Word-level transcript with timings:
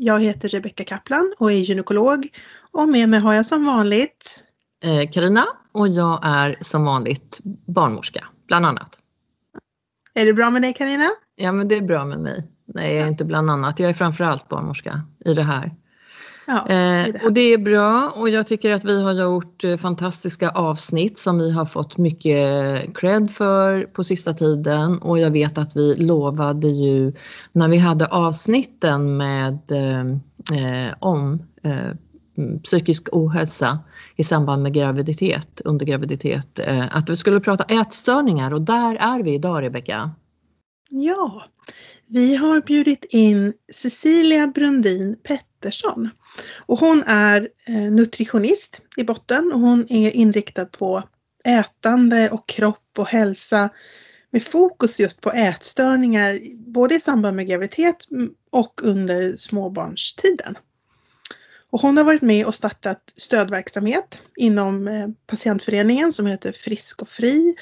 Jag 0.00 0.20
heter 0.20 0.48
Rebecka 0.48 0.84
Kaplan 0.84 1.34
och 1.38 1.52
är 1.52 1.56
gynekolog 1.56 2.28
och 2.72 2.88
med 2.88 3.08
mig 3.08 3.20
har 3.20 3.34
jag 3.34 3.46
som 3.46 3.64
vanligt 3.64 4.42
Karina 5.12 5.40
eh, 5.40 5.46
och 5.80 5.88
jag 5.88 6.20
är 6.22 6.56
som 6.60 6.84
vanligt 6.84 7.38
barnmorska, 7.66 8.24
bland 8.46 8.66
annat. 8.66 8.98
Är 10.14 10.24
det 10.24 10.34
bra 10.34 10.50
med 10.50 10.62
dig 10.62 10.74
Karina? 10.74 11.08
Ja 11.36 11.52
men 11.52 11.68
det 11.68 11.74
är 11.74 11.80
bra 11.80 12.04
med 12.04 12.18
mig. 12.18 12.44
Nej, 12.66 12.94
jag 12.94 13.04
är 13.04 13.08
inte 13.08 13.24
bland 13.24 13.50
annat. 13.50 13.78
Jag 13.78 13.90
är 13.90 13.94
framförallt 13.94 14.48
barnmorska 14.48 15.02
i 15.24 15.34
det 15.34 15.42
här. 15.42 15.76
Ja, 16.50 16.68
eh, 16.68 17.12
det 17.12 17.20
och 17.24 17.32
det 17.32 17.40
är 17.40 17.58
bra. 17.58 18.12
Och 18.16 18.28
jag 18.28 18.46
tycker 18.46 18.70
att 18.70 18.84
vi 18.84 19.02
har 19.02 19.12
gjort 19.12 19.64
eh, 19.64 19.76
fantastiska 19.76 20.50
avsnitt 20.50 21.18
som 21.18 21.38
vi 21.38 21.50
har 21.50 21.64
fått 21.64 21.96
mycket 21.96 22.96
cred 22.96 23.30
för 23.30 23.82
på 23.82 24.04
sista 24.04 24.34
tiden. 24.34 24.98
Och 24.98 25.18
jag 25.18 25.30
vet 25.30 25.58
att 25.58 25.76
vi 25.76 25.94
lovade 25.94 26.68
ju 26.68 27.12
när 27.52 27.68
vi 27.68 27.76
hade 27.76 28.06
avsnitten 28.06 29.16
med 29.16 29.72
eh, 29.72 30.94
om 31.00 31.42
eh, 31.62 31.94
psykisk 32.62 33.08
ohälsa 33.12 33.78
i 34.16 34.24
samband 34.24 34.62
med 34.62 34.74
graviditet, 34.74 35.60
under 35.64 35.86
graviditet, 35.86 36.58
eh, 36.58 36.96
att 36.96 37.10
vi 37.10 37.16
skulle 37.16 37.40
prata 37.40 37.64
ätstörningar. 37.64 38.54
Och 38.54 38.62
där 38.62 38.96
är 38.96 39.22
vi 39.22 39.34
idag 39.34 39.62
Rebecka. 39.62 40.10
Ja, 40.90 41.42
vi 42.06 42.36
har 42.36 42.60
bjudit 42.60 43.04
in 43.10 43.52
Cecilia 43.72 44.46
Brundin 44.46 45.16
Pettersson 45.22 46.10
och 46.56 46.78
hon 46.78 47.02
är 47.06 47.48
eh, 47.66 47.74
nutritionist 47.74 48.82
i 48.96 49.04
botten 49.04 49.52
och 49.52 49.60
hon 49.60 49.86
är 49.88 50.10
inriktad 50.10 50.66
på 50.66 51.02
ätande 51.44 52.30
och 52.30 52.48
kropp 52.48 52.98
och 52.98 53.08
hälsa 53.08 53.70
med 54.30 54.42
fokus 54.42 55.00
just 55.00 55.20
på 55.20 55.32
ätstörningar 55.32 56.40
både 56.54 56.94
i 56.94 57.00
samband 57.00 57.36
med 57.36 57.48
graviditet 57.48 58.08
och 58.50 58.80
under 58.82 59.36
småbarnstiden. 59.36 60.58
Och 61.70 61.80
hon 61.80 61.96
har 61.96 62.04
varit 62.04 62.22
med 62.22 62.46
och 62.46 62.54
startat 62.54 63.12
stödverksamhet 63.16 64.22
inom 64.36 64.88
eh, 64.88 65.08
patientföreningen 65.26 66.12
som 66.12 66.26
heter 66.26 66.52
Frisk 66.52 67.02
och 67.02 67.08
Fri. 67.08 67.54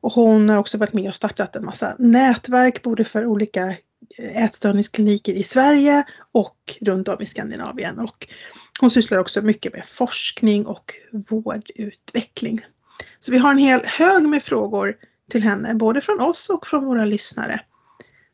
Och 0.00 0.12
hon 0.12 0.48
har 0.48 0.58
också 0.58 0.78
varit 0.78 0.92
med 0.92 1.08
och 1.08 1.14
startat 1.14 1.56
en 1.56 1.64
massa 1.64 1.96
nätverk 1.98 2.82
både 2.82 3.04
för 3.04 3.26
olika 3.26 3.74
ätstörningskliniker 4.18 5.32
i 5.32 5.42
Sverige 5.42 6.04
och 6.32 6.76
runt 6.80 7.08
om 7.08 7.22
i 7.22 7.26
Skandinavien. 7.26 7.98
Och 7.98 8.28
hon 8.80 8.90
sysslar 8.90 9.18
också 9.18 9.42
mycket 9.42 9.72
med 9.72 9.84
forskning 9.84 10.66
och 10.66 10.94
vårdutveckling. 11.30 12.60
Så 13.20 13.32
vi 13.32 13.38
har 13.38 13.50
en 13.50 13.58
hel 13.58 13.80
hög 13.84 14.28
med 14.28 14.42
frågor 14.42 14.96
till 15.30 15.42
henne, 15.42 15.74
både 15.74 16.00
från 16.00 16.20
oss 16.20 16.48
och 16.48 16.66
från 16.66 16.84
våra 16.84 17.04
lyssnare. 17.04 17.60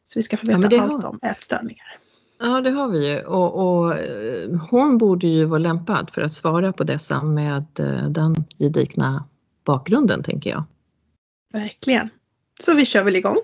Så 0.05 0.19
vi 0.19 0.23
ska 0.23 0.37
få 0.37 0.47
veta 0.47 0.75
ja, 0.75 0.83
allt 0.83 1.05
om 1.05 1.19
ätstörningar. 1.23 1.99
Ja, 2.39 2.61
det 2.61 2.71
har 2.71 2.89
vi 2.89 3.13
ju 3.13 3.21
och, 3.21 3.55
och, 3.55 3.99
eh, 3.99 4.51
hon 4.71 4.99
borde 4.99 5.27
ju 5.27 5.45
vara 5.45 5.59
lämpad 5.59 6.11
för 6.11 6.23
att 6.23 6.33
svara 6.33 6.73
på 6.73 6.84
dessa 6.84 7.23
med 7.23 7.67
eh, 7.79 8.09
den 8.09 8.34
gedigna 8.59 9.25
bakgrunden, 9.65 10.23
tänker 10.23 10.51
jag. 10.51 10.65
Verkligen. 11.53 12.09
Så 12.61 12.75
vi 12.75 12.87
kör 12.87 13.05
väl 13.05 13.17
igång. 13.17 13.37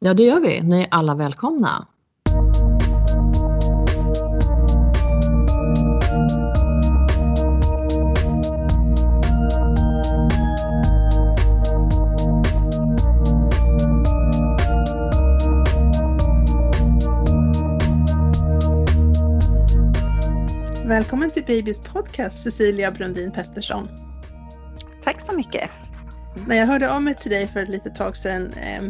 Ja, 0.00 0.14
det 0.14 0.22
gör 0.22 0.40
vi. 0.40 0.60
Ni 0.60 0.80
är 0.80 0.86
alla 0.90 1.14
välkomna. 1.14 1.86
Välkommen 20.86 21.30
till 21.30 21.44
Babys 21.46 21.80
podcast 21.80 22.42
Cecilia 22.42 22.90
Brundin 22.90 23.32
Pettersson. 23.32 23.88
Tack 25.04 25.20
så 25.20 25.32
mycket. 25.32 25.70
När 26.46 26.56
jag 26.56 26.66
hörde 26.66 26.92
av 26.92 27.02
mig 27.02 27.14
till 27.14 27.30
dig 27.30 27.48
för 27.48 27.60
ett 27.60 27.68
litet 27.68 27.94
tag 27.94 28.16
sedan 28.16 28.52
eh, 28.52 28.82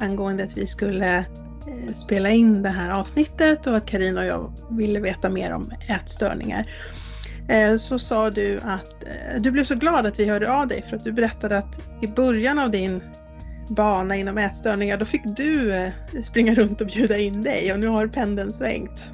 angående 0.00 0.44
att 0.44 0.58
vi 0.58 0.66
skulle 0.66 1.16
eh, 1.16 1.92
spela 1.92 2.30
in 2.30 2.62
det 2.62 2.68
här 2.68 2.90
avsnittet 2.90 3.66
och 3.66 3.76
att 3.76 3.86
Karin 3.86 4.18
och 4.18 4.24
jag 4.24 4.52
ville 4.70 5.00
veta 5.00 5.30
mer 5.30 5.52
om 5.52 5.72
ätstörningar. 5.88 6.74
Eh, 7.48 7.76
så 7.76 7.98
sa 7.98 8.30
du 8.30 8.58
att 8.62 9.04
eh, 9.04 9.40
du 9.40 9.50
blev 9.50 9.64
så 9.64 9.74
glad 9.74 10.06
att 10.06 10.20
vi 10.20 10.28
hörde 10.28 10.52
av 10.52 10.68
dig 10.68 10.82
för 10.82 10.96
att 10.96 11.04
du 11.04 11.12
berättade 11.12 11.58
att 11.58 11.80
i 12.02 12.06
början 12.06 12.58
av 12.58 12.70
din 12.70 13.02
bana 13.68 14.16
inom 14.16 14.38
ätstörningar 14.38 14.96
då 14.96 15.04
fick 15.04 15.22
du 15.24 15.72
springa 16.22 16.54
runt 16.54 16.80
och 16.80 16.86
bjuda 16.86 17.18
in 17.18 17.42
dig 17.42 17.72
och 17.72 17.80
nu 17.80 17.86
har 17.86 18.06
pendeln 18.06 18.52
svängt. 18.52 19.10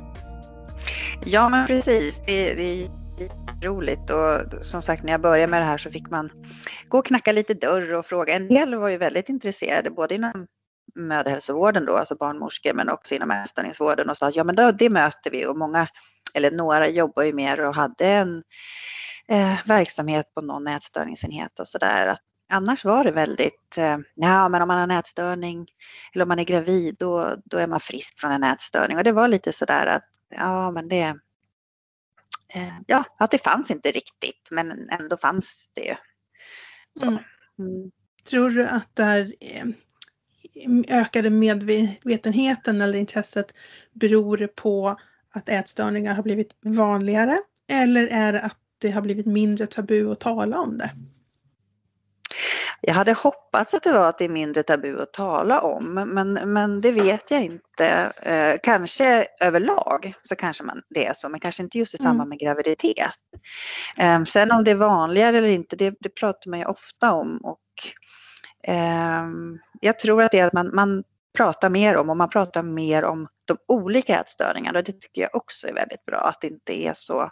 Ja 1.25 1.49
men 1.49 1.67
precis, 1.67 2.21
det, 2.27 2.55
det 2.55 2.83
är 2.83 2.89
roligt 3.63 4.11
och 4.11 4.65
som 4.65 4.83
sagt 4.83 5.03
när 5.05 5.13
jag 5.13 5.21
började 5.21 5.51
med 5.51 5.61
det 5.61 5.67
här 5.67 5.79
så 5.79 5.91
fick 5.91 6.11
man 6.11 6.31
gå 6.89 6.99
och 6.99 7.07
knacka 7.07 7.33
lite 7.33 7.55
dörr 7.55 7.95
och 7.95 8.07
fråga. 8.07 8.35
En 8.35 8.49
del 8.49 8.75
var 8.75 8.89
ju 8.89 8.97
väldigt 8.97 9.29
intresserade 9.29 9.91
både 9.91 10.15
inom 10.15 10.47
mödrahälsovården 10.97 11.85
då, 11.85 11.97
alltså 11.97 12.15
barnmorskor, 12.15 12.73
men 12.73 12.89
också 12.89 13.15
inom 13.15 13.31
ätstörningsvården 13.31 14.11
och 14.11 14.17
sa 14.17 14.29
att 14.29 14.37
ja 14.37 14.45
men 14.45 14.57
då, 14.57 14.73
det 14.73 14.91
möter 14.91 15.31
vi 15.31 15.47
och 15.47 15.59
många, 15.59 15.89
eller 16.35 16.51
några 16.51 16.89
jobbar 16.89 17.23
ju 17.23 17.33
mer 17.33 17.61
och 17.61 17.75
hade 17.75 18.07
en 18.07 18.43
eh, 19.29 19.59
verksamhet 19.67 20.35
på 20.35 20.41
någon 20.41 20.67
ätstörningsenhet 20.67 21.61
och 21.61 21.69
sådär. 21.69 22.17
Annars 22.49 22.85
var 22.85 23.05
det 23.05 23.11
väldigt, 23.11 23.79
eh, 23.79 23.99
ja 24.15 24.49
men 24.49 24.63
om 24.63 24.69
man 24.69 24.77
har 24.77 24.85
en 24.85 24.91
ätstörning 24.91 25.67
eller 26.15 26.25
om 26.25 26.29
man 26.29 26.39
är 26.39 26.45
gravid 26.45 26.97
då, 26.99 27.37
då 27.45 27.59
är 27.59 27.67
man 27.67 27.81
frisk 27.81 28.21
från 28.21 28.33
en 28.33 28.45
ätstörning 28.45 28.99
och 28.99 29.05
det 29.05 29.13
var 29.13 29.29
lite 29.29 29.53
sådär 29.53 29.87
att 29.87 30.05
ja 30.29 30.71
men 30.71 30.89
det, 30.89 31.19
eh, 32.55 32.75
ja 32.87 33.05
att 33.19 33.31
det 33.31 33.45
fanns 33.45 33.71
inte 33.71 33.91
riktigt 33.91 34.49
men 34.51 34.91
ändå 34.91 35.17
fanns 35.17 35.71
det 35.75 35.83
ju. 35.83 35.95
Mm. 37.03 37.19
Mm. 37.59 37.91
Tror 38.29 38.51
du 38.51 38.67
att 38.67 38.97
det 38.97 39.03
är 39.03 39.33
ökade 40.89 41.31
medvetenheten 41.31 42.81
eller 42.81 42.99
intresset 42.99 43.55
beror 43.93 44.47
på 44.47 44.97
att 45.35 45.49
ätstörningar 45.49 46.15
har 46.15 46.23
blivit 46.23 46.57
vanligare 46.61 47.39
eller 47.69 48.09
är 48.09 48.33
det 48.33 48.41
att 48.41 48.59
det 48.79 48.91
har 48.91 49.03
blivit 49.03 49.27
mindre 49.27 49.67
tabu 49.67 50.13
att 50.13 50.21
tala 50.21 50.59
om 50.59 50.79
det? 50.79 50.91
Jag 52.81 52.95
hade 52.95 53.13
hoppats 53.13 53.75
att 53.75 53.83
det 53.83 53.93
var 53.93 54.09
att 54.09 54.19
det 54.19 54.25
är 54.25 54.29
mindre 54.29 54.63
tabu 54.63 55.03
att 55.03 55.13
tala 55.13 55.61
om, 55.61 55.95
men, 55.95 56.33
men 56.33 56.81
det 56.81 56.93
vet 56.93 57.31
jag 57.31 57.43
inte. 57.43 57.87
Eh, 58.23 58.57
kanske 58.63 59.27
överlag 59.41 60.15
så 60.23 60.37
kanske 60.37 60.65
man, 60.65 60.83
det 60.89 61.07
är 61.07 61.13
så, 61.15 61.29
men 61.29 61.41
kanske 61.41 61.63
inte 61.63 61.79
just 61.79 61.95
i 61.95 61.97
samband 61.97 62.21
mm. 62.21 62.29
med 62.29 62.39
graviditet. 62.39 63.15
Eh, 63.99 64.25
sen 64.25 64.51
om 64.51 64.65
det 64.65 64.71
är 64.71 64.75
vanligare 64.75 65.39
eller 65.39 65.49
inte, 65.49 65.77
det, 65.77 65.95
det 66.01 66.09
pratar 66.09 66.51
man 66.51 66.59
ju 66.59 66.65
ofta 66.65 67.13
om 67.13 67.37
och 67.37 67.61
jag 69.81 69.99
tror 69.99 70.23
att 70.23 70.31
det 70.31 70.39
är 70.39 70.47
att 70.47 70.53
man, 70.53 70.75
man 70.75 71.05
pratar 71.37 71.71
mer 71.71 71.97
om 71.97 72.11
och 72.11 72.17
man 72.17 72.31
pratar 72.31 72.63
mer 72.63 73.05
om 73.05 73.29
de 73.45 73.57
olika 73.69 74.21
ätstörningarna. 74.21 74.83
Det 74.83 74.93
tycker 74.93 75.23
jag 75.23 75.35
också 75.35 75.69
är 75.69 75.75
väldigt 75.75 76.05
bra, 76.05 76.19
att 76.19 76.41
det 76.41 76.47
inte 76.47 76.83
är 76.83 76.93
så 76.95 77.31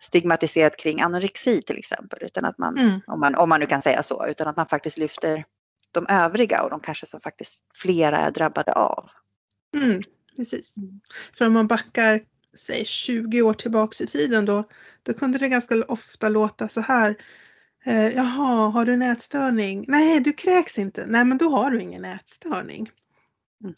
stigmatiserat 0.00 0.76
kring 0.76 1.00
anorexi 1.00 1.62
till 1.62 1.78
exempel, 1.78 2.18
utan 2.22 2.44
att 2.44 2.58
man, 2.58 2.78
mm. 2.78 3.00
om, 3.06 3.20
man, 3.20 3.34
om 3.34 3.48
man 3.48 3.60
nu 3.60 3.66
kan 3.66 3.82
säga 3.82 4.02
så, 4.02 4.26
utan 4.26 4.48
att 4.48 4.56
man 4.56 4.68
faktiskt 4.68 4.98
lyfter 4.98 5.44
de 5.92 6.06
övriga 6.08 6.62
och 6.62 6.70
de 6.70 6.80
kanske 6.80 7.06
som 7.06 7.20
faktiskt 7.20 7.64
flera 7.74 8.18
är 8.18 8.30
drabbade 8.30 8.72
av. 8.72 9.10
Mm, 9.76 10.02
precis. 10.36 10.74
För 11.32 11.46
om 11.46 11.52
man 11.52 11.66
backar 11.66 12.20
säg 12.56 12.84
20 12.84 13.42
år 13.42 13.54
tillbaks 13.54 14.00
i 14.00 14.06
tiden 14.06 14.44
då, 14.44 14.64
då 15.02 15.14
kunde 15.14 15.38
det 15.38 15.48
ganska 15.48 15.84
ofta 15.88 16.28
låta 16.28 16.68
så 16.68 16.80
här. 16.80 17.16
Eh, 17.84 18.08
Jaha, 18.08 18.68
har 18.68 18.84
du 18.84 18.92
en 18.92 19.02
ätstörning? 19.02 19.84
Nej, 19.88 20.20
du 20.20 20.32
kräks 20.32 20.78
inte. 20.78 21.06
Nej, 21.06 21.24
men 21.24 21.38
då 21.38 21.48
har 21.48 21.70
du 21.70 21.80
ingen 21.80 22.04
ätstörning. 22.04 22.90
Mm. 23.62 23.74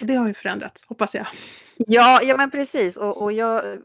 Och 0.00 0.06
det 0.06 0.14
har 0.14 0.28
ju 0.28 0.34
förändrats, 0.34 0.86
hoppas 0.86 1.14
jag. 1.14 1.26
Ja, 1.76 2.22
ja 2.22 2.36
men 2.36 2.50
precis. 2.50 2.96
Och, 2.96 3.22
och 3.22 3.32
jag, 3.32 3.78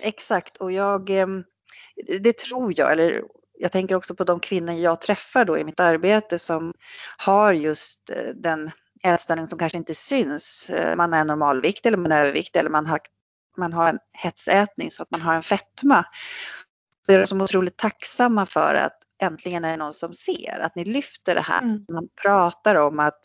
exakt. 0.00 0.56
Och 0.56 0.72
jag, 0.72 1.10
ehm, 1.10 1.44
det 2.20 2.38
tror 2.38 2.74
jag, 2.76 2.92
eller 2.92 3.22
jag 3.58 3.72
tänker 3.72 3.94
också 3.94 4.14
på 4.14 4.24
de 4.24 4.40
kvinnor 4.40 4.74
jag 4.74 5.00
träffar 5.00 5.44
då 5.44 5.58
i 5.58 5.64
mitt 5.64 5.80
arbete 5.80 6.38
som 6.38 6.74
har 7.16 7.52
just 7.52 8.10
eh, 8.10 8.34
den 8.34 8.70
ätstörning 9.02 9.48
som 9.48 9.58
kanske 9.58 9.78
inte 9.78 9.94
syns. 9.94 10.70
Eh, 10.70 10.96
man 10.96 11.14
är 11.14 11.24
normalvikt 11.24 11.86
eller 11.86 11.96
man 11.96 12.12
är 12.12 12.20
övervikt 12.20 12.56
eller 12.56 12.70
man 12.70 12.86
har, 12.86 13.00
man 13.56 13.72
har 13.72 13.88
en 13.88 13.98
hetsätning 14.12 14.90
så 14.90 15.02
att 15.02 15.10
man 15.10 15.20
har 15.20 15.34
en 15.34 15.42
fetma. 15.42 16.04
Så 17.10 17.14
är 17.14 17.18
de 17.18 17.26
som 17.26 17.40
otroligt 17.40 17.76
tacksamma 17.76 18.46
för 18.46 18.74
att 18.74 18.98
äntligen 19.22 19.64
är 19.64 19.70
det 19.70 19.76
någon 19.76 19.92
som 19.92 20.14
ser, 20.14 20.60
att 20.60 20.76
ni 20.76 20.84
lyfter 20.84 21.34
det 21.34 21.40
här. 21.40 21.62
Mm. 21.62 21.84
Man 21.88 22.08
pratar 22.22 22.74
om 22.74 23.00
att 23.00 23.20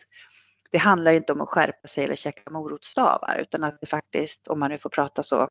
det 0.72 0.78
handlar 0.78 1.12
inte 1.12 1.34
om 1.34 1.42
att 1.42 1.50
skärpa 1.50 1.88
sig 1.88 2.04
eller 2.04 2.16
käka 2.16 2.52
morotsstavar 2.52 3.38
utan 3.42 3.64
att 3.64 3.78
det 3.82 3.88
faktiskt, 3.88 4.48
om 4.48 4.60
man 4.60 4.72
nu 4.72 4.78
får 4.78 4.90
prata 4.90 5.24
så 5.24 5.50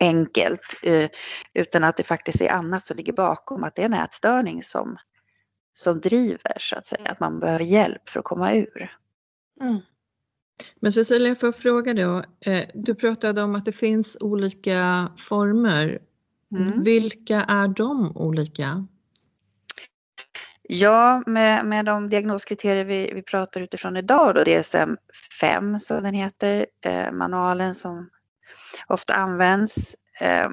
enkelt, 0.00 0.60
eh, 0.82 1.10
utan 1.54 1.84
att 1.84 1.96
det 1.96 2.02
faktiskt 2.02 2.40
är 2.40 2.50
annat 2.50 2.84
som 2.84 2.96
ligger 2.96 3.12
bakom, 3.12 3.64
att 3.64 3.74
det 3.74 3.82
är 3.82 3.86
en 3.86 3.94
ätstörning 3.94 4.62
som, 4.62 4.96
som 5.72 6.00
driver 6.00 6.56
så 6.58 6.76
att 6.76 6.86
säga, 6.86 7.10
att 7.10 7.20
man 7.20 7.40
behöver 7.40 7.64
hjälp 7.64 8.08
för 8.08 8.20
att 8.20 8.24
komma 8.24 8.54
ur. 8.54 8.96
Mm. 9.60 9.80
Men 10.80 10.92
Cecilia, 10.92 11.34
får 11.34 11.46
jag 11.46 11.56
fråga 11.56 11.94
då, 11.94 12.24
eh, 12.50 12.64
du 12.74 12.94
pratade 12.94 13.42
om 13.42 13.54
att 13.54 13.64
det 13.64 13.72
finns 13.72 14.16
olika 14.20 15.08
former. 15.28 15.98
Mm. 16.52 16.82
Vilka 16.82 17.42
är 17.42 17.68
de 17.68 18.16
olika? 18.16 18.86
Ja, 20.68 21.22
med, 21.26 21.66
med 21.66 21.84
de 21.84 22.08
diagnoskriterier 22.08 22.84
vi, 22.84 23.12
vi 23.14 23.22
pratar 23.22 23.60
utifrån 23.60 23.96
idag 23.96 24.34
då, 24.34 24.42
DSM-5 24.42 25.78
som 25.78 26.02
den 26.02 26.14
heter, 26.14 26.66
eh, 26.84 27.12
manualen 27.12 27.74
som 27.74 28.10
ofta 28.86 29.14
används, 29.14 29.96
eh, 30.20 30.48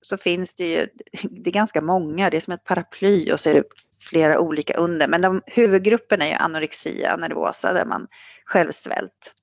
så 0.00 0.16
finns 0.18 0.54
det 0.54 0.68
ju, 0.68 0.86
det 1.30 1.50
är 1.50 1.52
ganska 1.52 1.80
många, 1.80 2.30
det 2.30 2.36
är 2.36 2.40
som 2.40 2.52
ett 2.52 2.64
paraply 2.64 3.32
och 3.32 3.40
så 3.40 3.50
är 3.50 3.54
det 3.54 3.64
flera 4.10 4.40
olika 4.40 4.76
under, 4.76 5.08
men 5.08 5.20
de, 5.20 5.42
huvudgruppen 5.46 6.22
är 6.22 6.26
ju 6.26 6.32
anorexia 6.32 7.16
nervosa 7.16 7.72
där 7.72 7.84
man 7.84 8.06
självsvält. 8.44 9.34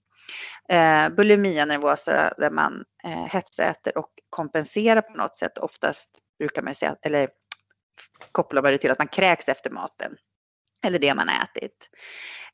Eh, 0.70 1.10
bulimia 1.10 1.66
nervosa 1.66 2.34
där 2.38 2.50
man 2.50 2.84
eh, 3.04 3.26
hetsäter 3.26 3.98
och 3.98 4.10
kompenserar 4.30 5.02
på 5.02 5.14
något 5.14 5.36
sätt, 5.36 5.58
oftast 5.58 6.10
brukar 6.40 6.62
man 6.62 6.76
säga, 6.76 6.96
eller 7.02 7.30
kopplar 8.32 8.62
man 8.62 8.72
det 8.72 8.78
till 8.78 8.92
att 8.92 8.98
man 8.98 9.08
kräks 9.08 9.50
efter 9.50 9.70
maten. 9.70 10.16
Eller 10.86 11.00
det 11.00 11.16
man 11.16 11.30
ätit. 11.30 11.90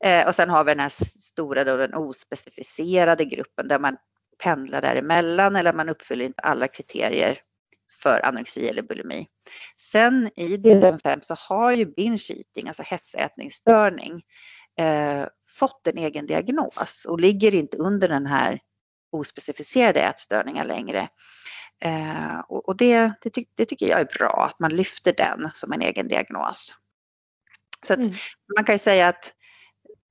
Eh, 0.04 0.28
och 0.28 0.36
sen 0.36 0.50
har 0.50 0.64
vi 0.64 0.72
den 0.72 0.80
här 0.80 0.90
stora 1.20 1.64
då, 1.64 1.78
den 1.78 1.94
ospecificerade 1.94 3.26
gruppen 3.26 3.68
där 3.68 3.80
man 3.80 3.98
pendlar 4.44 4.82
däremellan 4.82 5.56
eller 5.56 5.74
man 5.74 5.90
uppfyller 5.90 6.26
inte 6.26 6.42
alla 6.42 6.68
kriterier 6.68 7.40
för 8.04 8.26
anorexi 8.26 8.68
eller 8.68 8.82
bulimi. 8.82 9.28
Sen 9.78 10.32
i 10.36 10.58
del 10.58 11.00
5 11.00 11.22
så 11.22 11.36
har 11.38 11.72
ju 11.72 11.86
binge 11.86 12.28
eating, 12.30 12.68
alltså 12.68 12.84
hetsätningsstörning, 12.84 14.22
eh, 14.80 15.28
fått 15.50 15.88
en 15.88 15.98
egen 15.98 16.26
diagnos 16.26 17.06
och 17.06 17.20
ligger 17.20 17.56
inte 17.56 17.78
under 17.78 18.08
den 18.08 18.26
här 18.26 18.60
ospecificerade 19.12 20.02
ätstörningen 20.02 20.68
längre. 20.68 21.10
Eh, 21.82 22.40
och, 22.40 22.68
och 22.68 22.78
det, 22.78 23.14
det, 23.22 23.30
ty 23.30 23.46
det, 23.56 23.66
tycker 23.66 23.88
jag 23.88 24.00
är 24.00 24.18
bra, 24.18 24.46
att 24.50 24.60
man 24.60 24.76
lyfter 24.76 25.14
den 25.14 25.52
som 25.54 25.74
en 25.74 25.82
egen 25.82 26.08
diagnos. 26.08 26.76
Så 27.88 27.94
mm. 27.94 28.14
man 28.56 28.64
kan 28.66 28.76
ju 28.76 28.80
säga 28.80 29.08
att 29.08 29.34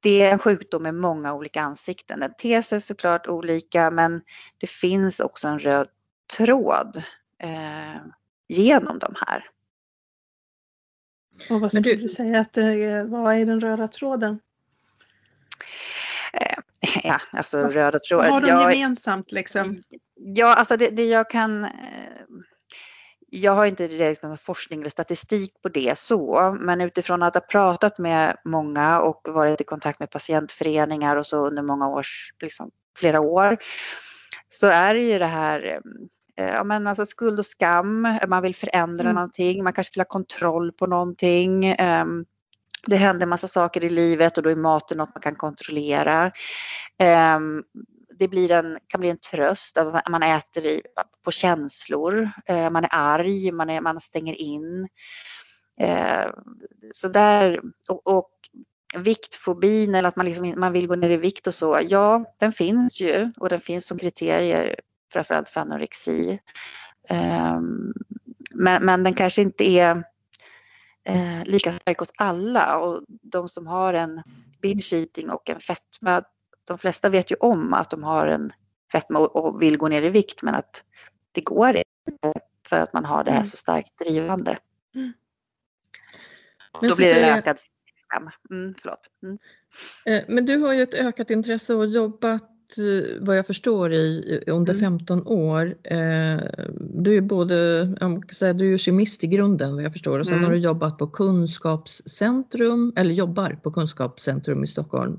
det 0.01 0.23
är 0.23 0.33
en 0.33 0.39
sjukdom 0.39 0.83
med 0.83 0.95
många 0.95 1.35
olika 1.35 1.61
ansikten. 1.61 2.21
Den 2.21 2.35
ter 2.39 2.63
sig 2.63 2.81
såklart 2.81 3.27
olika 3.27 3.91
men 3.91 4.23
det 4.59 4.71
finns 4.71 5.21
också 5.21 5.49
en 5.49 5.59
röd 5.59 5.89
tråd 6.37 7.03
eh, 7.43 8.03
genom 8.49 8.99
de 8.99 9.15
här. 9.27 9.45
Och 11.51 11.61
vad 11.61 11.73
skulle 11.73 11.95
du, 11.95 11.97
du 11.97 12.09
säga 12.09 12.41
att 12.41 12.57
vad 13.07 13.35
är 13.35 13.47
den 13.47 13.61
röda 13.61 13.89
tråden? 13.89 14.41
Eh, 16.33 16.59
ja, 17.05 17.21
alltså 17.31 17.59
röda 17.59 17.99
tråden. 17.99 18.31
Vad 18.31 18.43
har 18.43 18.49
de 18.49 18.49
jag, 18.49 18.75
gemensamt 18.75 19.33
liksom? 19.33 19.83
Ja, 20.15 20.55
alltså 20.55 20.77
det, 20.77 20.91
det 20.91 21.05
jag 21.05 21.31
kan 21.31 21.65
eh, 21.65 21.71
jag 23.31 23.53
har 23.53 23.67
inte 23.67 23.89
direkt 23.89 24.23
någon 24.23 24.39
forskning 24.39 24.81
eller 24.81 24.91
statistik 24.91 25.63
på 25.63 25.69
det 25.69 25.99
så, 25.99 26.57
men 26.61 26.81
utifrån 26.81 27.23
att 27.23 27.35
ha 27.35 27.41
pratat 27.41 27.99
med 27.99 28.37
många 28.45 29.01
och 29.01 29.29
varit 29.29 29.61
i 29.61 29.65
kontakt 29.65 30.01
med 30.01 30.11
patientföreningar 30.11 31.17
och 31.17 31.27
så 31.27 31.47
under 31.47 31.63
många 31.63 31.89
års, 31.89 32.35
liksom 32.41 32.71
flera 32.97 33.21
år, 33.21 33.57
så 34.49 34.67
är 34.67 34.95
det 34.95 35.01
ju 35.01 35.19
det 35.19 35.27
här 35.27 35.81
eh, 36.37 36.47
ja, 36.47 36.65
men 36.65 36.87
alltså 36.87 37.07
skuld 37.07 37.39
och 37.39 37.47
skam, 37.47 38.19
man 38.29 38.43
vill 38.43 38.55
förändra 38.55 39.05
mm. 39.05 39.15
någonting, 39.15 39.65
man 39.65 39.73
kanske 39.73 39.93
vill 39.95 40.01
ha 40.01 40.09
kontroll 40.09 40.73
på 40.73 40.87
någonting. 40.87 41.65
Ehm, 41.67 42.25
det 42.89 42.97
händer 42.97 43.27
massa 43.27 43.49
saker 43.49 43.85
i 43.85 43.89
livet 43.89 44.37
och 44.37 44.43
då 44.43 44.51
är 44.51 44.57
maten 44.57 44.99
något 44.99 45.15
man 45.15 45.23
kan 45.23 45.35
kontrollera. 45.35 46.33
Ehm, 46.99 47.63
det 48.19 48.29
blir 48.29 48.51
en, 48.51 48.79
kan 48.87 49.01
bli 49.01 49.11
en 49.11 49.19
tröst, 49.19 49.77
att 49.77 50.09
man 50.11 50.23
äter 50.23 50.67
i, 50.67 50.83
på 51.25 51.31
känslor, 51.31 52.31
ehm, 52.47 52.73
man 52.73 52.85
är 52.85 52.91
arg, 52.93 53.53
man, 53.53 53.71
är, 53.71 53.81
man 53.81 54.01
stänger 54.01 54.35
in. 54.35 54.89
Ehm, 55.81 56.33
så 56.95 57.09
där, 57.09 57.61
och, 57.89 58.07
och 58.07 58.31
viktfobin 58.97 59.95
eller 59.95 60.09
att 60.09 60.17
man, 60.17 60.27
liksom, 60.27 60.55
man 60.57 60.73
vill 60.73 60.87
gå 60.87 60.97
ner 60.97 61.11
i 61.11 61.17
vikt 61.17 61.47
och 61.47 61.55
så, 61.55 61.81
ja 61.83 62.25
den 62.39 62.53
finns 62.53 63.01
ju 63.01 63.33
och 63.37 63.49
den 63.49 63.61
finns 63.61 63.87
som 63.87 63.99
kriterier 63.99 64.81
framförallt 65.13 65.49
för 65.49 65.61
anorexi. 65.61 66.39
Men, 68.51 68.85
men 68.85 69.05
den 69.05 69.15
kanske 69.15 69.43
inte 69.43 69.71
är 69.71 70.05
eh, 71.09 71.45
lika 71.45 71.73
stark 71.73 71.99
hos 71.99 72.13
alla 72.17 72.79
och 72.79 73.05
de 73.09 73.49
som 73.49 73.67
har 73.67 73.95
en 73.95 74.23
binge 74.63 74.93
eating 74.93 75.31
och 75.31 75.51
en 75.51 75.61
fetma, 75.61 76.23
de 76.65 76.79
flesta 76.79 77.09
vet 77.09 77.31
ju 77.31 77.37
om 77.41 77.75
att 77.75 77.91
de 77.91 78.03
har 78.03 78.27
en 78.27 78.53
fetma 78.93 79.19
och 79.19 79.63
vill 79.63 79.77
gå 79.79 79.89
ner 79.89 80.03
i 80.03 80.09
vikt 80.09 80.43
men 80.43 80.55
att 80.55 80.85
det 81.33 81.41
går 81.41 81.77
inte 81.77 82.41
för 82.69 82.81
att 82.81 82.93
man 82.93 83.05
har 83.05 83.25
det 83.25 83.31
här 83.31 83.39
mm. 83.39 83.47
så 83.47 83.57
starkt 83.57 83.99
drivande. 83.99 84.59
Mm. 84.95 85.13
Då 86.73 86.97
blir 86.97 87.15
det 87.15 87.31
ökad 87.31 87.59
mm, 88.51 88.75
förlåt. 88.79 89.11
Mm. 89.23 89.39
Eh, 90.07 90.25
men 90.29 90.47
du 90.47 90.57
har 90.57 90.73
ju 90.73 90.83
ett 90.83 90.95
ökat 90.95 91.31
intresse 91.31 91.75
och 91.75 91.87
jobbat 91.87 92.58
vad 93.21 93.39
jag 93.39 93.47
förstår 93.47 93.93
i 93.93 94.43
under 94.47 94.75
15 94.75 95.19
mm. 95.19 95.29
år. 95.29 95.77
Eh, 95.85 96.39
du 96.81 97.17
är 97.17 97.21
både, 97.21 97.55
jag 98.01 98.35
säga, 98.35 98.53
du 98.53 98.75
är 98.75 98.79
kemist 98.79 99.25
i 99.25 99.27
grunden 99.27 99.75
vad 99.75 99.85
jag 99.85 99.93
förstår 99.93 100.19
och 100.19 100.27
sen 100.27 100.35
mm. 100.35 100.45
har 100.45 100.53
du 100.53 100.59
jobbat 100.59 100.99
på 100.99 101.07
kunskapscentrum, 101.07 102.93
eller 102.97 103.15
jobbar 103.15 103.59
på 103.63 103.71
kunskapscentrum 103.71 104.65
i 104.65 104.67
Stockholm 104.67 105.19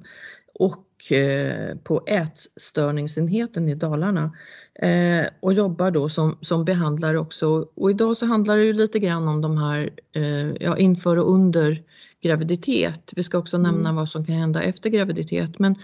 och 0.54 1.12
eh, 1.12 1.76
på 1.78 2.04
ätstörningsenheten 2.08 3.68
i 3.68 3.76
Dalarna 3.76 4.32
eh, 4.76 5.28
och 5.40 5.54
jobbar 5.54 5.92
då 5.92 6.10
som, 6.10 6.38
som 6.42 6.66
behandlare 6.66 7.20
också. 7.20 7.68
Och 7.76 7.92
idag 7.92 8.18
så 8.18 8.26
handlar 8.26 8.58
det 8.58 8.64
ju 8.64 8.74
lite 8.74 9.00
grann 9.00 9.28
om 9.28 9.42
de 9.42 9.58
här, 9.58 9.90
eh, 10.12 10.52
ja 10.60 10.78
inför 10.78 11.18
och 11.18 11.32
under 11.34 11.84
graviditet. 12.22 13.14
Vi 13.16 13.24
ska 13.24 13.38
också 13.38 13.58
mm. 13.58 13.72
nämna 13.72 13.94
vad 13.94 14.10
som 14.10 14.26
kan 14.26 14.36
hända 14.36 14.62
efter 14.62 14.90
graviditet. 14.90 15.60
Men, 15.60 15.76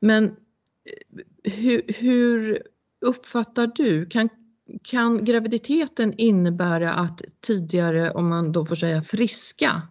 men 0.00 0.24
eh, 0.24 0.30
hur, 1.44 1.82
hur 1.88 2.62
uppfattar 3.00 3.66
du, 3.74 4.06
kan, 4.06 4.28
kan 4.82 5.24
graviditeten 5.24 6.14
innebära 6.16 6.92
att 6.92 7.22
tidigare, 7.40 8.10
om 8.10 8.28
man 8.28 8.52
då 8.52 8.66
får 8.66 8.74
säga 8.74 9.02
friska, 9.02 9.82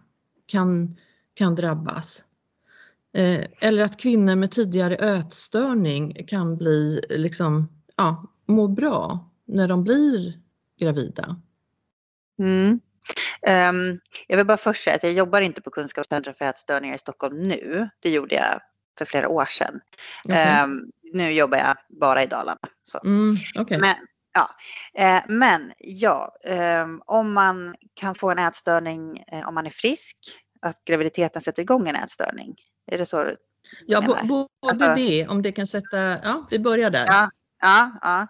kan, 0.46 0.96
kan 1.34 1.54
drabbas? 1.54 2.24
Eh, 3.14 3.44
eller 3.60 3.82
att 3.82 3.96
kvinnor 3.96 4.36
med 4.36 4.50
tidigare 4.50 4.96
ätstörning 4.96 6.26
kan 6.26 6.56
bli, 6.56 7.04
liksom, 7.08 7.68
ja, 7.96 8.32
må 8.46 8.68
bra 8.68 9.30
när 9.44 9.68
de 9.68 9.84
blir 9.84 10.40
gravida? 10.78 11.36
Mm. 12.38 12.80
Um, 13.48 14.00
jag 14.28 14.36
vill 14.36 14.46
bara 14.46 14.56
först 14.56 14.84
säga 14.84 14.96
att 14.96 15.02
jag 15.02 15.12
jobbar 15.12 15.40
inte 15.40 15.60
på 15.60 15.70
Kunskapscentrum 15.70 16.34
för 16.38 16.44
ätstörningar 16.44 16.94
i 16.94 16.98
Stockholm 16.98 17.42
nu. 17.42 17.88
Det 18.00 18.10
gjorde 18.10 18.34
jag 18.34 18.60
för 18.98 19.04
flera 19.04 19.28
år 19.28 19.44
sedan. 19.44 19.80
Okay. 20.24 20.64
Um, 20.64 20.90
nu 21.12 21.32
jobbar 21.32 21.58
jag 21.58 21.76
bara 22.00 22.22
i 22.22 22.26
Dalarna. 22.26 22.58
Så. 22.82 23.00
Mm, 23.04 23.36
okay. 23.58 23.78
Men, 23.78 23.96
ja. 24.32 24.50
Uh, 24.98 25.22
men 25.28 25.72
ja, 25.78 26.34
um, 26.82 27.02
om 27.06 27.32
man 27.32 27.74
kan 27.94 28.14
få 28.14 28.30
en 28.30 28.38
ätstörning 28.38 29.24
uh, 29.32 29.48
om 29.48 29.54
man 29.54 29.66
är 29.66 29.70
frisk, 29.70 30.16
att 30.62 30.84
graviditeten 30.84 31.42
sätter 31.42 31.62
igång 31.62 31.88
en 31.88 31.96
ätstörning. 31.96 32.54
Är 32.86 32.98
det 32.98 33.06
så? 33.06 33.32
Ja, 33.86 34.00
både 34.00 34.48
alltså, 34.66 34.94
det, 34.94 35.28
om 35.28 35.42
det 35.42 35.52
kan 35.52 35.66
sätta, 35.66 35.98
ja 35.98 36.46
vi 36.50 36.58
börjar 36.58 36.90
där. 36.90 37.06
Ja, 37.06 37.30
Ja, 37.62 37.90
ja. 38.02 38.26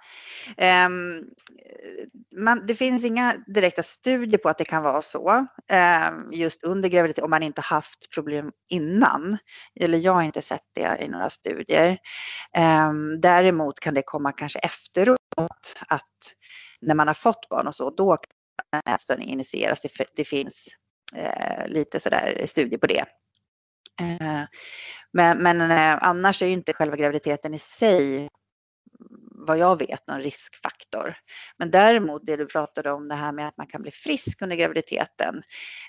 Um, 0.87 1.25
man, 2.37 2.67
det 2.67 2.75
finns 2.75 3.05
inga 3.05 3.37
direkta 3.47 3.83
studier 3.83 4.39
på 4.39 4.49
att 4.49 4.59
det 4.59 4.65
kan 4.65 4.83
vara 4.83 5.03
så 5.03 5.47
um, 5.73 6.33
just 6.33 6.65
under 6.65 6.89
graviditet 6.89 7.25
om 7.25 7.31
man 7.31 7.43
inte 7.43 7.61
haft 7.61 8.11
problem 8.15 8.53
innan. 8.71 9.39
Eller 9.81 9.99
jag 9.99 10.13
har 10.13 10.23
inte 10.23 10.43
sett 10.43 10.65
det 10.75 10.99
i 11.01 11.09
några 11.09 11.31
studier. 11.31 11.99
Um, 12.57 13.21
däremot 13.21 13.81
kan 13.81 13.95
det 13.95 14.03
komma 14.03 14.33
kanske 14.33 14.59
efteråt 14.59 15.77
att 15.89 16.35
när 16.81 16.95
man 16.95 17.07
har 17.07 17.15
fått 17.15 17.49
barn 17.49 17.67
och 17.67 17.75
så, 17.75 17.91
då 17.91 18.17
kan 18.17 18.95
ätstörning 18.95 19.29
initieras. 19.29 19.81
Det, 19.81 20.05
det 20.17 20.25
finns 20.25 20.69
uh, 21.17 21.67
lite 21.69 22.01
sådär 22.01 22.43
studier 22.47 22.79
på 22.79 22.87
det. 22.87 23.05
Uh, 24.01 24.45
men, 25.13 25.43
men 25.43 25.61
uh, 25.61 25.99
annars 26.05 26.43
är 26.43 26.47
ju 26.47 26.53
inte 26.53 26.73
själva 26.73 26.97
graviditeten 26.97 27.55
i 27.55 27.59
sig 27.59 28.29
vad 29.47 29.59
jag 29.59 29.79
vet 29.79 30.07
någon 30.07 30.21
riskfaktor. 30.21 31.15
Men 31.57 31.71
däremot 31.71 32.27
det 32.27 32.37
du 32.37 32.47
pratade 32.47 32.93
om 32.93 33.09
det 33.09 33.15
här 33.15 33.33
med 33.33 33.49
att 33.49 33.57
man 33.57 33.67
kan 33.67 33.83
bli 33.83 33.91
frisk 33.91 34.43
under 34.43 34.57
graviditeten. 34.57 35.43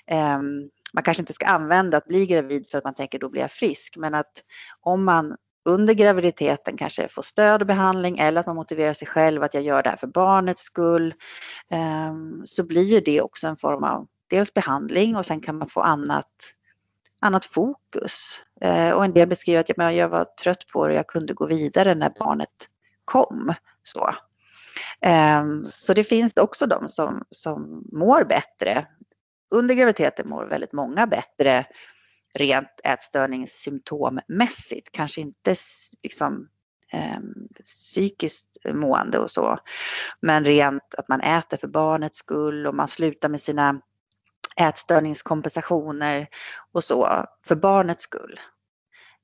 Ehm, 0.06 0.70
man 0.92 1.02
kanske 1.02 1.22
inte 1.22 1.32
ska 1.32 1.46
använda 1.46 1.96
att 1.96 2.06
bli 2.06 2.26
gravid 2.26 2.68
för 2.70 2.78
att 2.78 2.84
man 2.84 2.94
tänker 2.94 3.18
då 3.18 3.28
blir 3.28 3.40
jag 3.40 3.50
frisk, 3.50 3.96
men 3.96 4.14
att 4.14 4.32
om 4.80 5.04
man 5.04 5.36
under 5.64 5.94
graviditeten 5.94 6.76
kanske 6.76 7.08
får 7.08 7.22
stöd 7.22 7.60
och 7.60 7.66
behandling 7.66 8.18
eller 8.18 8.40
att 8.40 8.46
man 8.46 8.56
motiverar 8.56 8.92
sig 8.92 9.08
själv 9.08 9.42
att 9.42 9.54
jag 9.54 9.62
gör 9.62 9.82
det 9.82 9.90
här 9.90 9.96
för 9.96 10.06
barnets 10.06 10.62
skull. 10.62 11.14
Ehm, 11.70 12.42
så 12.44 12.64
blir 12.64 13.00
det 13.00 13.20
också 13.20 13.46
en 13.46 13.56
form 13.56 13.84
av 13.84 14.06
dels 14.30 14.54
behandling 14.54 15.16
och 15.16 15.26
sen 15.26 15.40
kan 15.40 15.58
man 15.58 15.68
få 15.68 15.80
annat 15.80 16.54
annat 17.20 17.44
fokus. 17.44 18.42
Eh, 18.60 18.90
och 18.90 19.04
en 19.04 19.12
del 19.12 19.28
beskriver 19.28 19.60
att 19.60 19.94
jag 19.94 20.08
var 20.08 20.24
trött 20.24 20.66
på 20.72 20.86
det 20.86 20.92
och 20.92 20.98
jag 20.98 21.06
kunde 21.06 21.34
gå 21.34 21.46
vidare 21.46 21.94
när 21.94 22.10
barnet 22.18 22.68
kom. 23.04 23.54
Så. 23.82 24.14
Ehm, 25.00 25.64
så 25.64 25.94
det 25.94 26.04
finns 26.04 26.32
också 26.36 26.66
de 26.66 26.88
som, 26.88 27.24
som 27.30 27.84
mår 27.92 28.24
bättre. 28.24 28.86
Under 29.50 29.74
graviditeten 29.74 30.28
mår 30.28 30.44
väldigt 30.44 30.72
många 30.72 31.06
bättre 31.06 31.66
rent 32.34 32.80
ätstörningssymptommässigt. 32.84 34.92
Kanske 34.92 35.20
inte 35.20 35.54
liksom, 36.02 36.48
eh, 36.92 37.18
psykiskt 37.64 38.56
mående 38.74 39.18
och 39.18 39.30
så. 39.30 39.58
Men 40.20 40.44
rent 40.44 40.94
att 40.94 41.08
man 41.08 41.20
äter 41.20 41.56
för 41.56 41.68
barnets 41.68 42.18
skull 42.18 42.66
och 42.66 42.74
man 42.74 42.88
slutar 42.88 43.28
med 43.28 43.40
sina 43.40 43.80
ätstörningskompensationer 44.56 46.26
och 46.72 46.84
så 46.84 47.26
för 47.46 47.56
barnets 47.56 48.02
skull. 48.02 48.40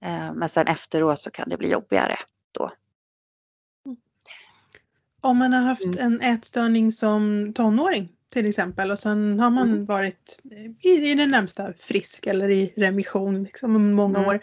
Eh, 0.04 0.32
men 0.34 0.48
sen 0.48 0.66
efteråt 0.66 1.20
så 1.20 1.30
kan 1.30 1.48
det 1.48 1.56
bli 1.56 1.70
jobbigare 1.70 2.18
då. 2.52 2.70
Om 5.20 5.38
man 5.38 5.52
har 5.52 5.60
haft 5.60 5.84
mm. 5.84 5.98
en 5.98 6.20
ätstörning 6.20 6.92
som 6.92 7.52
tonåring 7.54 8.08
till 8.30 8.46
exempel 8.46 8.90
och 8.90 8.98
sen 8.98 9.40
har 9.40 9.50
man 9.50 9.68
mm. 9.68 9.84
varit 9.84 10.38
i, 10.80 11.10
i 11.10 11.14
det 11.14 11.26
närmsta 11.26 11.72
frisk 11.72 12.26
eller 12.26 12.50
i 12.50 12.72
remission 12.76 13.42
liksom, 13.44 13.76
i 13.76 13.78
många 13.78 14.18
mm. 14.18 14.30
år. 14.30 14.40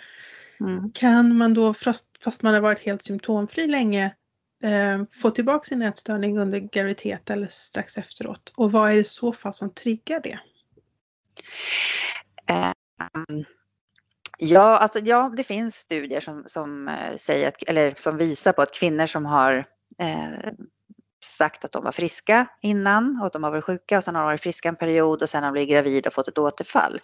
Mm. 0.60 0.92
Kan 0.92 1.38
man 1.38 1.54
då 1.54 1.74
fast, 1.74 2.24
fast, 2.24 2.42
man 2.42 2.54
har 2.54 2.62
varit 2.62 2.80
helt 2.80 3.02
symptomfri 3.02 3.68
länge 3.68 4.06
eh, 4.64 5.04
få 5.22 5.30
tillbaka 5.30 5.64
sin 5.64 5.82
ätstörning 5.82 6.40
under 6.40 6.60
graviditet 6.60 7.30
eller 7.30 7.48
strax 7.48 7.98
efteråt? 7.98 8.54
Och 8.56 8.72
vad 8.72 8.92
är 8.92 8.96
det 8.96 9.02
i 9.02 9.04
så 9.04 9.34
fall 9.34 9.54
som 9.54 9.74
triggar 9.74 10.22
det? 10.24 10.40
Um, 13.30 13.46
ja, 14.38 14.78
alltså, 14.78 15.00
ja, 15.00 15.34
det 15.38 15.44
finns 15.44 15.76
studier 15.76 16.22
som, 16.22 16.44
som, 16.48 16.88
eh, 16.88 17.18
säger 17.18 17.48
att, 17.48 17.64
eller 17.64 17.94
som 17.98 18.18
visar 18.18 18.54
på 18.54 18.62
att 18.62 18.74
kvinnor 18.74 19.08
som 19.08 19.26
har 19.26 19.66
eh, 20.00 20.52
sagt 21.24 21.66
att 21.66 21.72
de 21.72 21.84
var 21.84 21.92
friska 21.92 22.48
innan 22.62 23.20
och 23.22 23.28
att 23.28 23.34
de 23.34 23.44
har 23.44 23.52
varit 23.52 23.64
sjuka 23.64 23.98
och 23.98 24.04
sen 24.04 24.16
har 24.16 24.22
de 24.22 24.26
varit 24.26 24.42
friska 24.42 24.70
en 24.70 24.76
period 24.76 25.22
och 25.22 25.30
sen 25.30 25.44
har 25.44 25.50
de 25.50 25.54
blivit 25.54 25.70
gravida 25.70 26.08
och 26.08 26.14
fått 26.14 26.28
ett 26.28 26.38
återfall. 26.38 27.00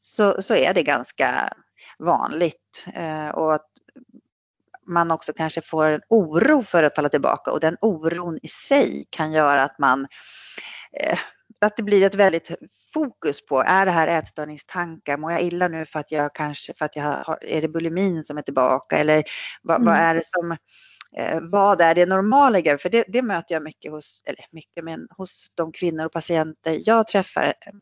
Så, 0.00 0.42
så 0.42 0.54
är 0.54 0.74
det 0.74 0.82
ganska 0.82 1.52
vanligt. 1.98 2.86
Eh, 2.94 3.28
och 3.28 3.54
att 3.54 3.66
man 4.86 5.10
också 5.10 5.32
kanske 5.32 5.60
får 5.60 5.84
en 5.84 6.00
oro 6.08 6.62
för 6.62 6.82
att 6.82 6.94
falla 6.94 7.08
tillbaka 7.08 7.52
och 7.52 7.60
den 7.60 7.76
oron 7.80 8.38
i 8.42 8.48
sig 8.48 9.06
kan 9.10 9.32
göra 9.32 9.62
att 9.62 9.78
man 9.78 10.06
eh, 10.92 11.18
att 11.66 11.76
det 11.76 11.82
blir 11.82 12.02
ett 12.02 12.14
väldigt 12.14 12.50
fokus 12.94 13.46
på, 13.46 13.62
är 13.62 13.86
det 13.86 13.92
här 13.92 14.08
ätstörningstankar? 14.08 15.16
Mår 15.16 15.32
jag 15.32 15.42
illa 15.42 15.68
nu 15.68 15.86
för 15.86 16.00
att 16.00 16.12
jag 16.12 16.34
kanske, 16.34 16.74
för 16.74 16.84
att 16.84 16.96
jag 16.96 17.02
har, 17.02 17.38
är 17.44 17.60
det 17.62 17.68
bulimin 17.68 18.24
som 18.24 18.38
är 18.38 18.42
tillbaka? 18.42 18.98
Eller 18.98 19.24
vad, 19.62 19.76
mm. 19.76 19.86
vad 19.86 19.96
är 19.96 20.14
det 20.14 20.24
som, 20.24 20.56
eh, 21.16 21.40
vad 21.40 21.80
är 21.80 21.94
det 21.94 22.06
normala? 22.06 22.78
För 22.78 22.88
det, 22.88 23.04
det, 23.08 23.22
möter 23.22 23.54
jag 23.54 23.62
mycket 23.62 23.92
hos, 23.92 24.22
eller 24.26 24.44
mycket, 24.52 24.84
men 24.84 25.08
hos 25.16 25.46
de 25.54 25.72
kvinnor 25.72 26.04
och 26.04 26.12
patienter 26.12 26.78
jag 26.84 27.08
träffar, 27.08 27.42
eh, 27.42 27.72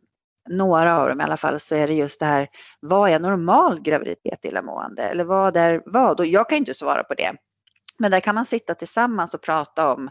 några 0.49 0.99
av 0.99 1.09
dem 1.09 1.21
i 1.21 1.25
alla 1.25 1.37
fall, 1.37 1.61
så 1.61 1.75
är 1.75 1.89
det 1.89 1.95
just 1.95 2.21
det 2.21 2.27
här, 2.27 2.49
vad 2.81 3.11
är 3.11 3.19
normal 3.19 3.81
graviditet 3.81 4.45
illamående? 4.45 5.03
Eller 5.03 5.25
vad 5.25 5.57
är 5.57 5.83
vad? 5.87 6.21
Och 6.21 6.27
jag 6.27 6.49
kan 6.49 6.59
inte 6.59 6.75
svara 6.75 7.05
på 7.05 7.15
det. 7.15 7.33
Men 7.99 8.11
där 8.11 8.21
kan 8.21 8.35
man 8.35 8.45
sitta 8.45 8.75
tillsammans 8.75 9.35
och 9.35 9.43
prata 9.43 9.93
om 9.93 10.11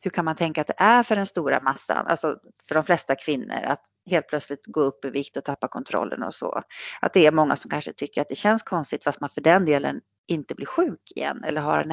hur 0.00 0.10
kan 0.10 0.24
man 0.24 0.36
tänka 0.36 0.60
att 0.60 0.66
det 0.66 0.74
är 0.76 1.02
för 1.02 1.16
den 1.16 1.26
stora 1.26 1.60
massan, 1.60 2.06
alltså 2.06 2.38
för 2.68 2.74
de 2.74 2.84
flesta 2.84 3.14
kvinnor, 3.14 3.62
att 3.64 3.80
helt 4.10 4.28
plötsligt 4.28 4.66
gå 4.66 4.80
upp 4.80 5.04
i 5.04 5.10
vikt 5.10 5.36
och 5.36 5.44
tappa 5.44 5.68
kontrollen 5.68 6.22
och 6.22 6.34
så. 6.34 6.62
Att 7.00 7.12
det 7.12 7.26
är 7.26 7.32
många 7.32 7.56
som 7.56 7.70
kanske 7.70 7.92
tycker 7.92 8.20
att 8.20 8.28
det 8.28 8.34
känns 8.34 8.62
konstigt 8.62 9.04
fast 9.04 9.20
man 9.20 9.30
för 9.30 9.40
den 9.40 9.64
delen 9.64 10.00
inte 10.28 10.54
blir 10.54 10.66
sjuk 10.66 11.12
igen 11.14 11.44
eller 11.44 11.60
har 11.60 11.82
en 11.82 11.88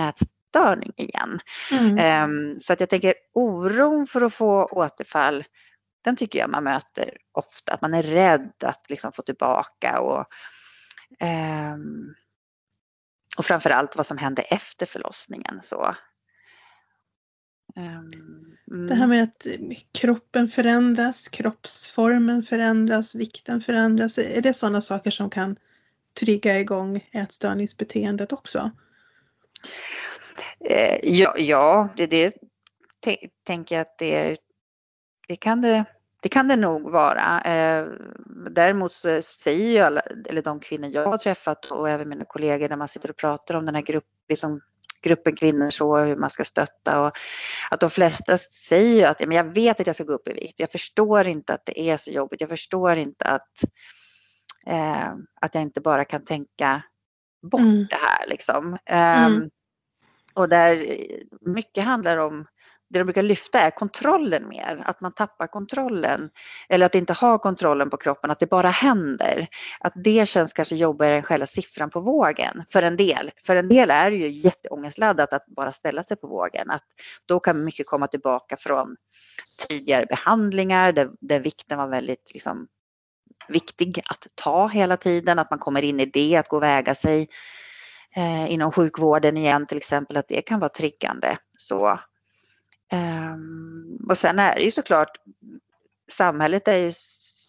ätstörning 0.52 0.94
igen. 0.98 1.40
Mm. 1.72 2.54
Um, 2.54 2.60
så 2.60 2.74
att 2.74 2.80
jag 2.80 2.90
tänker 2.90 3.14
oron 3.34 4.08
för 4.08 4.22
att 4.22 4.34
få 4.34 4.66
återfall, 4.66 5.44
den 6.04 6.16
tycker 6.16 6.40
jag 6.40 6.50
man 6.50 6.64
möter 6.64 7.18
ofta. 7.32 7.74
Att 7.74 7.82
man 7.82 7.94
är 7.94 8.04
rädd 8.04 8.52
att 8.64 8.86
liksom 8.90 9.12
få 9.12 9.22
tillbaka 9.22 10.00
och 10.00 10.26
um, 11.74 12.16
och 13.38 13.46
framför 13.46 13.70
allt 13.70 13.96
vad 13.96 14.08
som 14.08 14.18
hände 14.18 14.42
efter 14.42 14.86
förlossningen. 14.86 15.60
Så. 15.64 15.96
Um, 17.76 18.88
det 18.88 18.96
här 18.96 19.08
med 19.08 19.24
att 19.24 19.48
kroppen 19.94 20.48
förändras, 20.48 21.28
kroppsformen 21.28 22.44
förändras, 22.44 23.16
vikten 23.16 23.62
förändras. 23.62 24.18
Är 24.18 24.42
det 24.42 24.54
sådana 24.54 24.82
saker 24.82 25.12
som 25.12 25.30
kan 25.30 25.56
trigga 26.20 26.60
igång 26.60 27.10
ätstörningsbeteendet 27.12 28.34
också? 28.34 28.72
Eh, 30.66 31.00
ja, 31.04 31.34
ja, 31.38 31.90
det, 31.96 32.08
det 32.08 32.34
tänker 33.44 33.76
jag 33.76 33.82
att 33.82 33.98
det, 33.98 34.38
det 35.28 35.36
kan 35.36 35.62
det 35.62 35.86
det 36.22 36.30
kan 36.30 36.48
det 36.48 36.56
nog 36.56 36.92
vara. 36.92 37.42
Eh, 37.42 37.88
däremot 38.50 38.94
så 38.94 39.22
säger 39.22 39.70
ju 39.70 39.80
alla, 39.80 40.02
eller 40.30 40.42
de 40.42 40.60
kvinnor 40.60 40.90
jag 40.90 41.06
har 41.06 41.18
träffat 41.18 41.66
och 41.66 41.90
även 41.90 42.10
mina 42.10 42.26
kollegor 42.26 42.70
när 42.70 42.76
man 42.76 42.88
sitter 42.88 43.10
och 43.10 43.18
pratar 43.18 43.56
om 43.56 43.66
den 43.66 43.76
här 43.76 43.82
grupp, 43.82 44.06
liksom, 44.30 44.62
gruppen 45.02 45.36
kvinnor 45.36 45.70
så, 45.70 45.98
hur 45.98 46.16
man 46.16 46.30
ska 46.30 46.46
stötta 46.46 47.02
och 47.02 47.18
att 47.72 47.80
de 47.80 47.90
flesta 47.90 48.38
säger 48.38 48.96
ju 48.96 49.04
att 49.04 49.20
men 49.20 49.38
jag 49.38 49.54
vet 49.54 49.80
att 49.80 49.88
jag 49.88 49.96
ska 49.96 50.04
gå 50.04 50.14
upp 50.14 50.28
i 50.28 50.34
vikt. 50.34 50.60
Jag 50.60 50.72
förstår 50.72 51.28
inte 51.28 51.54
att 51.54 51.66
det 51.66 51.80
är 51.80 51.98
så 51.98 52.12
jobbigt. 52.12 52.42
Jag 52.42 52.50
förstår 52.50 52.96
inte 52.96 53.26
att, 53.26 53.64
eh, 54.68 55.14
att 55.42 55.56
jag 55.56 55.62
inte 55.62 55.82
bara 55.82 56.06
kan 56.06 56.26
tänka 56.26 56.84
bort 57.42 57.62
mm. 57.62 57.88
det 57.90 57.96
här 57.96 58.28
liksom. 58.28 58.78
Eh, 58.86 59.26
mm. 59.26 59.50
Och 60.34 60.50
där 60.50 60.76
eh, 60.92 61.18
mycket 61.42 61.84
handlar 61.84 62.18
om 62.18 62.46
det 62.92 63.00
de 63.00 63.04
brukar 63.04 63.24
lyfta 63.24 63.60
är 63.60 63.72
kontrollen 63.72 64.48
mer, 64.48 64.84
att 64.86 65.02
man 65.02 65.14
tappar 65.14 65.48
kontrollen 65.48 66.30
eller 66.70 66.86
att 66.86 66.96
inte 66.96 67.14
ha 67.14 67.38
kontrollen 67.38 67.90
på 67.90 67.98
kroppen, 67.98 68.32
att 68.32 68.40
det 68.40 68.50
bara 68.50 68.70
händer. 68.70 69.48
Att 69.80 69.94
det 69.96 70.28
känns 70.28 70.54
kanske 70.54 70.76
jobbigare 70.76 71.16
än 71.16 71.24
själva 71.24 71.46
siffran 71.46 71.90
på 71.90 72.00
vågen 72.00 72.64
för 72.70 72.84
en 72.84 72.98
del. 72.98 73.32
För 73.46 73.56
en 73.56 73.70
del 73.70 73.92
är 73.92 74.12
det 74.12 74.18
ju 74.18 74.30
jätteångestladdat 74.30 75.34
att 75.34 75.46
bara 75.46 75.72
ställa 75.72 76.04
sig 76.04 76.18
på 76.18 76.28
vågen. 76.28 76.70
Att 76.70 76.84
då 77.26 77.40
kan 77.40 77.64
mycket 77.64 77.88
komma 77.88 78.08
tillbaka 78.08 78.58
från 78.58 78.96
tidigare 79.68 80.06
behandlingar 80.06 80.92
där, 80.92 81.10
där 81.22 81.40
vikten 81.40 81.78
var 81.78 81.88
väldigt 81.88 82.34
liksom, 82.34 82.68
viktig 83.48 84.02
att 84.06 84.28
ta 84.36 84.68
hela 84.68 84.98
tiden, 84.98 85.40
att 85.40 85.50
man 85.50 85.60
kommer 85.60 85.82
in 85.82 86.00
i 86.00 86.06
det, 86.06 86.36
att 86.36 86.48
gå 86.48 86.58
och 86.58 86.64
väga 86.64 86.96
sig 86.96 87.28
eh, 88.16 88.52
inom 88.52 88.72
sjukvården 88.72 89.38
igen 89.38 89.68
till 89.68 89.78
exempel, 89.78 90.18
att 90.18 90.28
det 90.28 90.42
kan 90.42 90.60
vara 90.60 90.70
triggande. 90.70 91.38
Så, 91.58 91.90
eh, 92.92 93.36
och 94.10 94.18
sen 94.18 94.40
är 94.40 94.56
det 94.56 94.62
ju 94.62 94.72
såklart, 94.72 95.18
samhället 96.12 96.68
är 96.68 96.78
ju 96.78 96.92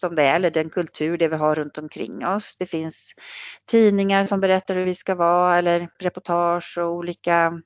som 0.02 0.14
det 0.14 0.22
är, 0.22 0.36
eller 0.36 0.50
den 0.50 0.70
kultur 0.70 1.18
det 1.18 1.28
vi 1.28 1.36
har 1.36 1.54
runt 1.54 1.78
omkring 1.78 2.26
oss. 2.26 2.56
Det 2.58 2.66
finns 2.66 3.14
tidningar 3.66 4.26
som 4.26 4.40
berättar 4.40 4.74
hur 4.74 4.84
vi 4.84 4.94
ska 4.94 5.14
vara 5.14 5.58
eller 5.58 5.88
reportage 5.98 6.78
och 6.78 6.92
olika 6.92 7.62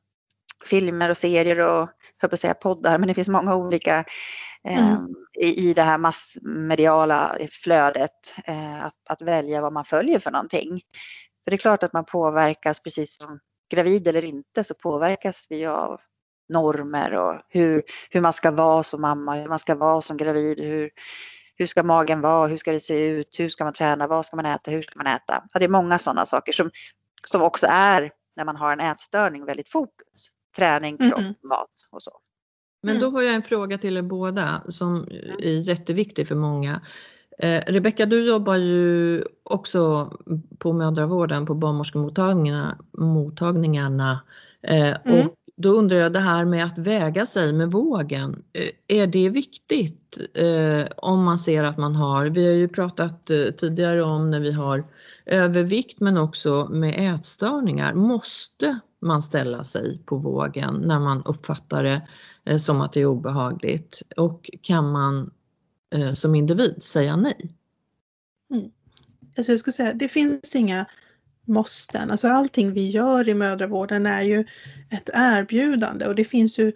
filmer 0.64 1.10
och 1.10 1.16
serier 1.16 1.60
och 1.60 1.88
jag 2.20 2.30
på 2.30 2.34
att 2.34 2.40
säga 2.40 2.54
poddar, 2.54 2.98
men 2.98 3.08
det 3.08 3.14
finns 3.14 3.28
många 3.28 3.56
olika 3.56 4.04
eh, 4.64 4.88
mm. 4.88 5.14
i, 5.40 5.68
i 5.68 5.74
det 5.74 5.82
här 5.82 5.98
massmediala 5.98 7.38
flödet 7.50 8.34
eh, 8.44 8.84
att, 8.84 8.94
att 9.08 9.22
välja 9.22 9.60
vad 9.60 9.72
man 9.72 9.84
följer 9.84 10.18
för 10.18 10.30
någonting. 10.30 10.80
För 11.46 11.50
det 11.50 11.54
är 11.54 11.58
klart 11.58 11.82
att 11.82 11.92
man 11.92 12.04
påverkas, 12.04 12.80
precis 12.80 13.16
som 13.16 13.40
gravid 13.70 14.08
eller 14.08 14.24
inte, 14.24 14.64
så 14.64 14.74
påverkas 14.74 15.46
vi 15.48 15.66
av 15.66 16.00
normer 16.48 17.14
och 17.14 17.42
hur, 17.48 17.82
hur 18.10 18.20
man 18.20 18.32
ska 18.32 18.50
vara 18.50 18.82
som 18.82 19.00
mamma, 19.00 19.34
hur 19.34 19.48
man 19.48 19.58
ska 19.58 19.74
vara 19.74 20.02
som 20.02 20.16
gravid, 20.16 20.60
hur, 20.60 20.90
hur 21.54 21.66
ska 21.66 21.82
magen 21.82 22.20
vara, 22.20 22.46
hur 22.46 22.56
ska 22.56 22.72
det 22.72 22.80
se 22.80 23.06
ut, 23.08 23.40
hur 23.40 23.48
ska 23.48 23.64
man 23.64 23.72
träna, 23.72 24.06
vad 24.06 24.26
ska 24.26 24.36
man 24.36 24.46
äta, 24.46 24.70
hur 24.70 24.82
ska 24.82 24.98
man 24.98 25.06
äta. 25.06 25.44
Ja, 25.52 25.58
det 25.58 25.64
är 25.64 25.68
många 25.68 25.98
sådana 25.98 26.26
saker 26.26 26.52
som, 26.52 26.70
som 27.24 27.42
också 27.42 27.66
är, 27.70 28.10
när 28.36 28.44
man 28.44 28.56
har 28.56 28.72
en 28.72 28.80
ätstörning, 28.80 29.44
väldigt 29.44 29.68
fokus. 29.68 30.30
Träning, 30.56 30.96
kropp, 30.98 31.18
mm. 31.18 31.34
mat 31.42 31.70
och 31.90 32.02
så. 32.02 32.12
Men 32.82 33.00
då 33.00 33.10
har 33.10 33.22
jag 33.22 33.34
en 33.34 33.42
fråga 33.42 33.78
till 33.78 33.96
er 33.96 34.02
båda 34.02 34.62
som 34.68 35.08
är 35.38 35.68
jätteviktig 35.68 36.28
för 36.28 36.34
många. 36.34 36.80
Eh, 37.38 37.62
Rebecka, 37.66 38.06
du 38.06 38.28
jobbar 38.28 38.56
ju 38.56 39.22
också 39.42 40.12
på 40.58 40.72
mödravården 40.72 41.46
på 41.46 41.54
barnmorskemottagningarna. 41.54 44.22
Eh, 44.62 44.96
mm. 45.04 45.26
Och 45.26 45.34
då 45.56 45.70
undrar 45.70 45.96
jag 45.96 46.12
det 46.12 46.18
här 46.18 46.44
med 46.44 46.64
att 46.64 46.78
väga 46.78 47.26
sig 47.26 47.52
med 47.52 47.70
vågen. 47.70 48.42
Eh, 48.52 49.00
är 49.02 49.06
det 49.06 49.28
viktigt 49.28 50.18
eh, 50.34 50.84
om 50.96 51.24
man 51.24 51.38
ser 51.38 51.64
att 51.64 51.78
man 51.78 51.96
har, 51.96 52.26
vi 52.26 52.46
har 52.46 52.52
ju 52.52 52.68
pratat 52.68 53.30
eh, 53.30 53.44
tidigare 53.56 54.02
om 54.02 54.30
när 54.30 54.40
vi 54.40 54.52
har 54.52 54.84
övervikt 55.26 56.00
men 56.00 56.18
också 56.18 56.68
med 56.70 57.14
ätstörningar. 57.14 57.94
Måste 57.94 58.78
man 59.00 59.22
ställa 59.22 59.64
sig 59.64 60.02
på 60.06 60.16
vågen 60.16 60.74
när 60.74 60.98
man 60.98 61.22
uppfattar 61.24 61.82
det 61.82 62.08
eh, 62.44 62.58
som 62.58 62.80
att 62.80 62.92
det 62.92 63.00
är 63.00 63.06
obehagligt? 63.06 64.02
Och 64.16 64.50
kan 64.62 64.92
man 64.92 65.30
eh, 65.94 66.12
som 66.12 66.34
individ 66.34 66.82
säga 66.82 67.16
nej? 67.16 67.54
Mm. 68.50 68.70
Alltså 69.36 69.52
jag 69.52 69.60
skulle 69.60 69.74
säga, 69.74 69.92
det 69.92 70.08
finns 70.08 70.56
inga 70.56 70.86
måsten. 71.46 72.10
Alltså 72.10 72.28
allting 72.28 72.72
vi 72.72 72.90
gör 72.90 73.28
i 73.28 73.34
mödravården 73.34 74.06
är 74.06 74.22
ju 74.22 74.44
ett 74.90 75.10
erbjudande 75.14 76.06
och 76.06 76.14
det 76.14 76.24
finns 76.24 76.58
ju, 76.58 76.72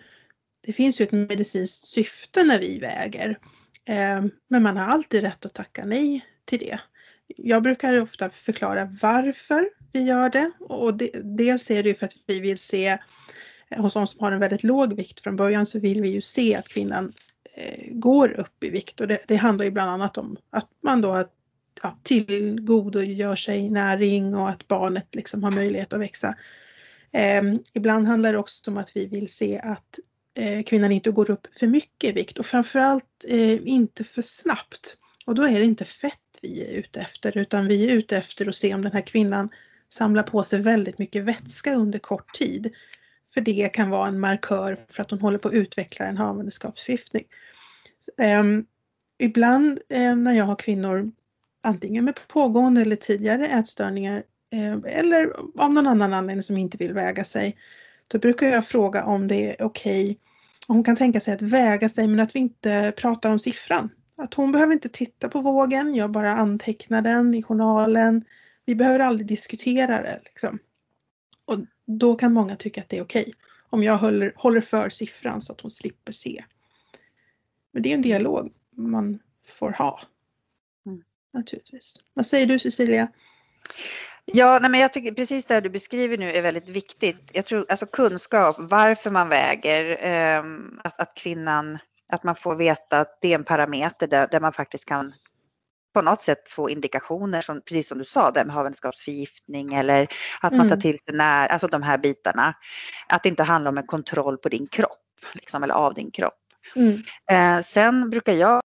det 0.60 0.72
finns 0.72 1.00
ju 1.00 1.04
ett 1.04 1.12
medicinskt 1.12 1.86
syfte 1.86 2.44
när 2.44 2.58
vi 2.58 2.78
väger. 2.78 3.38
Eh, 3.84 4.24
men 4.48 4.62
man 4.62 4.76
har 4.76 4.84
alltid 4.84 5.20
rätt 5.22 5.46
att 5.46 5.54
tacka 5.54 5.84
nej 5.84 6.24
till 6.44 6.58
det. 6.58 6.80
Jag 7.36 7.62
brukar 7.62 8.00
ofta 8.00 8.30
förklara 8.30 8.96
varför 9.02 9.70
vi 9.92 10.02
gör 10.02 10.30
det 10.30 10.50
och 10.60 10.94
det, 10.94 11.10
dels 11.24 11.70
är 11.70 11.82
det 11.82 11.88
ju 11.88 11.94
för 11.94 12.06
att 12.06 12.14
vi 12.26 12.40
vill 12.40 12.58
se 12.58 12.98
hos 13.76 13.92
de 13.92 14.06
som 14.06 14.20
har 14.20 14.32
en 14.32 14.40
väldigt 14.40 14.62
låg 14.62 14.96
vikt 14.96 15.20
från 15.20 15.36
början 15.36 15.66
så 15.66 15.80
vill 15.80 16.02
vi 16.02 16.08
ju 16.08 16.20
se 16.20 16.56
att 16.56 16.68
kvinnan 16.68 17.12
Eh, 17.54 17.86
går 17.90 18.40
upp 18.40 18.64
i 18.64 18.70
vikt 18.70 19.00
och 19.00 19.08
det, 19.08 19.18
det 19.28 19.36
handlar 19.36 19.64
ju 19.64 19.70
bland 19.70 19.90
annat 19.90 20.18
om 20.18 20.36
att 20.50 20.68
man 20.82 21.00
då 21.00 21.24
ja, 21.82 21.98
tillgodogör 22.02 23.36
sig 23.36 23.70
näring 23.70 24.34
och 24.34 24.50
att 24.50 24.68
barnet 24.68 25.14
liksom 25.14 25.44
har 25.44 25.50
möjlighet 25.50 25.92
att 25.92 26.00
växa. 26.00 26.34
Eh, 27.12 27.42
ibland 27.74 28.06
handlar 28.06 28.32
det 28.32 28.38
också 28.38 28.70
om 28.70 28.76
att 28.76 28.96
vi 28.96 29.06
vill 29.06 29.28
se 29.28 29.58
att 29.58 29.98
eh, 30.34 30.62
kvinnan 30.62 30.92
inte 30.92 31.10
går 31.10 31.30
upp 31.30 31.46
för 31.58 31.66
mycket 31.66 32.10
i 32.10 32.12
vikt 32.12 32.38
och 32.38 32.46
framförallt 32.46 33.24
eh, 33.28 33.68
inte 33.68 34.04
för 34.04 34.22
snabbt. 34.22 34.96
Och 35.26 35.34
då 35.34 35.42
är 35.42 35.58
det 35.58 35.64
inte 35.64 35.84
fett 35.84 36.18
vi 36.42 36.64
är 36.64 36.78
ute 36.78 37.00
efter 37.00 37.38
utan 37.38 37.68
vi 37.68 37.90
är 37.90 37.96
ute 37.96 38.16
efter 38.16 38.48
att 38.48 38.56
se 38.56 38.74
om 38.74 38.82
den 38.82 38.92
här 38.92 39.06
kvinnan 39.06 39.48
samlar 39.88 40.22
på 40.22 40.42
sig 40.42 40.62
väldigt 40.62 40.98
mycket 40.98 41.24
vätska 41.24 41.74
under 41.74 41.98
kort 41.98 42.34
tid. 42.34 42.74
För 43.34 43.40
det 43.40 43.68
kan 43.68 43.90
vara 43.90 44.08
en 44.08 44.20
markör 44.20 44.78
för 44.88 45.02
att 45.02 45.10
hon 45.10 45.20
håller 45.20 45.38
på 45.38 45.48
att 45.48 45.54
utveckla 45.54 46.06
en 46.06 46.16
havandeskapsförgiftning. 46.16 47.24
Um, 48.40 48.66
ibland 49.18 49.78
um, 49.88 50.24
när 50.24 50.32
jag 50.32 50.44
har 50.44 50.56
kvinnor 50.56 51.12
antingen 51.62 52.04
med 52.04 52.18
pågående 52.28 52.80
eller 52.80 52.96
tidigare 52.96 53.46
ätstörningar 53.46 54.22
um, 54.52 54.84
eller 54.88 55.32
av 55.58 55.74
någon 55.74 55.86
annan 55.86 56.12
anledning 56.12 56.42
som 56.42 56.56
inte 56.56 56.76
vill 56.76 56.92
väga 56.92 57.24
sig. 57.24 57.56
Då 58.08 58.18
brukar 58.18 58.46
jag 58.46 58.66
fråga 58.66 59.04
om 59.04 59.28
det 59.28 59.50
är 59.50 59.64
okej 59.64 60.04
okay, 60.04 60.16
hon 60.66 60.84
kan 60.84 60.96
tänka 60.96 61.20
sig 61.20 61.34
att 61.34 61.42
väga 61.42 61.88
sig 61.88 62.06
men 62.06 62.20
att 62.20 62.34
vi 62.34 62.38
inte 62.38 62.92
pratar 62.96 63.30
om 63.30 63.38
siffran. 63.38 63.90
Att 64.16 64.34
hon 64.34 64.52
behöver 64.52 64.72
inte 64.72 64.88
titta 64.88 65.28
på 65.28 65.40
vågen, 65.40 65.94
jag 65.94 66.10
bara 66.10 66.30
antecknar 66.30 67.02
den 67.02 67.34
i 67.34 67.42
journalen. 67.42 68.24
Vi 68.64 68.74
behöver 68.74 68.98
aldrig 68.98 69.26
diskutera 69.28 70.02
det. 70.02 70.20
Liksom. 70.24 70.58
Då 71.98 72.14
kan 72.14 72.32
många 72.32 72.56
tycka 72.56 72.80
att 72.80 72.88
det 72.88 72.98
är 72.98 73.02
okej. 73.02 73.22
Okay, 73.22 73.34
om 73.70 73.82
jag 73.82 73.98
håller, 73.98 74.32
håller 74.36 74.60
för 74.60 74.88
siffran 74.88 75.40
så 75.40 75.52
att 75.52 75.60
hon 75.60 75.70
slipper 75.70 76.12
se. 76.12 76.44
Men 77.72 77.82
det 77.82 77.90
är 77.90 77.94
en 77.94 78.02
dialog 78.02 78.52
man 78.70 79.18
får 79.48 79.70
ha. 79.70 80.00
Mm. 80.86 81.02
Naturligtvis. 81.32 81.96
Vad 82.14 82.26
säger 82.26 82.46
du 82.46 82.58
Cecilia? 82.58 83.08
Ja, 84.24 84.58
nej, 84.58 84.70
men 84.70 84.80
jag 84.80 84.92
tycker 84.92 85.12
precis 85.12 85.44
det 85.44 85.60
du 85.60 85.70
beskriver 85.70 86.18
nu 86.18 86.32
är 86.32 86.42
väldigt 86.42 86.68
viktigt. 86.68 87.30
Jag 87.32 87.46
tror 87.46 87.66
alltså 87.68 87.86
kunskap, 87.86 88.56
varför 88.58 89.10
man 89.10 89.28
väger, 89.28 90.06
eh, 90.06 90.44
att, 90.84 91.00
att 91.00 91.14
kvinnan 91.14 91.78
att 92.12 92.24
man 92.24 92.34
får 92.34 92.56
veta 92.56 93.00
att 93.00 93.18
det 93.20 93.28
är 93.28 93.34
en 93.34 93.44
parameter 93.44 94.06
där, 94.06 94.28
där 94.28 94.40
man 94.40 94.52
faktiskt 94.52 94.84
kan 94.84 95.14
på 95.94 96.02
något 96.02 96.20
sätt 96.20 96.50
få 96.50 96.70
indikationer, 96.70 97.40
som, 97.40 97.60
precis 97.60 97.88
som 97.88 97.98
du 97.98 98.04
sa, 98.04 98.30
där 98.30 98.44
med 98.44 98.54
havandeskapsförgiftning 98.54 99.74
eller 99.74 100.08
att 100.40 100.52
man 100.52 100.68
tar 100.68 100.76
mm. 100.76 100.80
till 100.80 100.98
sig 101.04 101.14
när, 101.14 101.48
alltså 101.48 101.68
de 101.68 101.82
här 101.82 101.98
bitarna. 101.98 102.54
Att 103.08 103.22
det 103.22 103.28
inte 103.28 103.42
handlar 103.42 103.70
om 103.70 103.78
en 103.78 103.86
kontroll 103.86 104.38
på 104.38 104.48
din 104.48 104.66
kropp, 104.66 104.98
liksom, 105.32 105.62
eller 105.62 105.74
av 105.74 105.94
din 105.94 106.10
kropp. 106.10 106.34
Mm. 106.76 106.96
Eh, 107.30 107.62
sen 107.64 108.10
brukar 108.10 108.32
jag 108.32 108.60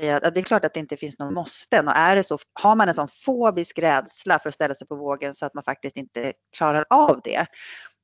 säga 0.00 0.16
att 0.16 0.34
det 0.34 0.40
är 0.40 0.44
klart 0.44 0.64
att 0.64 0.74
det 0.74 0.80
inte 0.80 0.96
finns 0.96 1.18
någon 1.18 1.34
måsten 1.34 1.88
och 1.88 1.96
är 1.96 2.16
det 2.16 2.24
så, 2.24 2.38
har 2.52 2.76
man 2.76 2.88
en 2.88 2.94
sån 2.94 3.08
fobisk 3.08 3.78
rädsla 3.78 4.38
för 4.38 4.48
att 4.48 4.54
ställa 4.54 4.74
sig 4.74 4.86
på 4.86 4.96
vågen 4.96 5.34
så 5.34 5.46
att 5.46 5.54
man 5.54 5.64
faktiskt 5.64 5.96
inte 5.96 6.32
klarar 6.56 6.84
av 6.90 7.20
det, 7.24 7.46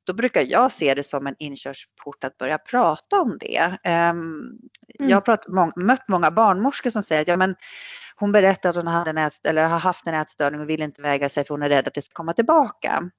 då 0.08 0.14
brukar 0.14 0.42
jag 0.42 0.72
se 0.72 0.94
det 0.94 1.02
som 1.02 1.26
en 1.26 1.34
inkörsport 1.38 2.24
att 2.24 2.38
börja 2.38 2.58
prata 2.58 3.20
om 3.20 3.38
det. 3.40 3.78
Um, 3.84 3.90
mm. 3.90 4.58
Jag 4.96 5.16
har 5.16 5.20
pratat, 5.20 5.48
må, 5.48 5.72
mött 5.76 6.08
många 6.08 6.30
barnmorskor 6.30 6.90
som 6.90 7.02
säger 7.02 7.22
att 7.22 7.28
ja, 7.28 7.37
men 7.37 7.56
hon 8.18 8.33
berättade 8.33 8.70
att 8.70 8.76
hon 8.76 8.87
hade 8.87 9.11
en 9.11 9.18
ät, 9.18 9.46
eller 9.46 9.68
har 9.68 9.78
haft 9.78 10.07
en 10.07 10.14
ätstörning 10.14 10.61
och 10.61 10.70
vill 10.70 10.83
inte 10.83 11.02
väga 11.02 11.28
sig 11.28 11.44
för 11.44 11.54
hon 11.54 11.62
är 11.62 11.68
rädd 11.68 11.88
att 11.88 11.94
det 11.94 12.02
ska 12.02 12.12
komma 12.12 12.33
tillbaka. 12.33 13.11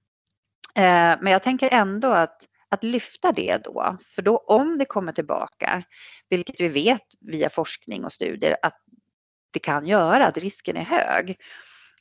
Uh, 0.77 1.21
men 1.21 1.27
jag 1.27 1.43
tänker 1.43 1.73
ändå 1.73 2.07
att, 2.07 2.41
att 2.69 2.83
lyfta 2.83 3.31
det 3.31 3.63
då, 3.63 3.97
för 4.15 4.21
då 4.21 4.38
om 4.38 4.77
det 4.77 4.85
kommer 4.85 5.12
tillbaka, 5.12 5.83
vilket 6.29 6.62
vi 6.62 6.67
vet 6.67 7.05
via 7.19 7.49
forskning 7.49 8.05
och 8.05 8.13
studier 8.13 8.57
att 8.62 8.77
det 9.51 9.59
kan 9.59 9.88
göra, 9.88 10.27
att 10.27 10.38
risken 10.38 10.77
är 10.77 10.83
hög. 10.83 11.38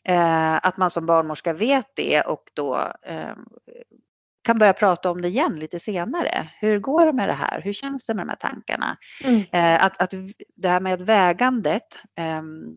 Eh, 0.04 0.56
att 0.56 0.76
man 0.76 0.90
som 0.90 1.06
barnmorska 1.06 1.52
vet 1.52 1.86
det 1.96 2.20
och 2.20 2.50
då 2.54 2.92
eh, 3.02 3.34
kan 4.42 4.58
börja 4.58 4.72
prata 4.72 5.10
om 5.10 5.22
det 5.22 5.28
igen 5.28 5.58
lite 5.58 5.80
senare. 5.80 6.50
Hur 6.60 6.78
går 6.78 7.06
det 7.06 7.12
med 7.12 7.28
det 7.28 7.32
här? 7.32 7.60
Hur 7.60 7.72
känns 7.72 8.04
det 8.04 8.14
med 8.14 8.26
de 8.26 8.28
här 8.28 8.36
tankarna? 8.36 8.96
Mm. 9.24 9.44
Eh, 9.52 9.84
att, 9.84 10.02
att 10.02 10.14
det 10.56 10.68
här 10.68 10.80
med 10.80 11.00
vägandet 11.00 11.98
ehm, 12.16 12.64
eh, 12.64 12.72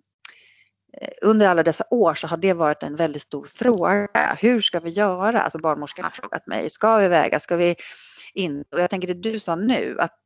Eh, 0.97 1.09
under 1.21 1.47
alla 1.47 1.63
dessa 1.63 1.83
år 1.89 2.15
så 2.15 2.27
har 2.27 2.37
det 2.37 2.53
varit 2.53 2.83
en 2.83 2.95
väldigt 2.95 3.21
stor 3.21 3.45
fråga. 3.45 4.37
Hur 4.39 4.61
ska 4.61 4.79
vi 4.79 4.89
göra? 4.89 5.41
Alltså 5.41 5.59
barnmorskan 5.59 6.05
har 6.05 6.11
frågat 6.11 6.47
mig, 6.47 6.69
ska 6.69 6.97
vi 6.97 7.07
väga? 7.07 7.39
Ska 7.39 7.55
vi 7.55 7.75
inte? 8.33 8.75
Och 8.75 8.81
jag 8.81 8.89
tänker 8.89 9.07
det 9.07 9.13
du 9.13 9.39
sa 9.39 9.55
nu, 9.55 9.95
att 9.99 10.17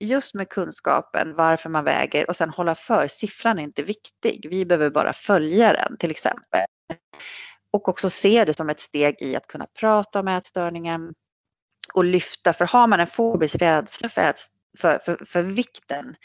just 0.00 0.34
med 0.34 0.48
kunskapen 0.48 1.34
varför 1.34 1.70
man 1.70 1.84
väger 1.84 2.28
och 2.30 2.36
sen 2.36 2.50
hålla 2.50 2.74
för, 2.74 3.08
siffran 3.08 3.58
är 3.58 3.62
inte 3.62 3.82
viktig. 3.82 4.46
Vi 4.50 4.64
behöver 4.64 4.90
bara 4.90 5.12
följa 5.12 5.72
den 5.72 5.96
till 5.96 6.10
exempel 6.10 6.64
och 7.72 7.88
också 7.88 8.10
se 8.10 8.44
det 8.44 8.54
som 8.54 8.70
ett 8.70 8.80
steg 8.80 9.16
i 9.20 9.36
att 9.36 9.46
kunna 9.46 9.66
prata 9.78 10.20
om 10.20 10.28
ätstörningen 10.28 11.14
och 11.94 12.04
lyfta. 12.04 12.52
För 12.52 12.64
har 12.64 12.86
man 12.86 13.00
en 13.00 13.06
fobisk 13.06 13.54
rädsla 13.54 14.08
för 14.08 14.34
för, 14.78 14.98
för, 14.98 15.24
för 15.24 15.42
vikten. 15.42 16.16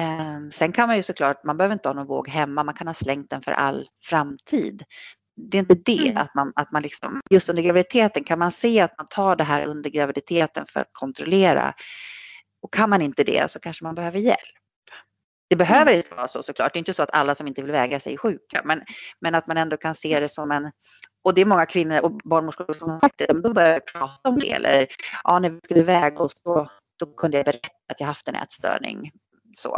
Eh, 0.00 0.38
sen 0.52 0.72
kan 0.72 0.88
man 0.88 0.96
ju 0.96 1.02
såklart, 1.02 1.44
man 1.44 1.56
behöver 1.56 1.72
inte 1.72 1.88
ha 1.88 1.94
någon 1.94 2.06
våg 2.06 2.28
hemma, 2.28 2.64
man 2.64 2.74
kan 2.74 2.86
ha 2.86 2.94
slängt 2.94 3.30
den 3.30 3.42
för 3.42 3.52
all 3.52 3.88
framtid. 4.04 4.84
Det 5.36 5.58
är 5.58 5.60
inte 5.60 5.74
det 5.74 6.08
mm. 6.08 6.16
att 6.16 6.34
man, 6.34 6.52
att 6.56 6.72
man 6.72 6.82
liksom, 6.82 7.20
just 7.30 7.48
under 7.48 7.62
graviditeten 7.62 8.24
kan 8.24 8.38
man 8.38 8.52
se 8.52 8.80
att 8.80 8.98
man 8.98 9.06
tar 9.10 9.36
det 9.36 9.44
här 9.44 9.64
under 9.64 9.90
graviditeten 9.90 10.66
för 10.66 10.80
att 10.80 10.88
kontrollera. 10.92 11.74
Och 12.62 12.72
kan 12.74 12.90
man 12.90 13.02
inte 13.02 13.24
det 13.24 13.50
så 13.50 13.60
kanske 13.60 13.84
man 13.84 13.94
behöver 13.94 14.18
hjälp. 14.18 14.38
Det 15.48 15.56
behöver 15.56 15.92
mm. 15.92 15.96
inte 15.96 16.14
vara 16.14 16.28
så 16.28 16.42
såklart. 16.42 16.72
Det 16.72 16.76
är 16.76 16.78
inte 16.78 16.94
så 16.94 17.02
att 17.02 17.14
alla 17.14 17.34
som 17.34 17.46
inte 17.46 17.62
vill 17.62 17.72
väga 17.72 18.00
sig 18.00 18.12
är 18.12 18.16
sjuka, 18.16 18.62
men, 18.64 18.82
men 19.20 19.34
att 19.34 19.46
man 19.46 19.56
ändå 19.56 19.76
kan 19.76 19.94
se 19.94 20.20
det 20.20 20.28
som 20.28 20.50
en 20.50 20.70
och 21.24 21.34
det 21.34 21.40
är 21.40 21.44
många 21.44 21.66
kvinnor 21.66 22.00
och 22.00 22.12
barnmorskor 22.12 22.72
som 22.72 22.90
har 22.90 23.00
sagt 23.00 23.18
det, 23.18 23.26
då 23.26 23.52
börjar 23.52 23.74
vi 23.74 23.80
prata 23.80 24.28
om 24.28 24.38
det. 24.38 24.52
Eller 24.52 24.86
ja, 25.24 25.38
när 25.38 25.50
vi 25.50 25.60
skulle 25.64 25.82
väga 25.82 26.22
oss 26.22 26.34
då, 26.44 26.70
då 26.98 27.06
kunde 27.06 27.36
jag 27.36 27.44
berätta 27.44 27.68
att 27.92 28.00
jag 28.00 28.06
haft 28.06 28.28
en 28.28 28.34
ätstörning. 28.34 29.10
Så. 29.52 29.76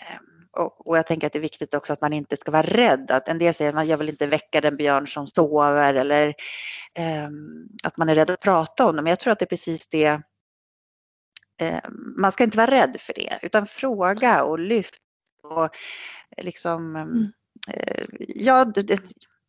Ehm, 0.00 0.38
och, 0.84 0.98
jag 0.98 1.06
tänker 1.06 1.26
att 1.26 1.32
det 1.32 1.38
är 1.38 1.40
viktigt 1.40 1.74
också 1.74 1.92
att 1.92 2.00
man 2.00 2.12
inte 2.12 2.36
ska 2.36 2.50
vara 2.50 2.62
rädd. 2.62 3.10
Att 3.10 3.28
en 3.28 3.38
del 3.38 3.54
säger 3.54 3.76
att 3.76 3.86
jag 3.86 3.96
vill 3.96 4.08
inte 4.08 4.26
väcka 4.26 4.60
den 4.60 4.76
björn 4.76 5.06
som 5.06 5.26
sover 5.26 5.94
eller 5.94 6.34
um, 7.26 7.68
att 7.82 7.96
man 7.96 8.08
är 8.08 8.14
rädd 8.14 8.30
att 8.30 8.40
prata 8.40 8.86
om 8.86 8.96
det. 8.96 9.02
Men 9.02 9.10
jag 9.10 9.20
tror 9.20 9.32
att 9.32 9.38
det 9.38 9.44
är 9.44 9.46
precis 9.56 9.86
det. 9.86 10.20
Um, 11.62 12.14
man 12.16 12.32
ska 12.32 12.44
inte 12.44 12.56
vara 12.56 12.70
rädd 12.70 12.96
för 13.00 13.14
det 13.14 13.38
utan 13.42 13.66
fråga 13.66 14.44
och 14.44 14.58
lyft. 14.58 14.98
Och 15.42 15.68
liksom, 16.36 16.96
um, 16.96 17.32
uh, 17.76 18.04
ja, 18.18 18.72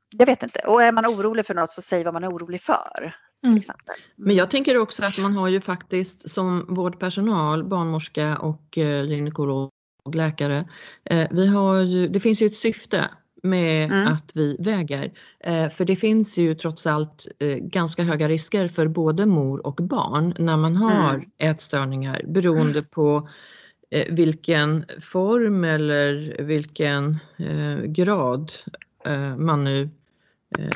jag 0.10 0.26
vet 0.26 0.44
inte. 0.44 0.60
Och 0.60 0.84
är 0.84 0.92
man 0.92 1.06
orolig 1.06 1.46
för 1.46 1.54
något 1.54 1.72
så 1.72 1.82
säg 1.82 2.04
vad 2.04 2.14
man 2.14 2.24
är 2.24 2.30
orolig 2.30 2.62
för. 2.62 3.16
Mm. 3.43 3.62
Men 4.15 4.36
jag 4.36 4.52
tänker 4.52 4.78
också 4.78 5.04
att 5.04 5.17
man 5.17 5.34
har 5.34 5.47
ju 5.47 5.62
faktiskt 5.62 6.30
som 6.30 6.65
vårdpersonal, 6.69 7.63
barnmorska 7.63 8.38
och 8.38 8.78
eh, 8.78 9.04
gynekolog, 9.04 9.69
läkare, 10.13 10.69
eh, 11.06 11.28
vi 11.32 11.47
har 11.47 11.80
ju, 11.80 12.08
det 12.08 12.19
finns 12.19 12.41
ju 12.41 12.45
ett 12.45 12.56
syfte 12.56 13.06
med 13.43 13.91
mm. 13.91 14.08
att 14.08 14.32
vi 14.36 14.58
väger. 14.60 15.13
Eh, 15.39 15.69
för 15.69 15.86
det 15.86 15.95
finns 15.95 16.38
ju 16.38 16.56
trots 16.56 16.88
allt 16.88 17.28
ganska 17.60 18.04
höga 18.04 18.30
risker 18.30 18.67
för 18.67 18.88
både 18.88 19.25
mor 19.25 19.67
och 19.67 19.75
barn 19.75 20.34
när 20.38 20.58
man 20.58 20.75
har 20.75 21.13
mm. 21.13 21.30
ätstörningar 21.38 22.21
beroende 22.28 22.80
mm. 22.80 22.89
på 22.91 23.30
vilken 24.10 24.86
form 25.02 25.63
eller 25.63 26.36
vilken 26.43 27.17
grad 27.86 28.52
man 29.38 29.63
nu 29.63 29.89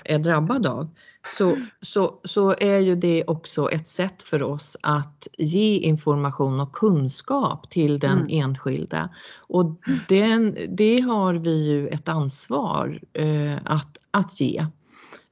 är 0.03 0.19
drabbad 0.19 0.65
av 0.65 0.89
så, 1.27 1.57
så, 1.81 2.19
så 2.23 2.55
är 2.59 2.77
ju 2.77 2.95
det 2.95 3.23
också 3.27 3.69
ett 3.69 3.87
sätt 3.87 4.23
för 4.23 4.43
oss 4.43 4.77
att 4.81 5.27
ge 5.37 5.77
information 5.77 6.59
och 6.59 6.73
kunskap 6.73 7.69
till 7.69 7.99
den 7.99 8.17
mm. 8.17 8.27
enskilda. 8.29 9.09
Och 9.47 9.65
den, 10.09 10.57
det 10.69 10.99
har 10.99 11.33
vi 11.33 11.67
ju 11.67 11.87
ett 11.87 12.09
ansvar 12.09 12.99
eh, 13.13 13.55
att, 13.65 13.97
att 14.11 14.39
ge. 14.41 14.65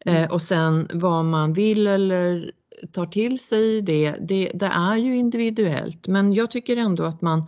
Eh, 0.06 0.32
och 0.32 0.42
sen 0.42 0.88
vad 0.94 1.26
man 1.26 1.54
vill 1.54 1.88
eller 1.88 2.52
tar 2.92 3.06
till 3.06 3.40
sig 3.40 3.82
det, 3.82 4.16
det, 4.22 4.52
det 4.54 4.72
är 4.74 4.96
ju 4.96 5.18
individuellt 5.18 6.08
men 6.08 6.34
jag 6.34 6.52
tycker 6.52 6.78
ändå 6.78 7.04
att 7.04 7.22
man 7.22 7.48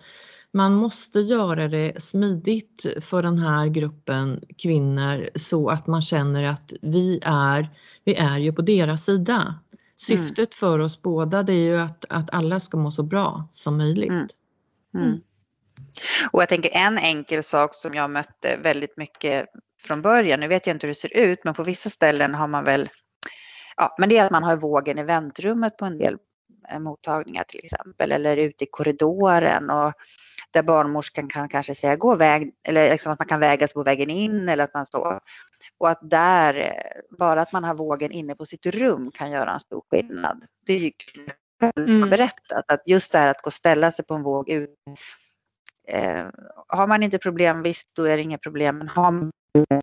man 0.54 0.74
måste 0.74 1.20
göra 1.20 1.68
det 1.68 2.04
smidigt 2.04 2.86
för 3.02 3.24
den 3.24 3.38
här 3.38 3.68
gruppen 3.68 4.44
kvinnor 4.58 5.30
så 5.36 5.70
att 5.70 5.88
man 5.88 6.02
känner 6.02 6.44
att 6.44 6.74
vi 6.82 7.20
är, 7.26 7.70
vi 8.04 8.16
är 8.16 8.38
ju 8.38 8.54
på 8.54 8.62
deras 8.62 9.06
sida. 9.06 9.60
Syftet 9.96 10.38
mm. 10.38 10.48
för 10.60 10.80
oss 10.80 11.02
båda 11.02 11.44
det 11.44 11.54
är 11.54 11.72
ju 11.72 11.82
att, 11.82 12.06
att 12.10 12.34
alla 12.34 12.60
ska 12.60 12.78
må 12.78 12.92
så 12.92 13.04
bra 13.04 13.48
som 13.52 13.78
möjligt. 13.78 14.10
Mm. 14.10 14.28
Mm. 14.96 15.22
Och 16.32 16.42
jag 16.42 16.50
tänker 16.50 16.72
en 16.74 16.98
enkel 16.98 17.44
sak 17.44 17.76
som 17.76 17.94
jag 17.94 18.10
mötte 18.10 18.58
väldigt 18.58 18.98
mycket 18.98 19.46
från 19.82 20.02
början, 20.02 20.40
nu 20.40 20.48
vet 20.48 20.68
jag 20.68 20.76
inte 20.76 20.88
hur 20.88 20.94
det 20.94 21.00
ser 21.00 21.18
ut, 21.18 21.40
men 21.44 21.54
på 21.54 21.64
vissa 21.64 21.90
ställen 21.90 22.36
har 22.36 22.48
man 22.48 22.64
väl, 22.64 22.90
ja 23.78 23.96
men 24.00 24.10
det 24.10 24.18
är 24.18 24.26
att 24.26 24.32
man 24.32 24.44
har 24.44 24.56
vågen 24.56 25.00
i 25.00 25.04
väntrummet 25.04 25.78
på 25.78 25.86
en 25.86 25.98
del 25.98 26.18
eh, 26.70 26.80
mottagningar 26.80 27.44
till 27.44 27.60
exempel, 27.64 28.12
eller 28.12 28.38
ute 28.38 28.64
i 28.64 28.68
korridoren 28.72 29.70
och 29.70 29.94
där 30.54 30.64
barnmorskan 30.64 31.28
kan 31.28 31.50
kanske 31.50 31.76
säga 31.76 31.96
gå 31.96 32.16
väg, 32.16 32.54
eller 32.68 32.90
liksom 32.90 33.14
att 33.14 33.20
man 33.20 33.28
kan 33.28 33.40
vägas 33.40 33.74
på 33.74 33.84
vägen 33.84 34.10
in 34.10 34.50
eller 34.50 34.64
att 34.64 34.74
man 34.74 34.86
står. 34.86 35.20
Och 35.78 35.90
att 35.90 36.00
där, 36.02 36.74
bara 37.20 37.42
att 37.42 37.52
man 37.52 37.64
har 37.64 37.76
vågen 37.76 38.12
inne 38.12 38.36
på 38.36 38.46
sitt 38.46 38.66
rum 38.66 39.12
kan 39.12 39.32
göra 39.32 39.54
en 39.54 39.60
stor 39.60 39.84
skillnad. 39.92 40.44
Det 40.66 40.74
är 40.74 40.80
ju 40.80 40.92
mm. 41.76 42.10
berättat 42.10 42.66
att 42.68 42.82
just 42.86 43.12
det 43.12 43.18
här 43.18 43.32
att 43.32 43.42
gå 43.42 43.48
och 43.48 43.54
ställa 43.54 43.92
sig 43.92 44.06
på 44.06 44.14
en 44.14 44.24
våg 44.24 44.50
ut. 44.50 44.70
Eh, 45.88 46.26
har 46.68 46.88
man 46.88 47.04
inte 47.04 47.18
problem, 47.18 47.64
visst 47.64 47.90
då 47.96 48.04
är 48.04 48.18
det 48.18 48.24
inga 48.24 48.38
problem, 48.38 48.78
men 48.78 48.88
har 48.88 49.12
man 49.12 49.32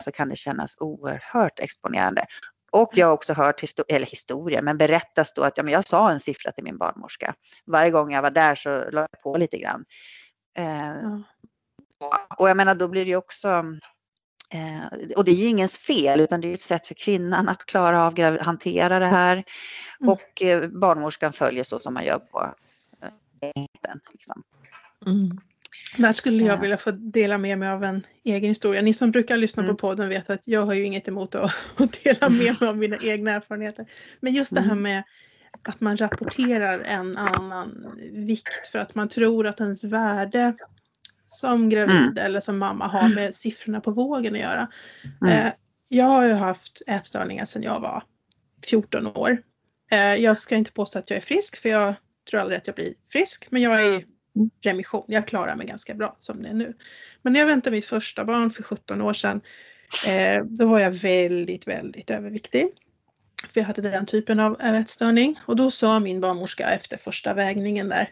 så 0.01 0.13
kan 0.13 0.29
det 0.29 0.37
kännas 0.37 0.77
oerhört 0.79 1.61
exponerande. 1.61 2.27
Och 2.73 2.91
jag 2.95 3.07
har 3.07 3.13
också 3.13 3.35
hört 3.35 3.61
histor 3.61 3.85
eller 3.89 4.07
historia, 4.07 4.63
men 4.63 4.79
berättas 4.79 5.33
då 5.33 5.43
att 5.43 5.57
ja, 5.57 5.63
men 5.63 5.73
jag 5.73 5.85
sa 5.85 6.11
en 6.11 6.21
siffra 6.21 6.53
till 6.53 6.65
min 6.65 6.79
barnmorska. 6.79 7.35
Varje 7.67 7.91
gång 7.91 8.13
jag 8.13 8.23
var 8.23 8.31
där 8.31 8.55
så 8.55 8.91
la 8.91 9.01
jag 9.01 9.23
på 9.23 9.37
lite 9.37 9.59
grann. 9.59 9.85
Eh, 10.55 11.19
och 12.39 12.49
jag 12.49 12.57
menar 12.57 12.75
då 12.75 12.89
blir 12.89 13.05
det 13.05 13.11
ju 13.11 13.17
också 13.17 13.49
eh, 14.51 15.13
och 15.17 15.25
det 15.25 15.31
är 15.31 15.37
ju 15.37 15.47
ingens 15.47 15.79
fel 15.79 16.21
utan 16.21 16.41
det 16.41 16.49
är 16.49 16.55
ett 16.55 16.61
sätt 16.61 16.87
för 16.87 16.95
kvinnan 16.95 17.49
att 17.49 17.67
klara 17.67 18.07
av 18.07 18.21
att 18.21 18.47
hantera 18.47 18.99
det 18.99 19.07
här. 19.07 19.45
Mm. 20.01 20.13
Och 20.13 20.43
eh, 20.43 20.69
barnmorskan 20.69 21.33
följer 21.33 21.65
så 21.65 21.79
som 21.79 21.95
man 21.95 22.05
gör 22.05 22.19
på 22.19 22.55
den. 23.83 24.01
Liksom. 24.13 24.43
Mm. 25.07 25.41
Där 25.97 26.13
skulle 26.13 26.45
jag 26.45 26.61
vilja 26.61 26.77
få 26.77 26.91
dela 26.91 27.39
med 27.39 27.59
mig 27.59 27.69
av 27.69 27.85
en 27.85 28.07
egen 28.25 28.49
historia. 28.49 28.83
Ni 28.83 28.95
som 28.95 29.11
brukar 29.11 29.37
lyssna 29.37 29.63
mm. 29.63 29.77
på 29.77 29.89
podden 29.89 30.09
vet 30.09 30.31
att 30.31 30.43
jag 30.45 30.67
har 30.67 30.75
ju 30.75 30.85
inget 30.85 31.09
emot 31.09 31.35
att, 31.35 31.53
att 31.77 32.05
dela 32.05 32.29
med 32.29 32.57
mig 32.61 32.69
av 32.69 32.77
mina 32.77 32.97
egna 33.03 33.31
erfarenheter. 33.31 33.87
Men 34.21 34.33
just 34.33 34.55
det 34.55 34.61
här 34.61 34.73
mm. 34.73 34.83
med 34.83 35.03
att 35.63 35.81
man 35.81 35.97
rapporterar 35.97 36.79
en 36.79 37.17
annan 37.17 37.99
vikt 38.13 38.67
för 38.73 38.79
att 38.79 38.95
man 38.95 39.09
tror 39.09 39.47
att 39.47 39.61
ens 39.61 39.85
värde 39.85 40.55
som 41.27 41.69
gravid 41.69 41.97
mm. 41.97 42.27
eller 42.27 42.41
som 42.41 42.59
mamma 42.59 42.87
har 42.87 43.09
med 43.09 43.35
siffrorna 43.35 43.81
på 43.81 43.91
vågen 43.91 44.35
att 44.35 44.41
göra. 44.41 44.69
Mm. 45.23 45.47
Eh, 45.47 45.53
jag 45.89 46.05
har 46.05 46.25
ju 46.25 46.33
haft 46.33 46.83
ätstörningar 46.87 47.45
sedan 47.45 47.63
jag 47.63 47.81
var 47.81 48.03
14 48.67 49.07
år. 49.07 49.43
Eh, 49.91 50.15
jag 50.15 50.39
ska 50.39 50.57
inte 50.57 50.73
påstå 50.73 50.99
att 50.99 51.11
jag 51.11 51.17
är 51.17 51.21
frisk 51.21 51.57
för 51.57 51.69
jag 51.69 51.95
tror 52.31 52.41
aldrig 52.41 52.57
att 52.57 52.67
jag 52.67 52.77
blir 52.77 52.95
frisk 53.13 53.47
men 53.51 53.63
jag 53.63 53.83
är 53.83 53.99
i 53.99 54.07
remission. 54.63 55.05
Jag 55.07 55.27
klarar 55.27 55.57
mig 55.57 55.67
ganska 55.67 55.95
bra 55.95 56.17
som 56.19 56.43
det 56.43 56.49
är 56.49 56.55
nu. 56.55 56.75
Men 57.23 57.33
när 57.33 57.41
jag 57.41 57.47
väntade 57.47 57.77
mitt 57.77 57.87
första 57.87 58.25
barn 58.25 58.51
för 58.51 58.63
17 58.63 59.01
år 59.01 59.13
sedan 59.13 59.41
eh, 60.09 60.45
då 60.45 60.67
var 60.67 60.81
jag 60.81 60.91
väldigt, 60.91 61.69
väldigt 61.69 62.11
överviktig. 62.11 62.69
För 63.49 63.61
jag 63.61 63.67
hade 63.67 63.83
den 63.83 64.07
typen 64.07 64.41
av 64.41 64.61
ätstörning 64.61 65.39
och 65.47 65.57
då 65.57 65.71
sa 65.71 66.01
min 66.01 66.21
barnmorska 66.21 66.69
efter 66.69 66.97
första 66.97 67.35
vägningen 67.35 67.89
där 67.89 68.09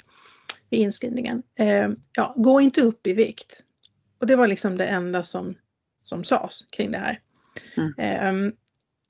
vid 0.70 0.80
inskrivningen, 0.80 1.42
eh, 1.58 1.88
ja, 2.12 2.34
gå 2.36 2.60
inte 2.60 2.82
upp 2.82 3.06
i 3.06 3.12
vikt. 3.12 3.62
Och 4.20 4.26
det 4.26 4.36
var 4.36 4.48
liksom 4.48 4.76
det 4.76 4.86
enda 4.86 5.22
som, 5.22 5.54
som 6.02 6.24
sades 6.24 6.66
kring 6.70 6.90
det 6.90 6.98
här. 6.98 7.20
Mm. 7.76 7.94
Eh, 7.98 8.52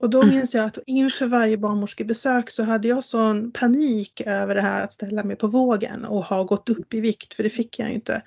och 0.00 0.10
då 0.10 0.22
minns 0.22 0.54
jag 0.54 0.64
att 0.64 0.78
inför 0.86 1.26
varje 1.26 1.56
barnmorskebesök 1.56 2.50
så 2.50 2.62
hade 2.62 2.88
jag 2.88 3.04
sån 3.04 3.52
panik 3.52 4.20
över 4.26 4.54
det 4.54 4.60
här 4.60 4.80
att 4.80 4.92
ställa 4.92 5.24
mig 5.24 5.36
på 5.36 5.46
vågen 5.46 6.04
och 6.04 6.24
ha 6.24 6.44
gått 6.44 6.68
upp 6.68 6.94
i 6.94 7.00
vikt, 7.00 7.34
för 7.34 7.42
det 7.42 7.50
fick 7.50 7.78
jag 7.78 7.90
inte. 7.90 8.22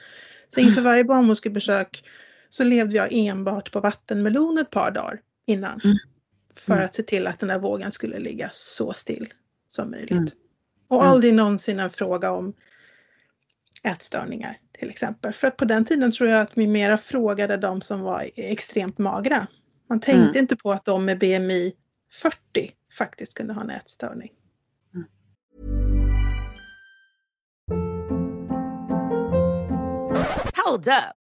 Så 0.50 0.60
inför 0.60 0.82
varje 0.82 1.04
barnmorskebesök 1.04 2.04
så 2.50 2.64
levde 2.64 2.96
jag 2.96 3.08
enbart 3.12 3.72
på 3.72 3.80
vattenmelon 3.80 4.58
ett 4.58 4.70
par 4.70 4.92
dagar 4.92 5.20
innan. 5.46 5.82
För 6.56 6.74
mm. 6.74 6.86
att 6.86 6.96
se 6.96 7.04
till 7.04 7.28
att 7.28 7.40
den 7.40 7.50
där 7.50 7.60
vågen 7.60 7.92
skulle 7.92 8.20
ligga 8.20 8.50
så 8.52 8.94
still 8.94 9.34
som 9.68 9.92
möjligt. 9.92 10.12
Mm. 10.12 10.30
Och 10.88 11.02
mm. 11.02 11.12
aldrig 11.12 11.34
någonsin 11.34 11.80
en 11.80 11.90
fråga 11.90 12.32
om 12.32 12.54
ätstörningar 13.84 14.58
till 14.80 14.90
exempel. 14.90 15.34
För 15.34 15.48
att 15.48 15.58
på 15.58 15.66
den 15.66 15.86
tiden 15.86 16.12
tror 16.12 16.30
jag 16.30 16.42
att 16.42 16.58
vi 16.58 16.68
mera 16.68 16.98
frågade 16.98 17.58
de 17.58 17.82
som 17.82 18.02
var 18.02 18.30
extremt 18.36 18.98
magra. 18.98 19.48
Man 19.90 20.00
tänkte 20.00 20.22
mm. 20.22 20.38
inte 20.38 20.56
på 20.56 20.72
att 20.72 20.86
de 20.86 21.06
med 21.06 21.20
BMI 21.20 21.74
40 22.12 22.36
faktiskt 22.98 23.34
kunde 23.34 23.54
ha 23.54 23.62
en 23.62 23.70
ätstörning. 23.70 24.32
Mm. 24.94 25.08
Hold 30.66 30.88
up. 30.88 31.21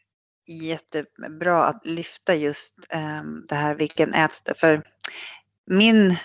jättebra 0.47 1.65
att 1.65 1.85
lyfta 1.85 2.35
just 2.35 2.75
ehm, 2.89 3.45
det 3.47 3.55
här 3.55 3.75
vilken 3.75 4.13
ätstörning. 4.13 4.59
För 4.59 4.83
min 5.65 6.15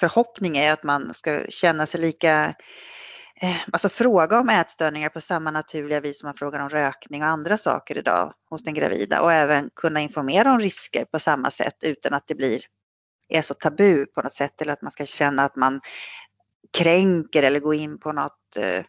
förhoppning 0.00 0.56
är 0.56 0.72
att 0.72 0.82
man 0.82 1.14
ska 1.14 1.40
känna 1.48 1.86
sig 1.86 2.00
lika 2.00 2.54
Eh, 3.40 3.56
alltså 3.72 3.88
fråga 3.88 4.40
om 4.40 4.48
ätstörningar 4.48 5.08
på 5.08 5.20
samma 5.20 5.50
naturliga 5.50 6.00
vis 6.00 6.20
som 6.20 6.26
man 6.26 6.34
frågar 6.34 6.60
om 6.60 6.68
rökning 6.68 7.22
och 7.22 7.28
andra 7.28 7.58
saker 7.58 7.98
idag 7.98 8.34
hos 8.50 8.64
den 8.64 8.74
gravida 8.74 9.20
och 9.20 9.32
även 9.32 9.70
kunna 9.76 10.00
informera 10.00 10.52
om 10.52 10.60
risker 10.60 11.04
på 11.04 11.18
samma 11.18 11.50
sätt 11.50 11.76
utan 11.80 12.14
att 12.14 12.24
det 12.26 12.34
blir 12.34 12.60
är 13.28 13.42
så 13.42 13.54
tabu 13.54 14.06
på 14.06 14.22
något 14.22 14.34
sätt 14.34 14.62
eller 14.62 14.72
att 14.72 14.82
man 14.82 14.92
ska 14.92 15.06
känna 15.06 15.44
att 15.44 15.56
man 15.56 15.80
kränker 16.78 17.42
eller 17.42 17.60
går 17.60 17.74
in 17.74 17.98
på 17.98 18.12
något 18.12 18.56
eh, 18.58 18.84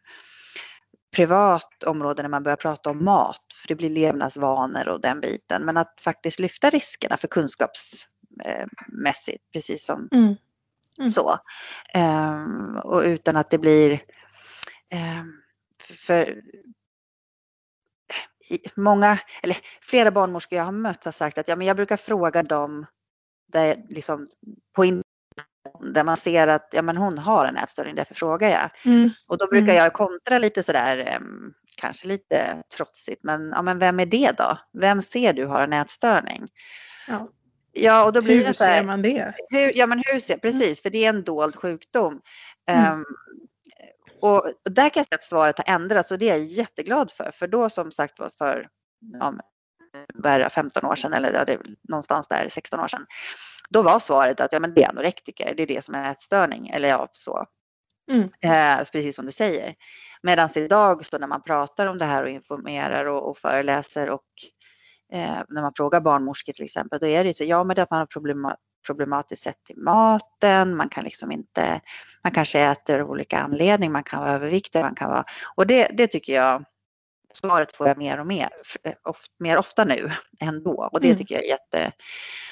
privat 1.16 1.84
område 1.84 2.22
när 2.22 2.30
man 2.30 2.44
börjar 2.44 2.58
prata 2.58 2.90
om 2.90 3.06
mat 3.06 3.45
för 3.66 3.68
det 3.68 3.76
blir 3.76 3.90
levnadsvanor 3.90 4.88
och 4.88 5.02
den 5.02 5.22
biten 5.22 5.66
men 5.66 5.78
att 5.78 6.02
faktiskt 6.02 6.40
lyfta 6.40 6.70
riskerna 6.70 7.18
för 7.18 7.28
kunskapsmässigt 7.28 9.44
precis 9.54 9.86
som 9.86 10.10
mm. 10.12 10.36
Mm. 10.98 11.10
så. 11.10 11.38
Um, 11.96 12.78
och 12.78 13.02
utan 13.02 13.38
att 13.38 13.50
det 13.50 13.58
blir 13.58 14.02
Ehm, 14.90 15.42
för 15.80 16.42
många, 18.76 19.20
eller 19.44 19.58
flera 19.82 20.12
barnmorskor 20.12 20.58
jag 20.58 20.66
har 20.66 20.72
mött 20.72 21.06
har 21.06 21.12
sagt 21.12 21.38
att 21.38 21.48
ja, 21.48 21.56
men 21.56 21.68
jag 21.68 21.76
brukar 21.76 21.98
fråga 21.98 22.44
dem 22.44 22.86
där, 23.48 23.86
liksom, 23.90 24.28
på 24.76 25.02
där 25.94 26.04
man 26.04 26.18
ser 26.18 26.48
att 26.48 26.70
ja, 26.72 26.82
men 26.82 26.98
hon 26.98 27.18
har 27.18 27.46
en 27.46 27.58
ätstörning, 27.58 27.96
därför 27.96 28.16
frågar 28.16 28.50
jag. 28.50 28.94
Mm. 28.94 29.10
Och 29.28 29.38
då 29.38 29.48
brukar 29.48 29.64
mm. 29.64 29.76
jag 29.76 29.94
kontra 29.94 30.40
lite 30.40 30.64
sådär, 30.64 31.18
um, 31.20 31.54
kanske 31.76 32.08
lite 32.08 32.64
trotsigt, 32.78 33.24
men, 33.24 33.50
ja, 33.50 33.62
men 33.62 33.80
vem 33.80 34.00
är 34.00 34.06
det 34.06 34.32
då? 34.38 34.58
Vem 34.74 35.02
ser 35.02 35.34
du 35.34 35.46
har 35.46 35.64
en 35.64 35.74
ätstörning? 35.74 36.48
Ja. 37.08 37.30
Ja, 37.78 38.06
och 38.06 38.14
då 38.14 38.22
blir 38.22 38.38
hur 38.38 38.46
det 38.46 38.54
så 38.54 38.64
här, 38.64 38.78
ser 38.78 38.84
man 38.84 39.02
det? 39.02 39.34
Hur, 39.50 39.78
ja, 39.78 39.86
men 39.86 40.04
hur 40.06 40.20
ser, 40.20 40.38
precis, 40.38 40.82
för 40.82 40.90
det 40.90 41.06
är 41.06 41.10
en 41.10 41.24
dold 41.24 41.56
sjukdom. 41.56 42.22
Mm. 42.70 42.94
Um, 42.94 43.06
och 44.22 44.52
där 44.64 44.90
kan 44.90 45.00
jag 45.00 45.08
säga 45.08 45.16
att 45.16 45.24
svaret 45.24 45.58
har 45.58 45.76
ändrats 45.76 46.12
och 46.12 46.20
det 46.20 46.30
är 46.30 46.38
jag 46.38 46.46
jätteglad 46.46 47.12
för. 47.12 47.32
För 47.32 47.48
då 47.48 47.70
som 47.70 47.92
sagt 47.92 48.20
var 48.20 48.30
för 48.38 48.68
ja, 50.24 50.50
15 50.50 50.86
år 50.86 50.96
sedan 50.96 51.14
eller 51.14 51.34
ja, 51.34 51.46
det 51.46 51.60
någonstans 51.90 52.28
där 52.28 52.50
16 52.50 52.80
år 52.80 52.88
sedan. 52.88 53.06
Då 53.70 53.82
var 53.82 54.00
svaret 54.00 54.40
att 54.40 54.52
ja, 54.52 54.60
men 54.60 54.74
det 54.74 54.84
är 54.84 54.90
anorektiker, 54.90 55.54
det 55.58 55.64
är 55.64 55.68
det 55.68 55.86
som 55.86 55.96
är 55.96 56.12
ätstörning. 56.12 56.70
Eller 56.70 56.90
ja, 56.90 57.08
så. 57.12 57.46
Mm. 58.12 58.24
Eh, 58.24 58.86
precis 58.92 59.16
som 59.16 59.26
du 59.26 59.32
säger. 59.32 59.76
Medan 60.22 60.50
idag 60.56 61.06
så 61.06 61.18
när 61.18 61.28
man 61.28 61.42
pratar 61.42 61.88
om 61.88 61.98
det 61.98 62.06
här 62.06 62.24
och 62.24 62.30
informerar 62.30 63.06
och, 63.06 63.30
och 63.30 63.38
föreläser 63.38 64.10
och 64.10 64.24
eh, 65.12 65.42
när 65.50 65.62
man 65.62 65.74
frågar 65.76 66.02
barnmorskor 66.02 66.54
till 66.54 66.66
exempel, 66.66 67.00
då 67.00 67.08
är 67.08 67.24
det 67.24 67.34
så, 67.34 67.44
ja 67.44 67.64
men 67.64 67.76
det 67.76 67.84
att 67.84 67.92
man 67.92 68.00
har 68.00 68.06
problem, 68.06 68.48
problematiskt 68.86 69.44
sätt 69.44 69.64
till 69.66 69.78
maten, 69.78 70.76
man 70.76 70.90
kan 70.90 71.04
liksom 71.04 71.32
inte, 71.32 71.82
man 72.24 72.32
kanske 72.32 72.60
äter 72.60 73.00
av 73.00 73.10
olika 73.10 73.40
anledningar, 73.40 73.92
man 73.92 74.04
kan 74.04 74.20
vara 74.20 74.32
överviktig, 74.32 74.82
man 74.82 74.96
kan 74.96 75.10
vara, 75.10 75.24
och 75.56 75.68
det, 75.68 75.88
det 75.94 76.08
tycker 76.08 76.34
jag, 76.34 76.66
svaret 77.34 77.76
får 77.76 77.88
jag 77.88 77.98
mer 77.98 78.20
och 78.20 78.28
mer, 78.28 78.50
oft, 79.04 79.32
mer 79.40 79.58
ofta 79.58 79.86
nu 79.86 80.12
än 80.40 80.64
då 80.64 80.90
och 80.92 81.02
det 81.02 81.08
mm. 81.08 81.18
tycker 81.18 81.36
jag 81.36 81.44
är 81.44 81.50
jätte, 81.50 81.92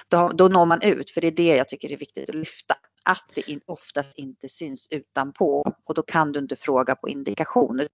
då, 0.07 0.29
då 0.29 0.47
når 0.47 0.65
man 0.65 0.81
ut 0.81 1.11
för 1.11 1.21
det 1.21 1.27
är 1.27 1.31
det 1.31 1.55
jag 1.55 1.69
tycker 1.69 1.91
är 1.91 1.97
viktigt 1.97 2.29
att 2.29 2.35
lyfta 2.35 2.75
att 3.03 3.31
det 3.35 3.49
in, 3.49 3.61
oftast 3.65 4.17
inte 4.17 4.49
syns 4.49 4.87
utanpå 4.91 5.73
och 5.83 5.93
då 5.93 6.01
kan 6.01 6.31
du 6.31 6.39
inte 6.39 6.55
fråga 6.55 6.95
på 6.95 7.09
indikation. 7.09 7.87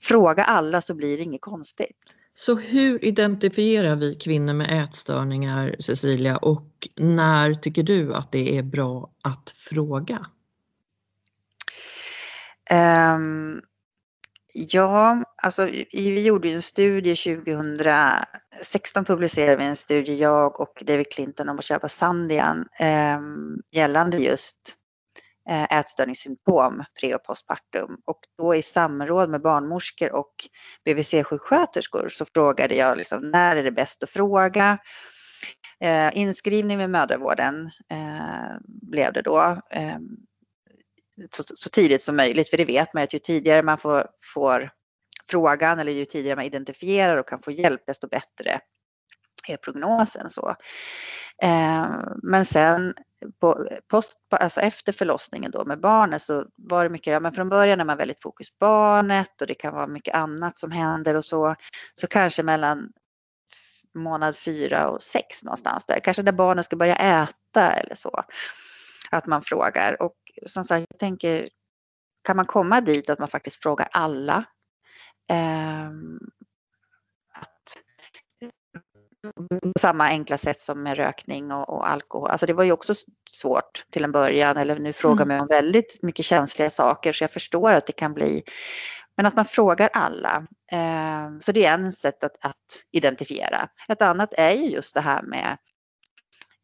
Fråga 0.00 0.44
alla 0.44 0.80
så 0.80 0.94
blir 0.94 1.16
det 1.16 1.22
inget 1.22 1.40
konstigt. 1.40 1.96
Så 2.34 2.54
hur 2.54 3.04
identifierar 3.04 3.96
vi 3.96 4.14
kvinnor 4.14 4.54
med 4.54 4.84
ätstörningar, 4.84 5.76
Cecilia, 5.80 6.36
och 6.36 6.88
när 6.96 7.54
tycker 7.54 7.82
du 7.82 8.14
att 8.14 8.32
det 8.32 8.58
är 8.58 8.62
bra 8.62 9.10
att 9.22 9.50
fråga? 9.50 10.26
Um, 12.70 13.62
ja, 14.54 15.24
alltså 15.42 15.64
vi 15.92 16.26
gjorde 16.26 16.48
ju 16.48 16.54
en 16.54 16.62
studie 16.62 17.16
2016 17.16 19.04
publicerade 19.04 19.56
vi 19.56 19.64
en 19.64 19.76
studie, 19.76 20.16
jag 20.16 20.60
och 20.60 20.82
David 20.86 21.12
Clinton 21.12 21.48
om 21.48 21.58
att 21.58 21.64
köpa 21.64 21.88
Sandian 21.88 22.66
eh, 22.80 23.20
gällande 23.72 24.18
just 24.18 24.76
Eh, 25.50 25.78
ätstörningssymptom 25.78 26.84
pre 27.00 27.14
och 27.14 27.24
postpartum 27.24 27.96
och 28.04 28.18
då 28.38 28.54
i 28.54 28.62
samråd 28.62 29.30
med 29.30 29.42
barnmorskor 29.42 30.12
och 30.12 30.34
BVC-sjuksköterskor 30.84 32.08
så 32.08 32.24
frågade 32.24 32.74
jag 32.74 32.98
liksom, 32.98 33.30
när 33.30 33.56
är 33.56 33.62
det 33.62 33.72
bäst 33.72 34.02
att 34.02 34.10
fråga? 34.10 34.78
Eh, 35.80 36.18
inskrivning 36.18 36.78
med 36.78 36.90
mödravården 36.90 37.70
eh, 37.90 38.56
blev 38.64 39.12
det 39.12 39.22
då 39.22 39.60
eh, 39.70 39.98
så, 41.30 41.42
så, 41.46 41.70
tidigt 41.70 42.02
som 42.02 42.16
möjligt 42.16 42.50
för 42.50 42.56
det 42.56 42.64
vet 42.64 42.94
man 42.94 43.02
att 43.02 43.14
ju 43.14 43.18
tidigare 43.18 43.62
man 43.62 43.78
får, 43.78 44.06
får 44.34 44.70
frågan 45.30 45.78
eller 45.78 45.92
ju 45.92 46.04
tidigare 46.04 46.36
man 46.36 46.44
identifierar 46.44 47.16
och 47.16 47.28
kan 47.28 47.42
få 47.42 47.50
hjälp 47.50 47.82
desto 47.86 48.08
bättre 48.08 48.60
är 49.48 49.56
prognosen. 49.56 50.30
Så. 50.30 50.56
Eh, 51.42 51.88
men 52.22 52.44
sen 52.44 52.94
på, 53.40 53.68
post, 53.88 54.18
alltså 54.30 54.60
efter 54.60 54.92
förlossningen 54.92 55.50
då 55.50 55.64
med 55.64 55.80
barnet 55.80 56.22
så 56.22 56.46
var 56.56 56.84
det 56.84 56.90
mycket, 56.90 57.12
ja 57.12 57.20
men 57.20 57.32
från 57.32 57.48
början 57.48 57.80
är 57.80 57.84
man 57.84 57.96
väldigt 57.96 58.22
fokus 58.22 58.50
på 58.50 58.56
barnet 58.60 59.40
och 59.40 59.46
det 59.46 59.54
kan 59.54 59.74
vara 59.74 59.86
mycket 59.86 60.14
annat 60.14 60.58
som 60.58 60.70
händer 60.70 61.14
och 61.14 61.24
så. 61.24 61.54
Så 61.94 62.06
kanske 62.06 62.42
mellan 62.42 62.92
månad 63.94 64.36
fyra 64.36 64.88
och 64.88 65.02
sex 65.02 65.42
någonstans 65.42 65.84
där, 65.86 66.00
kanske 66.00 66.22
när 66.22 66.32
barnet 66.32 66.64
ska 66.64 66.76
börja 66.76 66.96
äta 66.96 67.72
eller 67.72 67.94
så. 67.94 68.24
Att 69.10 69.26
man 69.26 69.42
frågar 69.42 70.02
och 70.02 70.16
som 70.46 70.64
sagt, 70.64 70.86
jag 70.90 70.98
tänker, 70.98 71.48
kan 72.24 72.36
man 72.36 72.46
komma 72.46 72.80
dit 72.80 73.10
att 73.10 73.18
man 73.18 73.28
faktiskt 73.28 73.62
frågar 73.62 73.88
alla? 73.92 74.44
Eh, 75.30 75.90
på 79.74 79.78
samma 79.80 80.04
enkla 80.04 80.38
sätt 80.38 80.60
som 80.60 80.82
med 80.82 80.96
rökning 80.96 81.52
och, 81.52 81.68
och, 81.68 81.88
alkohol. 81.88 82.30
Alltså 82.30 82.46
det 82.46 82.52
var 82.52 82.64
ju 82.64 82.72
också 82.72 82.94
svårt 83.30 83.84
till 83.90 84.04
en 84.04 84.12
början 84.12 84.56
eller 84.56 84.78
nu 84.78 84.92
frågar 84.92 85.24
mm. 85.24 85.40
om 85.40 85.46
väldigt 85.46 86.02
mycket 86.02 86.24
känsliga 86.24 86.70
saker 86.70 87.12
så 87.12 87.24
jag 87.24 87.30
förstår 87.30 87.72
att 87.72 87.86
det 87.86 87.92
kan 87.92 88.14
bli 88.14 88.42
men 89.16 89.26
att 89.26 89.36
man 89.36 89.44
frågar 89.44 89.90
alla. 89.92 90.46
Eh, 90.72 91.38
så 91.40 91.52
det 91.52 91.64
är 91.64 91.74
en 91.74 91.92
sätt 91.92 92.24
att, 92.24 92.36
att, 92.40 92.56
identifiera. 92.92 93.68
Ett 93.88 94.02
annat 94.02 94.32
är 94.32 94.50
ju 94.50 94.70
just 94.70 94.94
det 94.94 95.00
här 95.00 95.22
med 95.22 95.56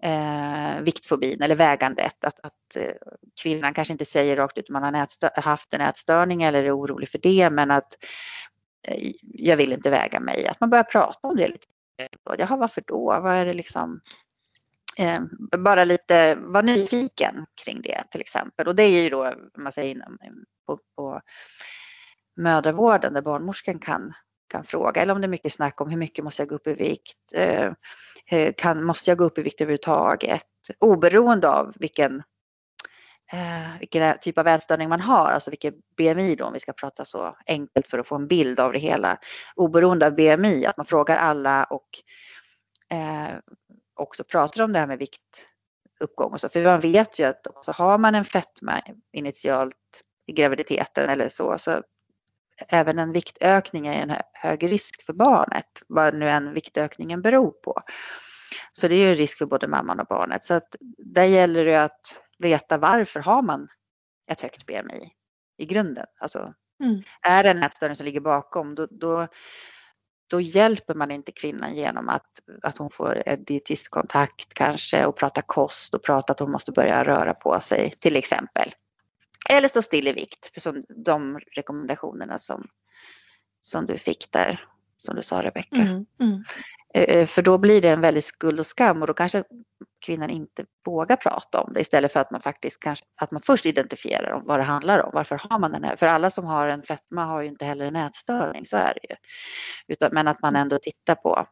eh, 0.02 0.80
viktfobin 0.80 1.42
eller 1.42 1.54
vägandet. 1.54 2.24
Att, 2.24 2.40
att 2.40 2.76
eh, 2.76 2.94
kvinnan 3.42 3.74
kanske 3.74 3.92
inte 3.92 4.04
säger 4.04 4.36
rakt 4.36 4.58
ut 4.58 4.68
om 4.68 4.72
man 4.72 4.94
har 4.94 5.40
haft 5.40 5.74
en 5.74 5.80
ätstörning 5.80 6.42
eller 6.42 6.64
är 6.64 6.78
orolig 6.78 7.08
för 7.08 7.18
det 7.18 7.50
men 7.50 7.70
att 7.70 7.96
eh, 8.88 9.12
jag 9.20 9.56
vill 9.56 9.72
inte 9.72 9.90
väga 9.90 10.20
mig. 10.20 10.46
Att 10.46 10.60
man 10.60 10.70
börjar 10.70 10.84
prata 10.84 11.28
om 11.28 11.36
det 11.36 11.48
lite 11.48 11.66
Jaha, 12.38 12.56
varför 12.56 12.82
då? 12.86 13.04
Vad 13.04 13.34
är 13.34 13.46
det 13.46 13.52
liksom? 13.52 14.00
Eh, 14.98 15.20
bara 15.58 15.84
lite 15.84 16.34
var 16.34 16.62
nyfiken 16.62 17.46
kring 17.64 17.82
det 17.82 18.04
till 18.10 18.20
exempel. 18.20 18.68
Och 18.68 18.74
det 18.74 18.82
är 18.82 19.02
ju 19.02 19.10
då, 19.10 19.34
man 19.58 19.72
säger 19.72 20.02
på, 20.66 20.78
på 20.96 21.20
mödravården 22.36 23.12
där 23.12 23.22
barnmorskan 23.22 23.78
kan, 23.78 24.12
kan 24.48 24.64
fråga. 24.64 25.02
Eller 25.02 25.14
om 25.14 25.20
det 25.20 25.26
är 25.26 25.28
mycket 25.28 25.52
snack 25.52 25.80
om 25.80 25.90
hur 25.90 25.96
mycket 25.96 26.24
måste 26.24 26.42
jag 26.42 26.48
gå 26.48 26.54
upp 26.54 26.66
i 26.66 26.74
vikt? 26.74 27.32
Eh, 27.34 28.52
kan, 28.56 28.84
måste 28.84 29.10
jag 29.10 29.18
gå 29.18 29.24
upp 29.24 29.38
i 29.38 29.42
vikt 29.42 29.60
överhuvudtaget? 29.60 30.42
Oberoende 30.78 31.48
av 31.48 31.72
vilken 31.76 32.22
eh, 33.32 33.78
vilken 33.80 34.18
typ 34.20 34.38
av 34.38 34.46
ätstörning 34.46 34.88
man 34.88 35.00
har, 35.00 35.30
alltså 35.30 35.50
vilket 35.50 35.74
BMI 35.96 36.36
då 36.36 36.44
om 36.44 36.52
vi 36.52 36.60
ska 36.60 36.72
prata 36.72 37.04
så 37.04 37.36
enkelt 37.46 37.86
för 37.86 37.98
att 37.98 38.08
få 38.08 38.14
en 38.14 38.28
bild 38.28 38.60
av 38.60 38.72
det 38.72 38.78
hela. 38.78 39.18
Oberoende 39.54 40.06
av 40.06 40.14
BMI, 40.14 40.66
att 40.66 40.76
man 40.76 40.86
frågar 40.86 41.16
alla 41.16 41.64
och 41.64 41.88
eh, 42.90 43.36
också 43.94 44.24
pratar 44.24 44.62
om 44.62 44.72
det 44.72 44.78
här 44.78 44.86
med 44.86 44.98
viktuppgång 44.98 46.32
och 46.32 46.40
så. 46.40 46.48
För 46.48 46.64
man 46.64 46.80
vet 46.80 47.18
ju 47.18 47.24
att 47.24 47.46
också 47.46 47.72
har 47.72 47.98
man 47.98 48.14
en 48.14 48.24
fetma 48.24 48.82
initialt 49.12 49.74
i 50.26 50.32
graviditeten 50.32 51.08
eller 51.08 51.28
så, 51.28 51.58
så 51.58 51.82
även 52.68 52.98
en 52.98 53.12
viktökning 53.12 53.86
är 53.86 54.02
en 54.02 54.16
hög 54.32 54.72
risk 54.72 55.06
för 55.06 55.12
barnet, 55.12 55.82
vad 55.88 56.14
nu 56.14 56.28
än 56.28 56.54
viktökningen 56.54 57.22
beror 57.22 57.50
på. 57.50 57.80
Så 58.72 58.88
det 58.88 58.94
är 58.94 58.98
ju 58.98 59.10
en 59.10 59.16
risk 59.16 59.38
för 59.38 59.46
både 59.46 59.68
mamman 59.68 60.00
och 60.00 60.06
barnet. 60.06 60.44
Så 60.44 60.54
att 60.54 60.76
där 60.98 61.24
gäller 61.24 61.64
det 61.64 61.76
att 61.76 62.20
veta 62.38 62.78
varför 62.78 63.20
har 63.20 63.42
man 63.42 63.68
ett 64.30 64.40
högt 64.40 64.66
BMI 64.66 65.12
i 65.58 65.66
grunden. 65.66 66.06
Alltså, 66.20 66.54
mm. 66.84 67.02
Är 67.22 67.42
det 67.42 67.50
en 67.50 67.62
ätstörning 67.62 67.96
som 67.96 68.06
ligger 68.06 68.20
bakom 68.20 68.74
då, 68.74 68.86
då, 68.90 69.28
då, 70.30 70.40
hjälper 70.40 70.94
man 70.94 71.10
inte 71.10 71.32
kvinnan 71.32 71.74
genom 71.74 72.08
att, 72.08 72.40
att 72.62 72.78
hon 72.78 72.90
får 72.90 73.22
en 73.26 73.44
dietistkontakt 73.44 74.54
kanske 74.54 75.06
och 75.06 75.16
prata 75.16 75.42
kost 75.42 75.94
och 75.94 76.02
prata 76.02 76.32
att 76.32 76.40
hon 76.40 76.50
måste 76.50 76.72
börja 76.72 77.04
röra 77.04 77.34
på 77.34 77.60
sig 77.60 77.94
till 78.00 78.16
exempel. 78.16 78.72
Eller 79.48 79.68
stå 79.68 79.82
still 79.82 80.08
i 80.08 80.12
vikt, 80.12 80.50
för 80.54 80.60
som 80.60 80.84
de 81.04 81.38
rekommendationerna 81.38 82.38
som, 82.38 82.68
som 83.62 83.86
du 83.86 83.98
fick 83.98 84.32
där, 84.32 84.64
som 84.96 85.16
du 85.16 85.22
sa 85.22 85.42
Rebecka. 85.42 85.76
Mm, 85.76 86.06
mm. 86.20 86.44
Eh, 86.94 87.02
eh, 87.02 87.26
för 87.26 87.42
då 87.42 87.58
blir 87.58 87.82
det 87.82 87.88
en 87.88 88.00
väldigt 88.00 88.24
skuld 88.24 88.60
och 88.60 88.66
skam 88.66 89.00
och 89.00 89.06
då 89.06 89.14
kanske 89.14 89.44
kvinnan 90.06 90.30
inte 90.30 90.64
vågar 90.86 91.16
prata 91.16 91.60
om 91.60 91.72
det 91.72 91.80
istället 91.80 92.12
för 92.12 92.20
att 92.20 92.30
man 92.30 92.40
faktiskt 92.40 92.80
kanske, 92.80 93.04
att 93.16 93.30
man 93.30 93.42
först 93.42 93.66
identifierar 93.66 94.42
vad 94.44 94.58
det 94.58 94.62
handlar 94.62 95.02
om. 95.02 95.10
Varför 95.14 95.40
har 95.50 95.58
man 95.58 95.72
den 95.72 95.84
här? 95.84 95.96
För 95.96 96.06
alla 96.06 96.30
som 96.30 96.44
har 96.44 96.68
en 96.68 96.82
fetma 96.82 97.24
har 97.24 97.42
ju 97.42 97.48
inte 97.48 97.64
heller 97.64 97.86
en 97.86 97.96
ätstörning, 97.96 98.66
så 98.66 98.76
är 98.76 98.94
det 98.94 99.08
ju. 99.10 99.16
Utan, 99.88 100.10
men 100.12 100.28
att 100.28 100.42
man 100.42 100.56
ändå 100.56 100.78
tittar 100.78 101.14
på, 101.14 101.46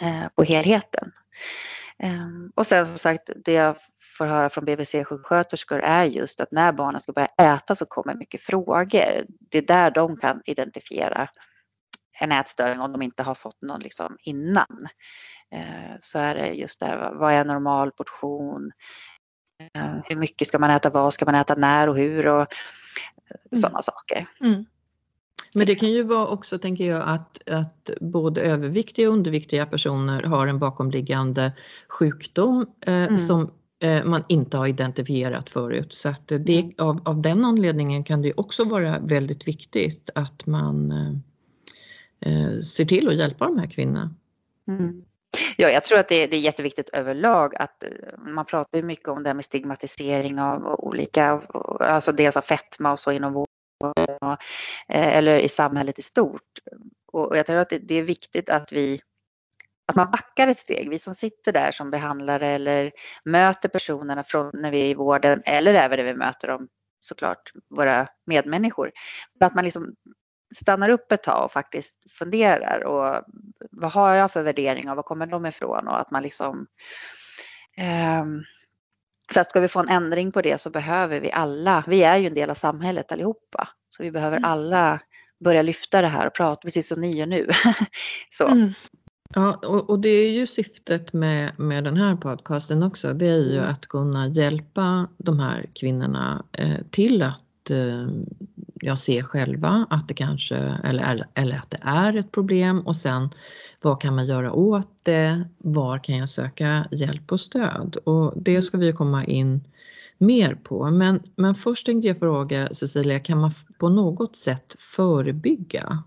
eh, 0.00 0.28
på 0.34 0.42
helheten. 0.42 1.12
Eh, 1.98 2.28
och 2.54 2.66
sen 2.66 2.86
som 2.86 2.98
sagt, 2.98 3.30
det 3.44 3.52
jag 3.52 3.76
får 4.18 4.26
höra 4.26 4.50
från 4.50 4.64
BVC-sjuksköterskor 4.64 5.80
är 5.80 6.04
just 6.04 6.40
att 6.40 6.52
när 6.52 6.72
barnen 6.72 7.00
ska 7.00 7.12
börja 7.12 7.54
äta 7.54 7.74
så 7.74 7.86
kommer 7.86 8.14
mycket 8.14 8.40
frågor. 8.40 9.26
Det 9.50 9.58
är 9.58 9.62
där 9.62 9.90
de 9.90 10.16
kan 10.16 10.42
identifiera 10.44 11.28
en 12.20 12.32
ätstörning 12.32 12.80
om 12.80 12.92
de 12.92 13.02
inte 13.02 13.22
har 13.22 13.34
fått 13.34 13.62
någon 13.62 13.80
liksom 13.80 14.16
innan. 14.20 14.88
Eh, 15.50 15.96
så 16.02 16.18
är 16.18 16.34
det 16.34 16.48
just 16.48 16.80
det, 16.80 17.10
vad 17.14 17.32
är 17.32 17.44
normal 17.44 17.92
portion? 17.92 18.72
Eh, 19.74 19.96
hur 20.04 20.16
mycket 20.16 20.48
ska 20.48 20.58
man 20.58 20.70
äta, 20.70 20.90
vad 20.90 21.14
ska 21.14 21.24
man 21.24 21.34
äta, 21.34 21.54
när 21.54 21.88
och 21.88 21.96
hur 21.96 22.26
och 22.26 22.34
mm. 22.36 23.60
sådana 23.60 23.82
saker. 23.82 24.26
Mm. 24.40 24.64
Men 25.54 25.66
det 25.66 25.74
kan 25.74 25.90
ju 25.90 26.02
vara 26.02 26.26
också, 26.26 26.58
tänker 26.58 26.84
jag, 26.84 27.02
att, 27.08 27.48
att 27.48 27.90
både 28.00 28.40
överviktiga 28.40 29.08
och 29.08 29.14
underviktiga 29.14 29.66
personer 29.66 30.22
har 30.22 30.46
en 30.46 30.58
bakomliggande 30.58 31.52
sjukdom 31.88 32.66
eh, 32.80 32.94
mm. 32.94 33.18
som 33.18 33.50
man 34.04 34.24
inte 34.28 34.56
har 34.56 34.66
identifierat 34.66 35.50
förut. 35.50 35.94
Så 35.94 36.08
att 36.08 36.28
det, 36.28 36.60
mm. 36.60 36.74
av, 36.78 37.00
av 37.04 37.22
den 37.22 37.44
anledningen 37.44 38.04
kan 38.04 38.22
det 38.22 38.32
också 38.36 38.64
vara 38.64 38.98
väldigt 38.98 39.48
viktigt 39.48 40.10
att 40.14 40.46
man 40.46 40.90
eh, 40.90 41.12
eh, 42.32 42.60
ser 42.60 42.84
till 42.84 43.08
att 43.08 43.16
hjälpa 43.16 43.46
de 43.46 43.58
här 43.58 43.66
kvinnorna. 43.66 44.14
Mm. 44.68 45.04
Ja, 45.56 45.68
jag 45.68 45.84
tror 45.84 45.98
att 45.98 46.08
det 46.08 46.22
är, 46.22 46.28
det 46.28 46.36
är 46.36 46.40
jätteviktigt 46.40 46.88
överlag 46.88 47.54
att 47.56 47.84
eh, 47.84 47.90
man 48.18 48.44
pratar 48.44 48.78
ju 48.78 48.84
mycket 48.84 49.08
om 49.08 49.22
det 49.22 49.28
här 49.28 49.34
med 49.34 49.44
stigmatisering 49.44 50.40
av 50.40 50.66
olika, 50.80 51.42
alltså 51.80 52.12
dels 52.12 52.36
av 52.36 52.42
fetma 52.42 52.92
och 52.92 53.00
så 53.00 53.12
inom 53.12 53.32
vården 53.32 54.18
och, 54.20 54.32
eh, 54.88 55.16
eller 55.16 55.38
i 55.38 55.48
samhället 55.48 55.98
i 55.98 56.02
stort. 56.02 56.58
Och 57.12 57.36
jag 57.36 57.46
tror 57.46 57.56
att 57.56 57.70
det, 57.70 57.78
det 57.78 57.94
är 57.94 58.02
viktigt 58.02 58.50
att 58.50 58.72
vi 58.72 59.00
att 59.86 59.96
man 59.96 60.10
backar 60.10 60.48
ett 60.48 60.58
steg, 60.58 60.90
vi 60.90 60.98
som 60.98 61.14
sitter 61.14 61.52
där 61.52 61.72
som 61.72 61.90
behandlare 61.90 62.46
eller 62.46 62.92
möter 63.24 63.68
personerna 63.68 64.24
från 64.24 64.50
när 64.54 64.70
vi 64.70 64.80
är 64.80 64.86
i 64.86 64.94
vården 64.94 65.42
eller 65.44 65.74
även 65.74 65.98
när 65.98 66.04
vi 66.04 66.14
möter 66.14 66.48
dem 66.48 66.68
såklart, 67.00 67.52
våra 67.70 68.08
medmänniskor. 68.26 68.92
Att 69.40 69.54
man 69.54 69.64
liksom 69.64 69.94
stannar 70.56 70.88
upp 70.88 71.12
ett 71.12 71.22
tag 71.22 71.44
och 71.44 71.52
faktiskt 71.52 72.12
funderar 72.18 72.84
och 72.84 73.24
vad 73.70 73.92
har 73.92 74.14
jag 74.14 74.32
för 74.32 74.42
värderingar 74.42 74.94
var 74.94 75.02
kommer 75.02 75.26
de 75.26 75.46
ifrån 75.46 75.88
och 75.88 76.00
att 76.00 76.10
man 76.10 76.22
liksom 76.22 76.66
eh, 77.76 78.24
för 79.32 79.40
att 79.40 79.50
ska 79.50 79.60
vi 79.60 79.68
få 79.68 79.80
en 79.80 79.88
ändring 79.88 80.32
på 80.32 80.42
det 80.42 80.60
så 80.60 80.70
behöver 80.70 81.20
vi 81.20 81.32
alla, 81.32 81.84
vi 81.86 82.02
är 82.02 82.16
ju 82.16 82.26
en 82.26 82.34
del 82.34 82.50
av 82.50 82.54
samhället 82.54 83.12
allihopa, 83.12 83.68
så 83.88 84.02
vi 84.02 84.10
behöver 84.10 84.36
mm. 84.36 84.50
alla 84.50 85.00
börja 85.44 85.62
lyfta 85.62 86.00
det 86.00 86.06
här 86.06 86.26
och 86.26 86.34
prata 86.34 86.60
precis 86.60 86.88
som 86.88 87.00
ni 87.00 87.16
gör 87.16 87.26
nu. 87.26 87.50
så. 88.30 88.46
Mm. 88.46 88.72
Ja, 89.34 89.54
och, 89.54 89.90
och, 89.90 89.98
det 89.98 90.08
är 90.08 90.30
ju 90.30 90.46
syftet 90.46 91.12
med, 91.12 91.58
med 91.58 91.84
den 91.84 91.96
här 91.96 92.16
podcasten 92.16 92.82
också, 92.82 93.14
det 93.14 93.26
är 93.26 93.38
ju 93.38 93.58
mm. 93.58 93.70
att 93.70 93.86
kunna 93.86 94.28
hjälpa 94.28 95.08
de 95.18 95.40
här 95.40 95.66
kvinnorna 95.74 96.44
eh, 96.52 96.78
till 96.90 97.22
att 97.22 97.70
eh, 97.70 98.06
jag 98.74 98.98
ser 98.98 99.22
själva 99.22 99.86
att 99.90 100.08
det 100.08 100.14
kanske, 100.14 100.56
eller, 100.84 101.26
eller 101.34 101.56
att 101.56 101.70
det 101.70 101.78
är 101.82 102.16
ett 102.16 102.32
problem 102.32 102.80
och 102.80 102.96
sen 102.96 103.28
vad 103.82 104.00
kan 104.00 104.14
man 104.14 104.26
göra 104.26 104.52
åt 104.52 105.04
det? 105.04 105.44
Var 105.58 105.98
kan 105.98 106.16
jag 106.16 106.30
söka 106.30 106.88
hjälp 106.90 107.32
och 107.32 107.40
stöd? 107.40 107.96
Och 107.96 108.32
det 108.36 108.62
ska 108.62 108.78
vi 108.78 108.92
komma 108.92 109.24
in 109.24 109.64
mer 110.18 110.54
på. 110.54 110.90
Men, 110.90 111.22
men 111.36 111.54
först 111.54 111.86
tänkte 111.86 112.08
jag 112.08 112.18
fråga 112.18 112.68
Cecilia, 112.72 113.20
kan 113.20 113.38
man 113.38 113.50
på 113.78 113.88
något 113.88 114.36
sätt 114.36 114.74
förebygga? 114.78 116.02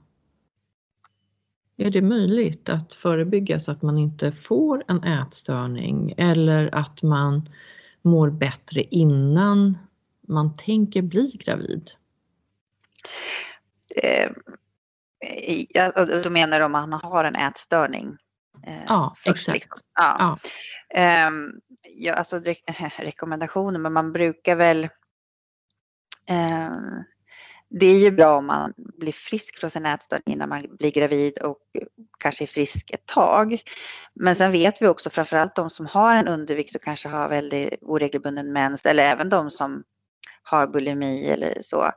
Är 1.77 1.91
det 1.91 2.01
möjligt 2.01 2.69
att 2.69 2.93
förebygga 2.93 3.59
så 3.59 3.71
att 3.71 3.81
man 3.81 3.97
inte 3.97 4.31
får 4.31 4.83
en 4.87 5.03
ätstörning 5.03 6.13
eller 6.17 6.75
att 6.75 7.03
man 7.03 7.49
mår 8.01 8.29
bättre 8.29 8.81
innan 8.81 9.77
man 10.27 10.53
tänker 10.53 11.01
bli 11.01 11.31
gravid? 11.45 11.91
Eh, 13.95 14.31
då 16.23 16.29
menar 16.29 16.59
du 16.59 16.65
om 16.65 16.71
man 16.71 16.93
har 16.93 17.23
en 17.23 17.35
ätstörning? 17.35 18.17
Eh, 18.67 18.83
ja, 18.87 19.13
först, 19.15 19.35
exakt. 19.35 19.53
Liksom. 19.55 19.79
Ja. 19.95 20.17
Ja. 20.19 20.99
Eh, 21.01 21.31
ja, 21.95 22.13
alltså 22.13 22.39
re 22.39 22.55
rekommendationer, 22.97 23.79
men 23.79 23.93
man 23.93 24.11
brukar 24.11 24.55
väl 24.55 24.83
eh, 26.29 26.71
det 27.69 27.85
är 27.85 27.99
ju 27.99 28.11
bra 28.11 28.37
om 28.37 28.45
man 28.45 28.73
blir 28.77 29.11
frisk 29.11 29.57
från 29.57 29.69
sin 29.69 29.85
ätstörning 29.85 30.33
innan 30.33 30.49
man 30.49 30.65
blir 30.79 30.91
gravid 30.91 31.37
och 31.37 31.57
kanske 32.19 32.43
är 32.43 32.47
frisk 32.47 32.91
ett 32.91 33.05
tag. 33.05 33.61
Men 34.13 34.35
sen 34.35 34.51
vet 34.51 34.81
vi 34.81 34.87
också 34.87 35.09
framförallt 35.09 35.55
de 35.55 35.69
som 35.69 35.85
har 35.85 36.15
en 36.15 36.27
undervikt 36.27 36.75
och 36.75 36.81
kanske 36.81 37.07
har 37.07 37.29
väldigt 37.29 37.73
oregelbunden 37.81 38.53
mens 38.53 38.85
eller 38.85 39.03
även 39.03 39.29
de 39.29 39.51
som 39.51 39.83
har 40.43 40.67
bulimi 40.67 41.27
eller 41.27 41.57
så, 41.61 41.91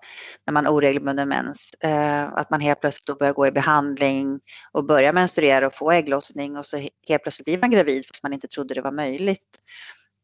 när 0.47 0.53
man 0.53 0.67
har 0.67 0.73
oregelbunden 0.73 1.29
mens, 1.29 1.75
eh, 1.81 2.33
att 2.33 2.51
man 2.51 2.61
helt 2.61 2.81
plötsligt 2.81 3.07
då 3.07 3.15
börjar 3.15 3.33
gå 3.33 3.47
i 3.47 3.53
behandling 3.53 4.41
och 4.73 4.85
börjar 4.85 5.13
menstruera 5.13 5.67
och 5.67 5.75
få 5.75 5.91
ägglossning 5.91 6.57
och 6.57 6.67
så 6.67 6.77
helt 7.09 7.23
plötsligt 7.23 7.45
blir 7.45 7.59
man 7.59 7.71
gravid 7.71 8.07
fast 8.07 8.23
man 8.23 8.33
inte 8.33 8.49
trodde 8.49 8.75
det 8.75 8.81
var 8.81 8.93
möjligt. 8.93 9.59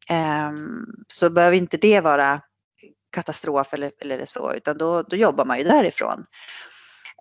Ehm, 0.09 0.85
så 1.07 1.29
behöver 1.29 1.57
inte 1.57 1.77
det 1.77 2.01
vara 2.01 2.41
katastrof 3.17 3.73
eller, 3.73 3.91
eller 3.99 4.25
så, 4.25 4.53
utan 4.53 4.77
då, 4.77 5.01
då 5.01 5.15
jobbar 5.15 5.45
man 5.45 5.57
ju 5.57 5.63
därifrån. 5.63 6.25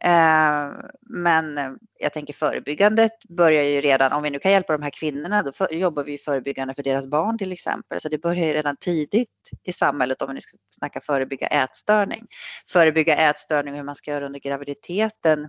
Eh, 0.05 0.71
men 1.01 1.59
eh, 1.59 1.71
jag 1.99 2.13
tänker 2.13 2.35
förebyggandet 2.35 3.13
börjar 3.29 3.63
ju 3.63 3.81
redan, 3.81 4.13
om 4.13 4.23
vi 4.23 4.31
nu 4.31 4.39
kan 4.39 4.53
hjälpa 4.53 4.73
de 4.73 4.83
här 4.83 4.91
kvinnorna, 4.91 5.43
då 5.43 5.53
för, 5.53 5.75
jobbar 5.75 6.05
vi 6.05 6.19
förebyggande 6.19 6.75
för 6.75 6.83
deras 6.83 7.07
barn 7.07 7.39
till 7.39 7.53
exempel. 7.53 8.01
Så 8.01 8.09
det 8.09 8.19
börjar 8.19 8.47
ju 8.47 8.53
redan 8.53 8.77
tidigt 8.77 9.51
i 9.67 9.73
samhället 9.73 10.23
om 10.23 10.29
vi 10.29 10.35
nu 10.35 10.41
ska 10.41 10.57
snacka 10.71 11.01
förebygga 11.01 11.47
ätstörning. 11.47 12.27
Förebygga 12.71 13.17
ätstörning 13.17 13.75
och 13.75 13.79
hur 13.79 13.85
man 13.85 13.95
ska 13.95 14.11
göra 14.11 14.27
under 14.27 14.41
graviditeten. 14.41 15.49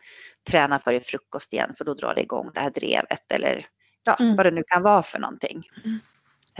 träna 0.49 0.80
före 0.80 0.99
frukost 0.99 1.53
igen 1.53 1.74
för 1.78 1.86
då 1.86 1.93
drar 1.93 2.15
det 2.15 2.22
igång 2.22 2.51
det 2.53 2.59
här 2.59 2.70
drevet 2.70 3.32
eller 3.32 3.65
ja, 4.03 4.15
mm. 4.20 4.36
vad 4.36 4.45
det 4.45 4.51
nu 4.51 4.63
kan 4.68 4.84
vara 4.84 5.03
för 5.03 5.20
någonting. 5.20 5.63
Mm. 5.86 5.99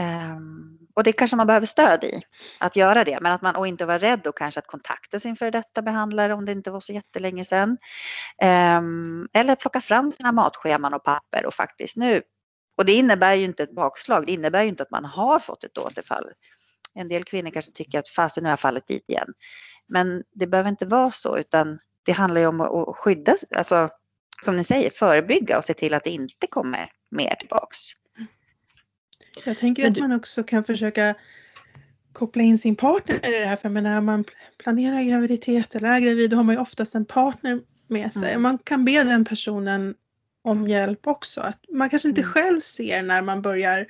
Um, 0.00 0.78
och 0.94 1.04
det 1.04 1.12
kanske 1.12 1.36
man 1.36 1.46
behöver 1.46 1.66
stöd 1.66 2.04
i, 2.04 2.22
att 2.58 2.76
göra 2.76 3.04
det. 3.04 3.18
Men 3.20 3.32
att 3.32 3.42
man 3.42 3.56
och 3.56 3.66
inte 3.66 3.86
vara 3.86 3.98
rädd 3.98 4.26
och 4.26 4.38
kanske 4.38 4.60
att 4.60 4.66
kontakta 4.66 5.20
sin 5.20 5.36
före 5.36 5.50
detta 5.50 5.82
behandlare 5.82 6.34
om 6.34 6.44
det 6.44 6.52
inte 6.52 6.70
var 6.70 6.80
så 6.80 6.92
jättelänge 6.92 7.44
sedan. 7.44 7.78
Um, 8.78 9.28
eller 9.32 9.56
plocka 9.56 9.80
fram 9.80 10.12
sina 10.12 10.32
matscheman 10.32 10.94
och 10.94 11.04
papper 11.04 11.46
och 11.46 11.54
faktiskt 11.54 11.96
nu 11.96 12.22
och 12.78 12.84
det 12.84 12.92
innebär 12.92 13.34
ju 13.34 13.44
inte 13.44 13.62
ett 13.62 13.74
bakslag, 13.74 14.26
det 14.26 14.32
innebär 14.32 14.62
ju 14.62 14.68
inte 14.68 14.82
att 14.82 14.90
man 14.90 15.04
har 15.04 15.38
fått 15.38 15.64
ett 15.64 15.78
återfall. 15.78 16.24
En 16.94 17.08
del 17.08 17.24
kvinnor 17.24 17.50
kanske 17.50 17.72
tycker 17.72 17.98
att 17.98 18.08
fasen 18.08 18.42
nu 18.42 18.48
har 18.48 18.52
jag 18.52 18.60
fallit 18.60 18.86
dit 18.86 19.04
igen. 19.08 19.32
Men 19.88 20.22
det 20.34 20.46
behöver 20.46 20.70
inte 20.70 20.86
vara 20.86 21.10
så 21.10 21.38
utan 21.38 21.78
det 22.02 22.12
handlar 22.12 22.40
ju 22.40 22.46
om 22.46 22.60
att 22.60 22.96
skydda, 22.96 23.36
alltså 23.56 23.88
som 24.44 24.56
ni 24.56 24.64
säger, 24.64 24.90
förebygga 24.90 25.58
och 25.58 25.64
se 25.64 25.74
till 25.74 25.94
att 25.94 26.04
det 26.04 26.10
inte 26.10 26.46
kommer 26.46 26.90
mer 27.10 27.34
tillbaks. 27.34 27.78
Jag 29.44 29.58
tänker 29.58 29.90
att 29.90 29.98
man 29.98 30.12
också 30.12 30.42
kan 30.42 30.64
försöka 30.64 31.14
koppla 32.12 32.42
in 32.42 32.58
sin 32.58 32.76
partner 32.76 33.28
i 33.28 33.38
det 33.38 33.46
här. 33.46 33.56
För 33.56 33.68
när 33.68 34.00
man 34.00 34.24
planerar 34.58 35.02
graviditet 35.02 35.74
eller 35.74 35.88
är 35.88 36.00
gravid 36.00 36.30
då 36.30 36.36
har 36.36 36.44
man 36.44 36.54
ju 36.54 36.60
oftast 36.60 36.94
en 36.94 37.04
partner 37.04 37.60
med 37.86 38.12
sig. 38.12 38.30
Mm. 38.30 38.42
Man 38.42 38.58
kan 38.58 38.84
be 38.84 39.04
den 39.04 39.24
personen 39.24 39.94
om 40.42 40.68
hjälp 40.68 41.06
också. 41.06 41.40
Att 41.40 41.64
man 41.68 41.90
kanske 41.90 42.08
inte 42.08 42.20
mm. 42.20 42.32
själv 42.32 42.60
ser 42.60 43.02
när 43.02 43.22
man 43.22 43.42
börjar 43.42 43.86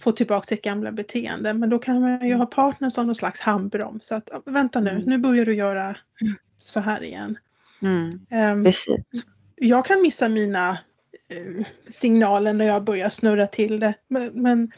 få 0.00 0.12
tillbaka 0.12 0.46
sitt 0.46 0.62
gamla 0.62 0.92
beteende 0.92 1.54
men 1.54 1.70
då 1.70 1.78
kan 1.78 2.00
man 2.00 2.10
ju 2.20 2.26
mm. 2.26 2.38
ha 2.38 2.46
partnern 2.46 2.90
som 2.90 3.06
någon 3.06 3.14
slags 3.14 3.40
handbroms. 3.40 4.06
Så 4.06 4.14
att 4.14 4.28
vänta 4.44 4.80
nu, 4.80 4.90
mm. 4.90 5.02
nu 5.02 5.18
börjar 5.18 5.44
du 5.44 5.54
göra 5.54 5.96
mm. 6.20 6.34
så 6.56 6.80
här 6.80 7.02
igen. 7.02 7.38
Um, 8.30 8.72
jag 9.56 9.84
kan 9.84 10.02
missa 10.02 10.28
mina 10.28 10.78
uh, 11.34 11.64
signaler 11.88 12.52
när 12.52 12.64
jag 12.64 12.84
börjar 12.84 13.10
snurra 13.10 13.46
till 13.46 13.80
det. 13.80 13.94
Men, 14.08 14.30
men 14.34 14.72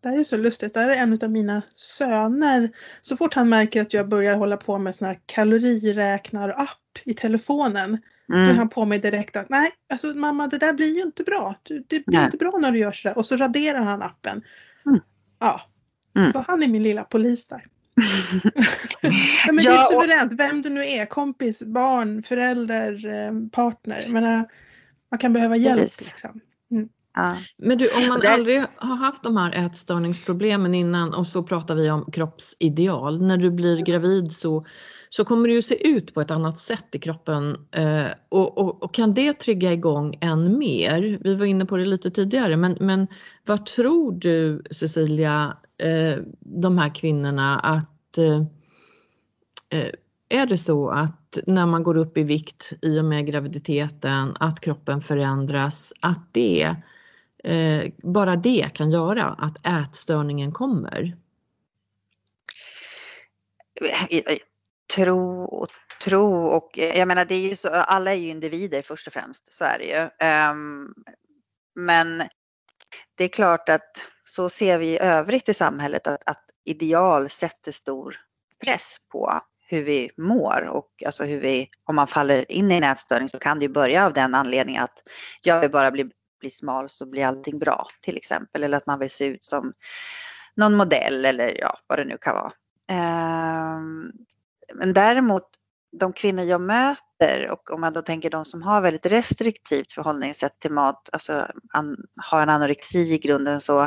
det 0.00 0.08
här 0.08 0.18
är 0.18 0.24
så 0.24 0.36
lustigt. 0.36 0.74
Det 0.74 0.80
här 0.80 0.90
är 0.90 0.94
en 0.94 1.18
av 1.22 1.30
mina 1.30 1.62
söner. 1.74 2.70
Så 3.00 3.16
fort 3.16 3.34
han 3.34 3.48
märker 3.48 3.82
att 3.82 3.92
jag 3.92 4.08
börjar 4.08 4.36
hålla 4.36 4.56
på 4.56 4.78
med 4.78 4.94
sån 4.94 5.06
här 5.06 5.20
kaloriräknar-app 5.26 6.98
i 7.04 7.14
telefonen 7.14 7.98
Mm. 8.28 8.44
Då 8.44 8.50
är 8.50 8.54
han 8.54 8.68
på 8.68 8.84
mig 8.84 8.98
direkt 8.98 9.36
att 9.36 9.48
nej, 9.48 9.70
alltså 9.90 10.06
mamma 10.06 10.46
det 10.46 10.58
där 10.58 10.72
blir 10.72 10.94
ju 10.94 11.02
inte 11.02 11.22
bra. 11.22 11.54
Det 11.62 11.84
blir 11.88 12.02
nej. 12.06 12.24
inte 12.24 12.36
bra 12.36 12.58
när 12.60 12.72
du 12.72 12.78
gör 12.78 12.92
sådär. 12.92 13.18
Och 13.18 13.26
så 13.26 13.36
raderar 13.36 13.80
han 13.80 14.02
appen. 14.02 14.42
Mm. 14.86 15.00
Ja, 15.38 15.60
mm. 16.16 16.32
så 16.32 16.44
han 16.48 16.62
är 16.62 16.68
min 16.68 16.82
lilla 16.82 17.04
polis 17.04 17.48
där. 17.48 17.66
ja, 19.46 19.52
men 19.52 19.64
ja, 19.64 19.70
det 19.70 19.76
är 19.76 19.84
suveränt, 19.84 20.32
vem 20.32 20.62
du 20.62 20.70
nu 20.70 20.84
är, 20.84 21.06
kompis, 21.06 21.64
barn, 21.64 22.22
förälder, 22.22 23.06
eh, 23.06 23.48
partner. 23.52 24.08
Men, 24.08 24.46
man 25.10 25.18
kan 25.18 25.32
behöva 25.32 25.56
hjälp. 25.56 25.80
Liksom. 25.80 26.40
Mm. 26.70 26.88
Ja. 27.14 27.36
Men 27.56 27.78
du, 27.78 27.90
om 27.90 28.08
man 28.08 28.20
det... 28.20 28.30
aldrig 28.30 28.64
har 28.76 28.96
haft 28.96 29.22
de 29.22 29.36
här 29.36 29.66
ätstörningsproblemen 29.66 30.74
innan 30.74 31.14
och 31.14 31.26
så 31.26 31.42
pratar 31.42 31.74
vi 31.74 31.90
om 31.90 32.10
kroppsideal. 32.12 33.22
När 33.22 33.36
du 33.36 33.50
blir 33.50 33.76
gravid 33.76 34.32
så 34.32 34.64
så 35.08 35.24
kommer 35.24 35.48
det 35.48 35.54
ju 35.54 35.62
se 35.62 35.88
ut 35.88 36.14
på 36.14 36.20
ett 36.20 36.30
annat 36.30 36.58
sätt 36.58 36.86
i 36.92 36.98
kroppen 36.98 37.66
eh, 37.70 38.06
och, 38.28 38.58
och, 38.58 38.82
och, 38.82 38.94
kan 38.94 39.12
det 39.12 39.32
trigga 39.32 39.72
igång 39.72 40.18
än 40.20 40.58
mer? 40.58 41.18
Vi 41.20 41.34
var 41.34 41.46
inne 41.46 41.66
på 41.66 41.76
det 41.76 41.84
lite 41.84 42.10
tidigare 42.10 42.56
men, 42.56 42.76
men 42.80 43.06
vad 43.46 43.66
tror 43.66 44.12
du 44.12 44.62
Cecilia, 44.70 45.56
eh, 45.78 46.18
de 46.40 46.78
här 46.78 46.94
kvinnorna 46.94 47.58
att 47.58 48.18
eh, 48.18 48.42
eh 49.80 49.90
är 50.28 50.46
det 50.46 50.58
så 50.58 50.88
att 50.88 51.38
när 51.46 51.66
man 51.66 51.82
går 51.82 51.96
upp 51.96 52.18
i 52.18 52.22
vikt 52.22 52.72
i 52.82 53.00
och 53.00 53.04
med 53.04 53.26
graviditeten 53.26 54.36
att 54.40 54.60
kroppen 54.60 55.00
förändras, 55.00 55.92
att 56.00 56.28
det 56.32 56.76
eh, 57.44 57.92
bara 58.02 58.36
det 58.36 58.70
kan 58.74 58.90
göra 58.90 59.24
att 59.24 59.66
ätstörningen 59.66 60.52
kommer? 60.52 61.16
Eh, 64.10 64.38
tro 64.96 65.44
och 65.44 65.68
tro 66.04 66.46
och 66.46 66.78
eh, 66.78 66.98
jag 66.98 67.08
menar 67.08 67.24
det 67.24 67.34
är 67.34 67.48
ju 67.48 67.56
så, 67.56 67.68
alla 67.68 68.12
är 68.12 68.16
ju 68.16 68.28
individer 68.28 68.82
först 68.82 69.06
och 69.06 69.12
främst, 69.12 69.52
så 69.52 69.64
är 69.64 69.78
det 69.78 69.84
ju. 69.84 70.26
Um, 70.50 70.94
men 71.74 72.22
det 73.14 73.24
är 73.24 73.28
klart 73.28 73.68
att 73.68 74.02
så 74.24 74.48
ser 74.48 74.78
vi 74.78 74.86
i 74.86 74.98
övrigt 74.98 75.48
i 75.48 75.54
samhället 75.54 76.06
att, 76.06 76.22
att 76.26 76.44
ideal 76.64 77.28
sätter 77.28 77.72
stor 77.72 78.16
press 78.64 78.96
på 79.12 79.40
hur 79.68 79.82
vi 79.82 80.10
mår 80.16 80.66
och 80.68 81.02
alltså 81.06 81.24
hur 81.24 81.40
vi, 81.40 81.68
om 81.84 81.96
man 81.96 82.06
faller 82.06 82.52
in 82.52 82.72
i 82.72 82.74
en 82.74 82.84
ätstörning 82.84 83.28
så 83.28 83.38
kan 83.38 83.58
det 83.58 83.64
ju 83.64 83.72
börja 83.72 84.06
av 84.06 84.12
den 84.12 84.34
anledningen 84.34 84.84
att 84.84 85.02
jag 85.42 85.60
vill 85.60 85.70
bara 85.70 85.90
bli, 85.90 86.10
bli 86.40 86.50
smal 86.50 86.88
så 86.88 87.06
blir 87.06 87.24
allting 87.24 87.58
bra 87.58 87.86
till 88.02 88.16
exempel 88.16 88.64
eller 88.64 88.76
att 88.76 88.86
man 88.86 88.98
vill 88.98 89.10
se 89.10 89.26
ut 89.26 89.44
som 89.44 89.72
någon 90.54 90.74
modell 90.74 91.24
eller 91.24 91.60
ja, 91.60 91.78
vad 91.86 91.98
det 91.98 92.04
nu 92.04 92.18
kan 92.20 92.34
vara. 92.34 92.52
Um, 93.76 94.12
men 94.74 94.92
däremot 94.92 95.42
de 95.98 96.12
kvinnor 96.12 96.44
jag 96.44 96.60
möter 96.60 97.50
och 97.50 97.70
om 97.70 97.80
man 97.80 97.92
då 97.92 98.02
tänker 98.02 98.30
de 98.30 98.44
som 98.44 98.62
har 98.62 98.80
väldigt 98.80 99.06
restriktivt 99.06 99.92
förhållningssätt 99.92 100.60
till 100.60 100.72
mat, 100.72 101.08
alltså 101.12 101.46
an, 101.72 101.96
har 102.16 102.42
en 102.42 102.48
anorexi 102.48 103.14
i 103.14 103.18
grunden 103.18 103.60
så 103.60 103.82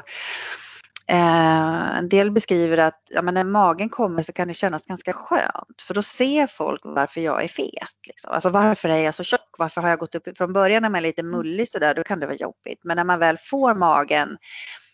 eh, 1.08 1.98
en 1.98 2.10
del 2.10 2.32
beskriver 2.32 2.78
att 2.78 3.02
ja, 3.10 3.22
men 3.22 3.34
när 3.34 3.44
magen 3.44 3.90
kommer 3.90 4.24
så 4.24 4.34
kan 4.34 4.48
det 4.48 4.54
kännas 4.54 4.86
ganska 4.86 5.14
skönt 5.14 5.82
för 5.82 5.94
då 5.94 6.02
ser 6.02 6.48
folk 6.48 6.82
varför 6.84 7.22
jag 7.22 7.44
är 7.44 7.48
fet. 7.48 8.08
Liksom. 8.08 8.32
Alltså 8.32 8.50
varför 8.50 8.90
är 8.90 8.98
jag 8.98 9.16
så 9.16 9.24
tjock? 9.24 9.56
Varför 9.58 9.82
har 9.82 9.90
jag 9.90 10.00
gått 10.00 10.16
upp? 10.16 10.38
Från 10.38 10.54
början 10.54 10.82
när 10.82 10.90
man 10.90 10.98
är 10.98 11.02
lite 11.02 11.24
mullig 11.24 11.70
sådär 11.70 11.94
då 11.94 12.04
kan 12.04 12.20
det 12.20 12.26
vara 12.26 12.38
jobbigt 12.38 12.80
men 12.84 12.98
när 12.98 13.04
man 13.04 13.20
väl 13.20 13.38
får 13.38 13.76
magen 13.76 14.38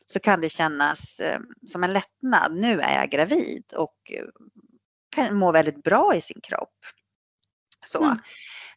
så 0.05 0.19
kan 0.19 0.41
det 0.41 0.49
kännas 0.49 1.19
eh, 1.19 1.39
som 1.67 1.83
en 1.83 1.93
lättnad. 1.93 2.55
Nu 2.55 2.81
är 2.81 2.99
jag 2.99 3.09
gravid 3.09 3.63
och 3.75 4.11
kan 5.15 5.35
må 5.35 5.51
väldigt 5.51 5.83
bra 5.83 6.15
i 6.15 6.21
sin 6.21 6.41
kropp. 6.41 6.75
Så. 7.85 8.03
Mm. 8.03 8.19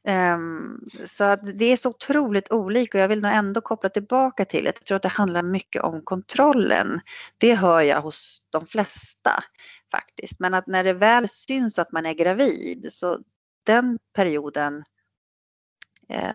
Um, 0.08 0.80
så 1.04 1.24
att 1.24 1.58
det 1.58 1.64
är 1.64 1.76
så 1.76 1.88
otroligt 1.88 2.52
olika 2.52 2.98
och 2.98 3.02
jag 3.02 3.08
vill 3.08 3.22
nog 3.22 3.32
ändå 3.32 3.60
koppla 3.60 3.88
tillbaka 3.88 4.44
till 4.44 4.68
att 4.68 4.74
jag 4.78 4.86
tror 4.86 4.96
att 4.96 5.02
det 5.02 5.08
handlar 5.08 5.42
mycket 5.42 5.82
om 5.82 6.02
kontrollen. 6.04 7.00
Det 7.38 7.54
hör 7.54 7.80
jag 7.80 8.02
hos 8.02 8.42
de 8.50 8.66
flesta 8.66 9.44
faktiskt. 9.90 10.40
Men 10.40 10.54
att 10.54 10.66
när 10.66 10.84
det 10.84 10.92
väl 10.92 11.28
syns 11.28 11.78
att 11.78 11.92
man 11.92 12.06
är 12.06 12.14
gravid 12.14 12.88
så 12.90 13.18
den 13.66 13.98
perioden 14.14 14.84
eh, 16.08 16.30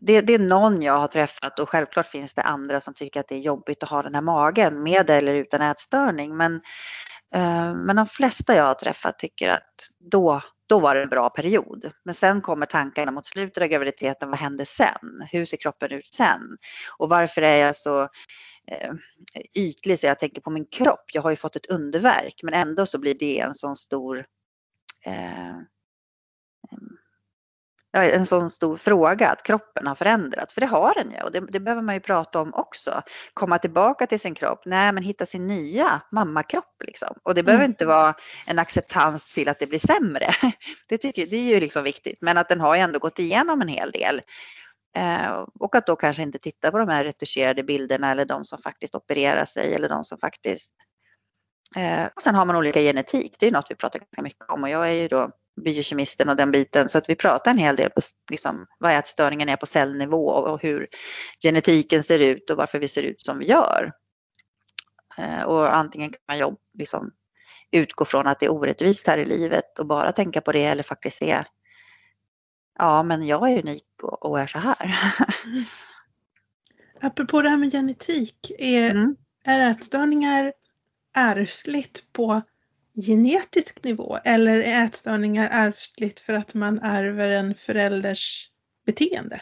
det, 0.00 0.20
det, 0.20 0.34
är 0.34 0.38
någon 0.38 0.82
jag 0.82 0.98
har 0.98 1.08
träffat 1.08 1.58
och 1.58 1.68
självklart 1.68 2.06
finns 2.06 2.34
det 2.34 2.42
andra 2.42 2.80
som 2.80 2.94
tycker 2.94 3.20
att 3.20 3.28
det 3.28 3.34
är 3.34 3.40
jobbigt 3.40 3.82
att 3.82 3.88
ha 3.88 4.02
den 4.02 4.14
här 4.14 4.22
magen 4.22 4.82
med 4.82 5.10
eller 5.10 5.34
utan 5.34 5.62
ätstörning. 5.62 6.36
Men 6.36 6.60
Eh, 7.34 7.74
men 7.74 7.96
de 7.96 8.06
flesta 8.06 8.56
jag 8.56 8.64
har 8.64 8.74
träffat 8.74 9.18
tycker 9.18 9.48
att 9.48 9.74
då, 9.98 10.42
då 10.66 10.80
var 10.80 10.94
det 10.94 11.02
en 11.02 11.08
bra 11.08 11.30
period. 11.30 11.90
Men 12.04 12.14
sen 12.14 12.40
kommer 12.40 12.66
tankarna 12.66 13.12
mot 13.12 13.26
slutet 13.26 13.62
av 13.62 13.68
graviditeten. 13.68 14.30
Vad 14.30 14.38
händer 14.38 14.64
sen? 14.64 15.26
Hur 15.32 15.44
ser 15.44 15.56
kroppen 15.56 15.92
ut 15.92 16.06
sen? 16.06 16.58
Och 16.98 17.08
varför 17.08 17.42
är 17.42 17.56
jag 17.56 17.76
så 17.76 18.02
eh, 18.66 18.92
ytlig 19.54 19.98
så 19.98 20.06
jag 20.06 20.18
tänker 20.18 20.40
på 20.40 20.50
min 20.50 20.66
kropp? 20.66 21.04
Jag 21.12 21.22
har 21.22 21.30
ju 21.30 21.36
fått 21.36 21.56
ett 21.56 21.66
underverk 21.66 22.40
men 22.42 22.54
ändå 22.54 22.86
så 22.86 22.98
blir 22.98 23.14
det 23.18 23.40
en 23.40 23.54
sån 23.54 23.76
stor 23.76 24.26
eh, 25.04 25.56
en 28.02 28.26
sån 28.26 28.50
stor 28.50 28.76
fråga 28.76 29.28
att 29.28 29.42
kroppen 29.42 29.86
har 29.86 29.94
förändrats, 29.94 30.54
för 30.54 30.60
det 30.60 30.66
har 30.66 30.94
den 30.94 31.10
ju 31.10 31.22
och 31.22 31.32
det, 31.32 31.40
det, 31.40 31.60
behöver 31.60 31.82
man 31.82 31.94
ju 31.94 32.00
prata 32.00 32.40
om 32.40 32.54
också. 32.54 33.02
Komma 33.34 33.58
tillbaka 33.58 34.06
till 34.06 34.20
sin 34.20 34.34
kropp, 34.34 34.62
nej 34.64 34.92
men 34.92 35.02
hitta 35.02 35.26
sin 35.26 35.46
nya 35.46 36.00
mammakropp 36.12 36.82
liksom. 36.84 37.14
Och 37.22 37.34
det 37.34 37.42
behöver 37.42 37.64
mm. 37.64 37.72
inte 37.72 37.86
vara 37.86 38.14
en 38.46 38.58
acceptans 38.58 39.34
till 39.34 39.48
att 39.48 39.58
det 39.58 39.66
blir 39.66 39.86
sämre. 39.86 40.32
Det, 40.88 40.98
tycker, 40.98 41.26
det 41.26 41.36
är 41.36 41.54
ju 41.54 41.60
liksom 41.60 41.84
viktigt, 41.84 42.18
men 42.20 42.38
att 42.38 42.48
den 42.48 42.60
har 42.60 42.74
ju 42.74 42.80
ändå 42.80 42.98
gått 42.98 43.18
igenom 43.18 43.62
en 43.62 43.68
hel 43.68 43.90
del. 43.90 44.20
Eh, 44.96 45.44
och 45.60 45.74
att 45.74 45.86
då 45.86 45.96
kanske 45.96 46.22
inte 46.22 46.38
titta 46.38 46.70
på 46.70 46.78
de 46.78 46.88
här 46.88 47.04
retuscherade 47.04 47.62
bilderna 47.62 48.10
eller 48.10 48.24
de 48.24 48.44
som 48.44 48.58
faktiskt 48.58 48.94
opererar 48.94 49.44
sig 49.44 49.74
eller 49.74 49.88
de 49.88 50.04
som 50.04 50.18
faktiskt 50.18 50.72
eh, 51.76 52.06
och 52.16 52.22
sen 52.22 52.34
har 52.34 52.44
man 52.44 52.56
olika 52.56 52.80
genetik, 52.80 53.36
det 53.38 53.46
är 53.46 53.52
något 53.52 53.70
vi 53.70 53.74
pratar 53.74 53.98
ganska 53.98 54.22
mycket 54.22 54.48
om 54.48 54.62
och 54.62 54.70
jag 54.70 54.88
är 54.88 54.92
ju 54.92 55.08
då 55.08 55.30
biokemisten 55.62 56.28
och 56.28 56.36
den 56.36 56.50
biten. 56.50 56.88
Så 56.88 56.98
att 56.98 57.08
vi 57.08 57.14
pratar 57.14 57.50
en 57.50 57.58
hel 57.58 57.76
del 57.76 57.90
på 57.90 58.00
liksom, 58.30 58.66
vad 58.78 58.92
ätstörningen 58.92 59.48
är 59.48 59.56
på 59.56 59.66
cellnivå 59.66 60.28
och 60.28 60.62
hur 60.62 60.88
genetiken 61.42 62.04
ser 62.04 62.18
ut 62.18 62.50
och 62.50 62.56
varför 62.56 62.78
vi 62.78 62.88
ser 62.88 63.02
ut 63.02 63.22
som 63.22 63.38
vi 63.38 63.46
gör. 63.46 63.92
Eh, 65.18 65.42
och 65.42 65.76
antingen 65.76 66.10
kan 66.10 66.20
man 66.28 66.38
jobb, 66.38 66.58
liksom, 66.78 67.10
utgå 67.70 68.04
från 68.04 68.26
att 68.26 68.40
det 68.40 68.46
är 68.46 68.52
orättvist 68.52 69.06
här 69.06 69.18
i 69.18 69.24
livet 69.24 69.78
och 69.78 69.86
bara 69.86 70.12
tänka 70.12 70.40
på 70.40 70.52
det 70.52 70.64
eller 70.64 70.82
faktiskt 70.82 71.18
se 71.18 71.44
ja 72.78 73.02
men 73.02 73.26
jag 73.26 73.50
är 73.50 73.62
unik 73.62 73.84
och, 74.02 74.24
och 74.24 74.40
är 74.40 74.46
så 74.46 74.58
här. 74.58 74.76
Apropå 77.00 77.42
det 77.42 77.48
här 77.48 77.56
med 77.56 77.72
genetik, 77.72 78.52
är, 78.58 78.90
mm. 78.90 79.16
är 79.44 79.70
ätstörningar 79.70 80.52
ärftligt 81.14 82.12
på 82.12 82.42
genetisk 83.06 83.84
nivå 83.84 84.18
eller 84.24 84.60
är 84.60 84.84
ätstörningar 84.84 85.48
ärftligt 85.52 86.20
för 86.20 86.34
att 86.34 86.54
man 86.54 86.78
ärver 86.78 87.30
en 87.30 87.54
förälders 87.54 88.50
beteende? 88.86 89.40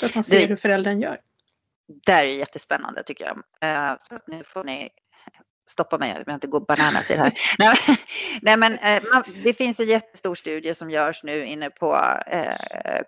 Så 0.00 0.06
att 0.06 0.14
man 0.14 0.24
ser 0.24 0.40
det, 0.40 0.46
hur 0.46 0.56
föräldern 0.56 1.00
gör. 1.00 1.20
Det 2.06 2.12
är 2.12 2.22
jättespännande 2.22 3.02
tycker 3.02 3.24
jag. 3.24 3.36
Uh, 3.36 3.96
så 4.00 4.18
nu 4.26 4.44
får 4.44 4.64
ni 4.64 4.88
stoppa 5.70 5.98
mig, 5.98 6.10
jag 6.10 6.24
vill 6.24 6.34
inte 6.34 6.46
gå 6.46 6.60
bananas 6.60 7.10
i 7.10 7.14
det 7.14 7.20
här. 7.20 7.32
Nej, 8.42 8.56
men 8.56 8.78
man, 9.12 9.24
det 9.44 9.52
finns 9.52 9.80
en 9.80 9.86
jättestor 9.86 10.34
studie 10.34 10.74
som 10.74 10.90
görs 10.90 11.22
nu 11.22 11.46
inne 11.46 11.70
på 11.70 11.92
uh, 12.32 13.02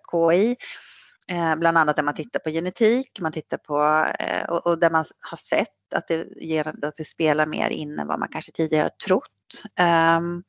eh, 1.29 1.57
bland 1.57 1.79
annat 1.79 1.97
där 1.97 2.03
man 2.03 2.15
tittar 2.15 2.41
på 2.41 2.51
genetik, 2.51 3.21
man 3.21 3.33
tittar 3.33 3.57
på 3.57 4.07
eh, 4.19 4.51
och, 4.51 4.67
och, 4.67 4.79
där 4.79 4.91
man 4.91 5.05
har 5.21 5.37
sett 5.37 5.95
att 5.95 6.09
det, 6.09 6.29
ger, 6.37 6.87
att 6.87 6.97
det 6.97 7.05
spelar 7.05 7.47
mer 7.47 7.71
in 7.71 7.99
än 7.99 8.07
vad 8.07 8.19
man 8.19 8.29
kanske 8.29 8.53
tidigare 8.53 8.83
har 8.83 9.07
trott. 9.07 9.63
Um, 10.19 10.43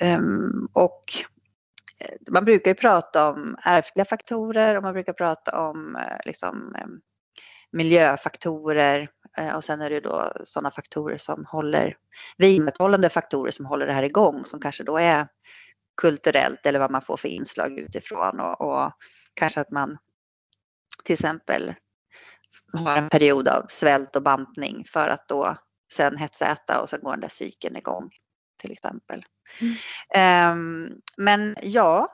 um, 0.00 0.68
och 0.72 1.04
eh, 2.00 2.16
man 2.30 2.44
brukar 2.44 2.70
ju 2.70 2.74
prata 2.74 3.30
om 3.30 3.56
ärftliga 3.64 4.04
faktorer 4.04 4.76
och 4.76 4.82
man 4.82 4.92
brukar 4.92 5.12
prata 5.12 5.60
om 5.60 5.96
eh, 5.96 6.16
liksom, 6.24 6.74
ehm, 6.74 7.00
miljöfaktorer 7.72 9.08
och 9.56 9.64
sen 9.64 9.80
är 9.80 9.90
det 9.90 10.00
då 10.00 10.32
sådana 10.44 10.70
faktorer 10.70 11.18
som 11.18 11.44
håller, 11.48 11.96
vidmakthållande 12.36 13.08
faktorer 13.08 13.50
som 13.50 13.66
håller 13.66 13.86
det 13.86 13.92
här 13.92 14.02
igång 14.02 14.44
som 14.44 14.60
kanske 14.60 14.84
då 14.84 14.98
är 14.98 15.26
kulturellt 15.96 16.66
eller 16.66 16.78
vad 16.78 16.90
man 16.90 17.02
får 17.02 17.16
för 17.16 17.28
inslag 17.28 17.78
utifrån 17.78 18.40
och, 18.40 18.60
och 18.60 18.92
kanske 19.34 19.60
att 19.60 19.70
man 19.70 19.98
till 21.04 21.12
exempel 21.12 21.74
har 22.72 22.96
en 22.96 23.08
period 23.08 23.48
av 23.48 23.66
svält 23.68 24.16
och 24.16 24.22
bantning 24.22 24.84
för 24.84 25.08
att 25.08 25.28
då 25.28 25.56
sen 25.92 26.16
hetsäta 26.16 26.80
och 26.80 26.88
sen 26.90 27.00
går 27.02 27.10
den 27.10 27.20
där 27.20 27.28
cykeln 27.28 27.76
igång 27.76 28.10
till 28.60 28.72
exempel. 28.72 29.24
Mm. 29.60 30.52
Um, 30.52 31.00
men 31.16 31.56
ja, 31.62 32.08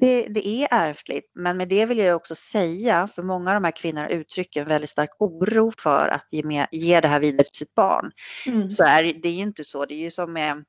det, 0.00 0.28
det, 0.28 0.48
är 0.48 0.68
ärftligt. 0.70 1.30
Men 1.34 1.56
med 1.56 1.68
det 1.68 1.86
vill 1.86 1.98
jag 1.98 2.16
också 2.16 2.34
säga, 2.34 3.08
för 3.08 3.22
många 3.22 3.50
av 3.50 3.54
de 3.54 3.64
här 3.64 3.72
kvinnorna 3.72 4.08
uttrycker 4.08 4.60
en 4.60 4.68
väldigt 4.68 4.90
stark 4.90 5.10
oro 5.18 5.72
för 5.78 6.08
att 6.08 6.26
ge, 6.30 6.42
med, 6.42 6.66
ge 6.72 7.00
det 7.00 7.08
här 7.08 7.20
vidare 7.20 7.44
till 7.44 7.58
sitt 7.58 7.74
barn. 7.74 8.10
Mm. 8.46 8.70
Så 8.70 8.84
är 8.84 9.02
det 9.02 9.28
är 9.28 9.32
ju 9.32 9.42
inte 9.42 9.64
så. 9.64 9.86
Det 9.86 9.94
är 9.94 9.98
ju 9.98 10.10
som 10.10 10.32
med 10.32 10.64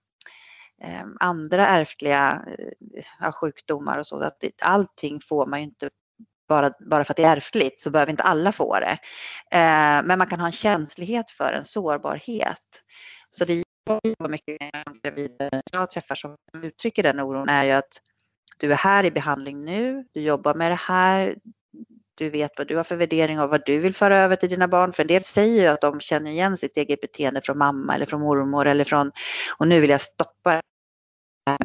Ehm, 0.82 1.18
andra 1.20 1.68
ärftliga 1.68 2.42
eh, 2.48 3.28
eh 3.28 3.32
sjukdomar 3.32 4.00
och 4.00 4.08
så. 4.08 4.20
Att 4.20 4.38
det, 4.40 4.52
allting 4.62 5.20
får 5.20 5.46
man 5.46 5.60
ju 5.60 5.66
inte 5.66 5.90
bara, 6.48 6.72
bara 6.80 7.06
för 7.06 7.14
att 7.14 7.18
det 7.18 7.24
är 7.24 7.38
ärftligt 7.38 7.82
så 7.82 7.90
behöver 7.90 8.12
inte 8.12 8.24
alla 8.24 8.52
få 8.52 8.80
det. 8.80 9.00
Eh, 9.52 10.04
men 10.04 10.18
man 10.18 10.28
kan 10.28 10.40
ha 10.40 10.48
en 10.48 10.52
känslighet 10.52 11.32
för 11.32 11.52
en 11.54 11.66
sårbarhet. 11.66 12.84
Så 13.32 13.46
det 13.46 13.64
jag 14.20 14.32
mycket 14.32 14.58
jag 15.72 15.90
träffar 15.90 16.16
som 16.16 16.36
uttrycker 16.64 17.04
den 17.04 17.20
oron 17.20 17.50
är 17.50 17.64
ju 17.64 17.72
att 17.72 18.02
du 18.58 18.72
är 18.72 18.78
här 18.78 19.04
i 19.04 19.12
behandling 19.12 19.66
nu, 19.66 20.06
du 20.14 20.22
jobbar 20.22 20.54
med 20.54 20.72
det 20.72 20.80
här, 20.80 21.38
du 22.16 22.30
vet 22.30 22.52
vad 22.58 22.68
du 22.68 22.78
har 22.78 22.84
för 22.84 22.96
värdering 22.96 23.40
och 23.40 23.50
vad 23.50 23.66
du 23.66 23.80
vill 23.80 23.96
föra 23.96 24.20
över 24.20 24.36
till 24.36 24.50
dina 24.50 24.68
barn. 24.68 24.94
För 24.94 25.04
en 25.04 25.08
del 25.08 25.24
säger 25.24 25.62
ju 25.62 25.68
att 25.68 25.82
de 25.82 26.00
känner 26.00 26.32
igen 26.32 26.58
sitt 26.58 26.78
eget 26.78 27.02
beteende 27.02 27.42
från 27.42 27.58
mamma 27.58 27.96
eller 27.96 28.06
från 28.06 28.22
mormor 28.22 28.66
eller 28.68 28.84
från 28.84 29.12
och 29.58 29.68
nu 29.68 29.80
vill 29.80 29.90
jag 29.90 30.02
stoppa 30.02 30.54
det. 30.54 30.62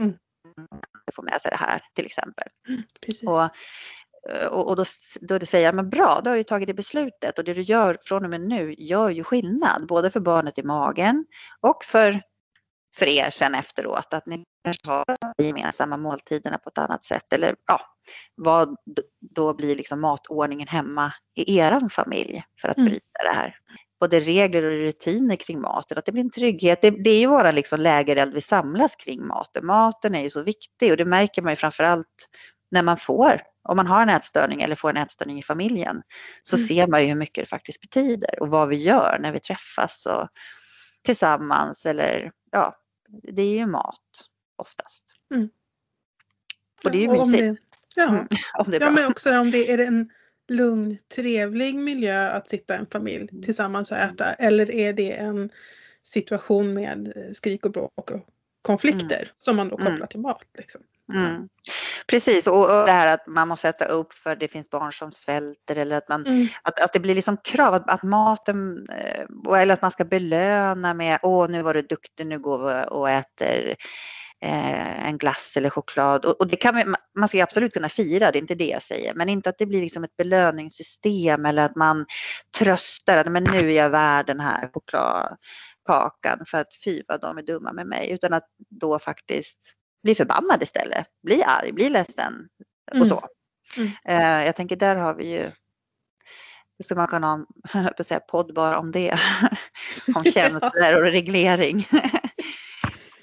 Mm. 0.01 0.15
Få 1.15 1.23
med 1.23 1.41
sig 1.41 1.51
det 1.51 1.57
här 1.57 1.83
till 1.95 2.07
exempel. 2.07 2.49
Mm, 2.69 2.83
och 3.27 3.51
Eh, 4.31 4.47
och, 4.47 4.69
och 4.69 4.77
då, 4.77 4.85
då 5.21 5.47
säger 5.47 5.65
jag, 5.65 5.75
men 5.75 5.91
bra, 5.91 6.21
då 6.25 6.31
har 6.31 6.37
du 6.37 6.43
tagit 6.43 6.67
det 6.67 6.75
beslutet 6.75 7.39
och 7.39 7.45
det 7.45 7.55
du 7.55 7.63
gör 7.63 7.99
från 8.03 8.25
och 8.25 8.31
med 8.31 8.41
nu 8.41 8.75
gör 8.79 9.11
ju 9.11 9.25
skillnad, 9.25 9.87
både 9.87 10.11
för 10.11 10.21
barnet 10.21 10.59
i 10.59 10.63
magen 10.63 11.27
och 11.61 11.85
för, 11.85 12.23
för 12.97 13.07
er 13.07 13.31
sen 13.31 13.55
efteråt, 13.55 14.15
att 14.15 14.27
ni 14.27 14.45
har 14.87 15.05
de 15.37 15.47
gemensamma 15.47 15.97
måltiderna 15.97 16.59
på 16.59 16.69
ett 16.69 16.79
annat 16.79 17.05
sätt 17.05 17.33
eller 17.33 17.57
ja, 17.67 17.81
vad 18.35 18.77
då 19.21 19.55
blir 19.55 19.77
liksom 19.77 20.01
matordningen 20.01 20.69
hemma 20.69 21.13
i 21.35 21.59
er 21.59 21.89
familj 21.89 22.45
för 22.61 22.69
att 22.69 22.77
mm. 22.77 22.89
bryta 22.89 23.23
det 23.25 23.35
här. 23.35 23.59
Både 24.01 24.21
regler 24.21 24.63
och 24.63 24.71
rutiner 24.71 25.37
kring 25.37 25.61
maten, 25.61 25.99
att 25.99 26.07
det 26.07 26.13
blir 26.13 26.23
en 26.23 26.31
trygghet. 26.31 26.81
Det, 26.83 26.91
det 26.91 27.11
är 27.11 27.21
ju 27.21 27.27
våra 27.27 27.51
liksom 27.51 27.81
lägereld 27.81 28.35
vi 28.35 28.41
samlas 28.41 28.97
kring 28.97 29.27
maten. 29.27 29.67
Maten 29.67 30.15
är 30.15 30.23
ju 30.23 30.31
så 30.31 30.43
viktig 30.43 30.91
och 30.91 30.97
det 30.97 31.05
märker 31.05 31.43
man 31.43 31.53
ju 31.53 31.57
framförallt 31.57 32.29
när 32.71 32.83
man 32.83 32.97
får 32.97 33.43
om 33.69 33.77
man 33.77 33.87
har 33.87 34.03
en 34.03 34.09
ätstörning 34.09 34.63
eller 34.63 34.75
får 34.75 34.91
en 34.91 34.97
ätstörning 34.97 35.39
i 35.39 35.43
familjen 35.43 36.03
så 36.43 36.57
mm. 36.57 36.67
ser 36.67 36.87
man 36.87 37.03
ju 37.03 37.09
hur 37.09 37.15
mycket 37.15 37.45
det 37.45 37.49
faktiskt 37.49 37.81
betyder 37.81 38.43
och 38.43 38.49
vad 38.49 38.69
vi 38.69 38.77
gör 38.77 39.19
när 39.21 39.33
vi 39.33 39.41
träffas 39.41 40.07
och 40.07 40.29
tillsammans 41.03 41.87
eller 41.87 42.33
ja, 42.51 42.77
det 43.09 43.43
är 43.43 43.59
ju 43.59 43.67
mat 43.67 44.01
oftast. 44.57 45.05
Mm. 45.35 45.49
Och 46.85 46.91
det 46.91 46.99
är 46.99 47.03
ju 47.03 47.21
mysigt. 47.21 47.63
ja, 47.95 48.09
mm, 48.09 48.27
om 48.59 48.71
det 48.71 48.77
är 48.77 48.81
ja 48.81 48.91
men 48.91 49.07
också 49.07 49.39
om 49.39 49.51
det 49.51 49.73
är 49.73 49.87
en 49.87 50.11
lugn, 50.49 50.99
trevlig 51.15 51.75
miljö 51.75 52.31
att 52.31 52.49
sitta 52.49 52.77
en 52.77 52.87
familj 52.87 53.29
mm. 53.31 53.43
tillsammans 53.43 53.93
och 53.93 53.99
äta 53.99 54.33
eller 54.33 54.71
är 54.71 54.93
det 54.93 55.13
en 55.13 55.51
situation 56.03 56.75
med 56.75 57.13
skrik 57.33 57.67
och 57.67 57.73
bråk 57.73 58.11
och 58.11 58.27
konflikter 58.63 59.17
mm. 59.17 59.29
som 59.37 59.57
man 59.57 59.69
då 59.69 59.77
kopplar 59.77 59.95
mm. 59.95 60.07
till 60.07 60.21
mat. 60.21 60.47
Liksom. 60.59 60.81
Mm. 61.13 61.49
Precis, 62.07 62.47
och, 62.47 62.61
och, 62.61 62.87
det 62.87 62.93
här 62.93 63.15
att 63.15 63.27
man 63.27 63.49
måste 63.49 63.69
äta 63.69 63.85
upp 63.85 64.13
för 64.13 64.37
det 64.37 64.49
finns 64.49 64.71
barn 64.71 64.93
som 64.93 65.13
svälter 65.13 65.77
eller 65.77 65.97
att, 65.97 66.09
man, 66.09 66.27
mm. 66.27 66.47
att, 66.63 66.81
att 66.81 66.93
det 66.93 67.01
blir 67.01 67.15
liksom 67.15 67.37
krav 67.37 67.75
att, 67.75 67.91
att 67.91 68.03
maten 68.03 68.89
eh, 68.89 69.61
eller 69.61 69.75
att 69.75 69.83
man 69.83 69.91
ska 69.91 70.05
belöna 70.05 70.95
med 70.95 71.19
åh 71.23 71.49
nu 71.49 71.63
var 71.63 71.75
du 71.75 71.83
duktig, 71.83 72.27
nu 72.27 72.39
går 72.39 72.59
vi 72.59 72.85
och 72.89 73.11
äter 73.11 73.69
eh, 73.69 73.75
en 74.45 75.19
glass 75.19 75.57
eller 75.57 75.71
choklad. 75.71 76.25
Och, 76.25 76.49
det 76.49 76.57
kan 76.57 76.75
man, 76.75 76.97
man 77.19 77.29
ska 77.29 77.43
absolut 77.43 77.75
kunna 77.75 77.89
fira, 77.89 78.31
det 78.31 78.39
är 78.39 78.41
inte 78.41 78.55
det 78.55 78.69
jag 78.69 78.83
säger, 78.83 79.15
men 79.15 79.29
inte 79.29 79.49
att 79.49 79.59
det 79.59 79.67
blir 79.67 79.81
liksom 79.81 80.05
ett 80.05 80.17
belöningssystem 80.17 81.47
eller 81.47 81.65
att 81.65 81.77
man 81.77 82.07
tröstar 82.59 83.17
att 83.17 83.33
men 83.33 83.45
nu 83.45 83.59
är 83.59 83.77
jag 83.77 83.91
värd 83.91 84.27
den 84.27 84.41
här 84.41 84.71
chokladkakan 84.73 86.45
för 86.47 86.59
att 86.59 86.75
fy 86.85 87.03
vad 87.09 87.21
de 87.21 87.39
är 87.39 87.43
dumma 87.43 87.73
med 87.73 87.87
mig, 87.87 88.11
utan 88.11 88.33
att 88.33 88.49
då 88.69 88.99
faktiskt 88.99 89.59
bli 90.03 90.15
förbannad 90.15 90.63
istället, 90.63 91.07
bli 91.23 91.43
arg, 91.43 91.73
bli 91.73 91.89
ledsen 91.89 92.49
och 92.91 92.97
mm. 92.97 93.09
så. 93.09 93.29
Mm. 93.77 93.91
Mm. 94.05 94.47
jag 94.47 94.57
tänker 94.57 94.77
där 94.77 94.97
har 94.97 95.15
vi 95.15 95.33
ju 95.33 95.51
skulle 96.83 96.99
man 96.99 97.09
kunna 97.09 97.47
ha 97.73 97.91
en 98.11 98.21
podd 98.29 98.55
bara 98.55 98.79
om 98.79 98.93
det. 98.93 99.19
om 100.15 100.25
känslor 100.35 100.95
och 100.95 101.03
reglering. 101.03 101.87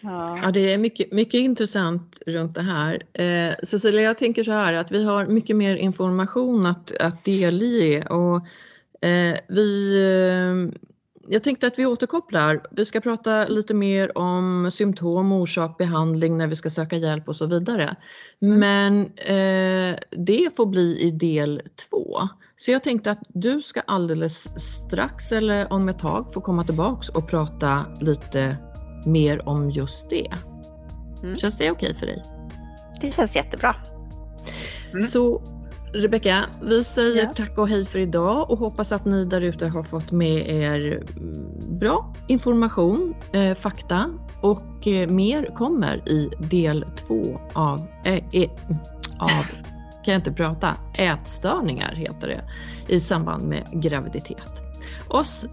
Ja. 0.01 0.39
ja, 0.43 0.51
det 0.51 0.73
är 0.73 0.77
mycket, 0.77 1.11
mycket 1.11 1.33
intressant 1.33 2.19
runt 2.27 2.55
det 2.55 2.61
här. 2.61 3.03
Eh, 3.13 3.55
Cecilia, 3.63 4.01
jag 4.01 4.17
tänker 4.17 4.43
så 4.43 4.51
här 4.51 4.73
att 4.73 4.91
vi 4.91 5.03
har 5.03 5.25
mycket 5.25 5.55
mer 5.55 5.75
information 5.75 6.65
att, 6.65 6.97
att 6.97 7.23
delge 7.23 8.05
och 8.05 8.35
eh, 9.07 9.37
vi 9.47 9.93
eh, 10.03 10.81
jag 11.27 11.43
tänkte 11.43 11.67
att 11.67 11.79
vi 11.79 11.85
återkopplar. 11.85 12.61
Vi 12.71 12.85
ska 12.85 12.99
prata 13.01 13.47
lite 13.47 13.73
mer 13.73 14.17
om 14.17 14.69
symptom, 14.71 15.31
orsak, 15.31 15.77
behandling 15.77 16.37
när 16.37 16.47
vi 16.47 16.55
ska 16.55 16.69
söka 16.69 16.95
hjälp 16.95 17.27
och 17.27 17.35
så 17.35 17.45
vidare. 17.45 17.95
Mm. 18.41 18.59
Men 18.59 19.01
eh, 19.05 19.99
det 20.09 20.55
får 20.55 20.65
bli 20.65 20.99
i 21.01 21.11
del 21.11 21.61
två. 21.89 22.29
Så 22.55 22.71
jag 22.71 22.83
tänkte 22.83 23.11
att 23.11 23.23
du 23.27 23.61
ska 23.61 23.81
alldeles 23.81 24.61
strax 24.61 25.31
eller 25.31 25.73
om 25.73 25.89
ett 25.89 25.99
tag 25.99 26.33
få 26.33 26.41
komma 26.41 26.63
tillbaks 26.63 27.09
och 27.09 27.29
prata 27.29 27.85
lite 28.01 28.57
mer 29.05 29.49
om 29.49 29.69
just 29.69 30.09
det. 30.09 30.27
Mm. 31.23 31.35
Känns 31.35 31.57
det 31.57 31.71
okej 31.71 31.89
okay 31.89 31.99
för 31.99 32.05
dig? 32.05 32.23
Det 33.01 33.11
känns 33.11 33.35
jättebra. 33.35 33.75
Mm. 34.93 35.03
Så 35.03 35.41
Rebecka, 35.93 36.45
vi 36.61 36.83
säger 36.83 37.23
ja. 37.23 37.33
tack 37.35 37.57
och 37.57 37.67
hej 37.67 37.85
för 37.85 37.99
idag 37.99 38.51
och 38.51 38.59
hoppas 38.59 38.91
att 38.91 39.05
ni 39.05 39.25
där 39.25 39.41
ute 39.41 39.67
har 39.67 39.83
fått 39.83 40.11
med 40.11 40.49
er 40.49 41.03
mm, 41.17 41.79
bra 41.79 42.13
information, 42.27 43.15
eh, 43.33 43.55
fakta 43.55 44.09
och 44.41 44.87
eh, 44.87 45.09
mer 45.09 45.55
kommer 45.55 46.09
i 46.09 46.29
del 46.39 46.85
två 46.95 47.39
av, 47.53 47.87
eh, 48.05 48.23
eh, 48.33 48.49
av 49.19 49.45
kan 50.03 50.11
jag 50.13 50.19
inte 50.19 50.31
prata, 50.31 50.75
ätstörningar 50.93 51.95
heter 51.95 52.27
det 52.27 52.43
i 52.93 52.99
samband 52.99 53.43
med 53.43 53.67
graviditet. 53.71 54.61
Oss 55.07 55.45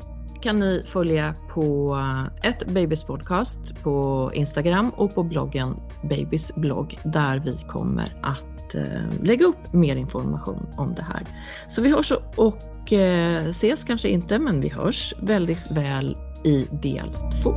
kan 0.43 0.59
ni 0.59 0.83
följa 0.87 1.35
på 1.49 1.97
eh, 2.43 2.51
ett 2.51 2.67
Babys 2.67 3.05
podcast 3.05 3.83
på 3.83 4.31
Instagram 4.35 4.91
och 4.91 5.15
på 5.15 5.23
bloggen 5.23 5.77
Babys 6.03 6.55
blogg 6.55 6.99
där 7.05 7.39
vi 7.39 7.59
kommer 7.69 8.17
att 8.23 8.75
eh, 8.75 9.23
lägga 9.23 9.47
upp 9.47 9.73
mer 9.73 9.97
information 9.97 10.67
om 10.77 10.95
det 10.95 11.03
här. 11.03 11.23
Så 11.69 11.83
vi 11.83 11.91
hörs 11.91 12.13
och 12.37 12.93
eh, 12.93 13.47
ses 13.47 13.85
kanske 13.85 14.09
inte, 14.09 14.39
men 14.39 14.61
vi 14.61 14.69
hörs 14.69 15.15
väldigt 15.23 15.71
väl 15.71 16.17
i 16.45 16.67
del 16.83 17.13
två. 17.43 17.55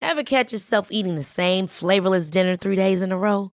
Have 0.00 0.24
catch 0.24 0.52
yourself 0.52 0.88
eating 0.90 1.16
the 1.16 1.22
same 1.22 1.68
flavorless 1.68 2.30
dinner 2.30 2.56
three 2.56 2.76
days 2.76 3.02
in 3.02 3.12
a 3.12 3.16
row? 3.16 3.55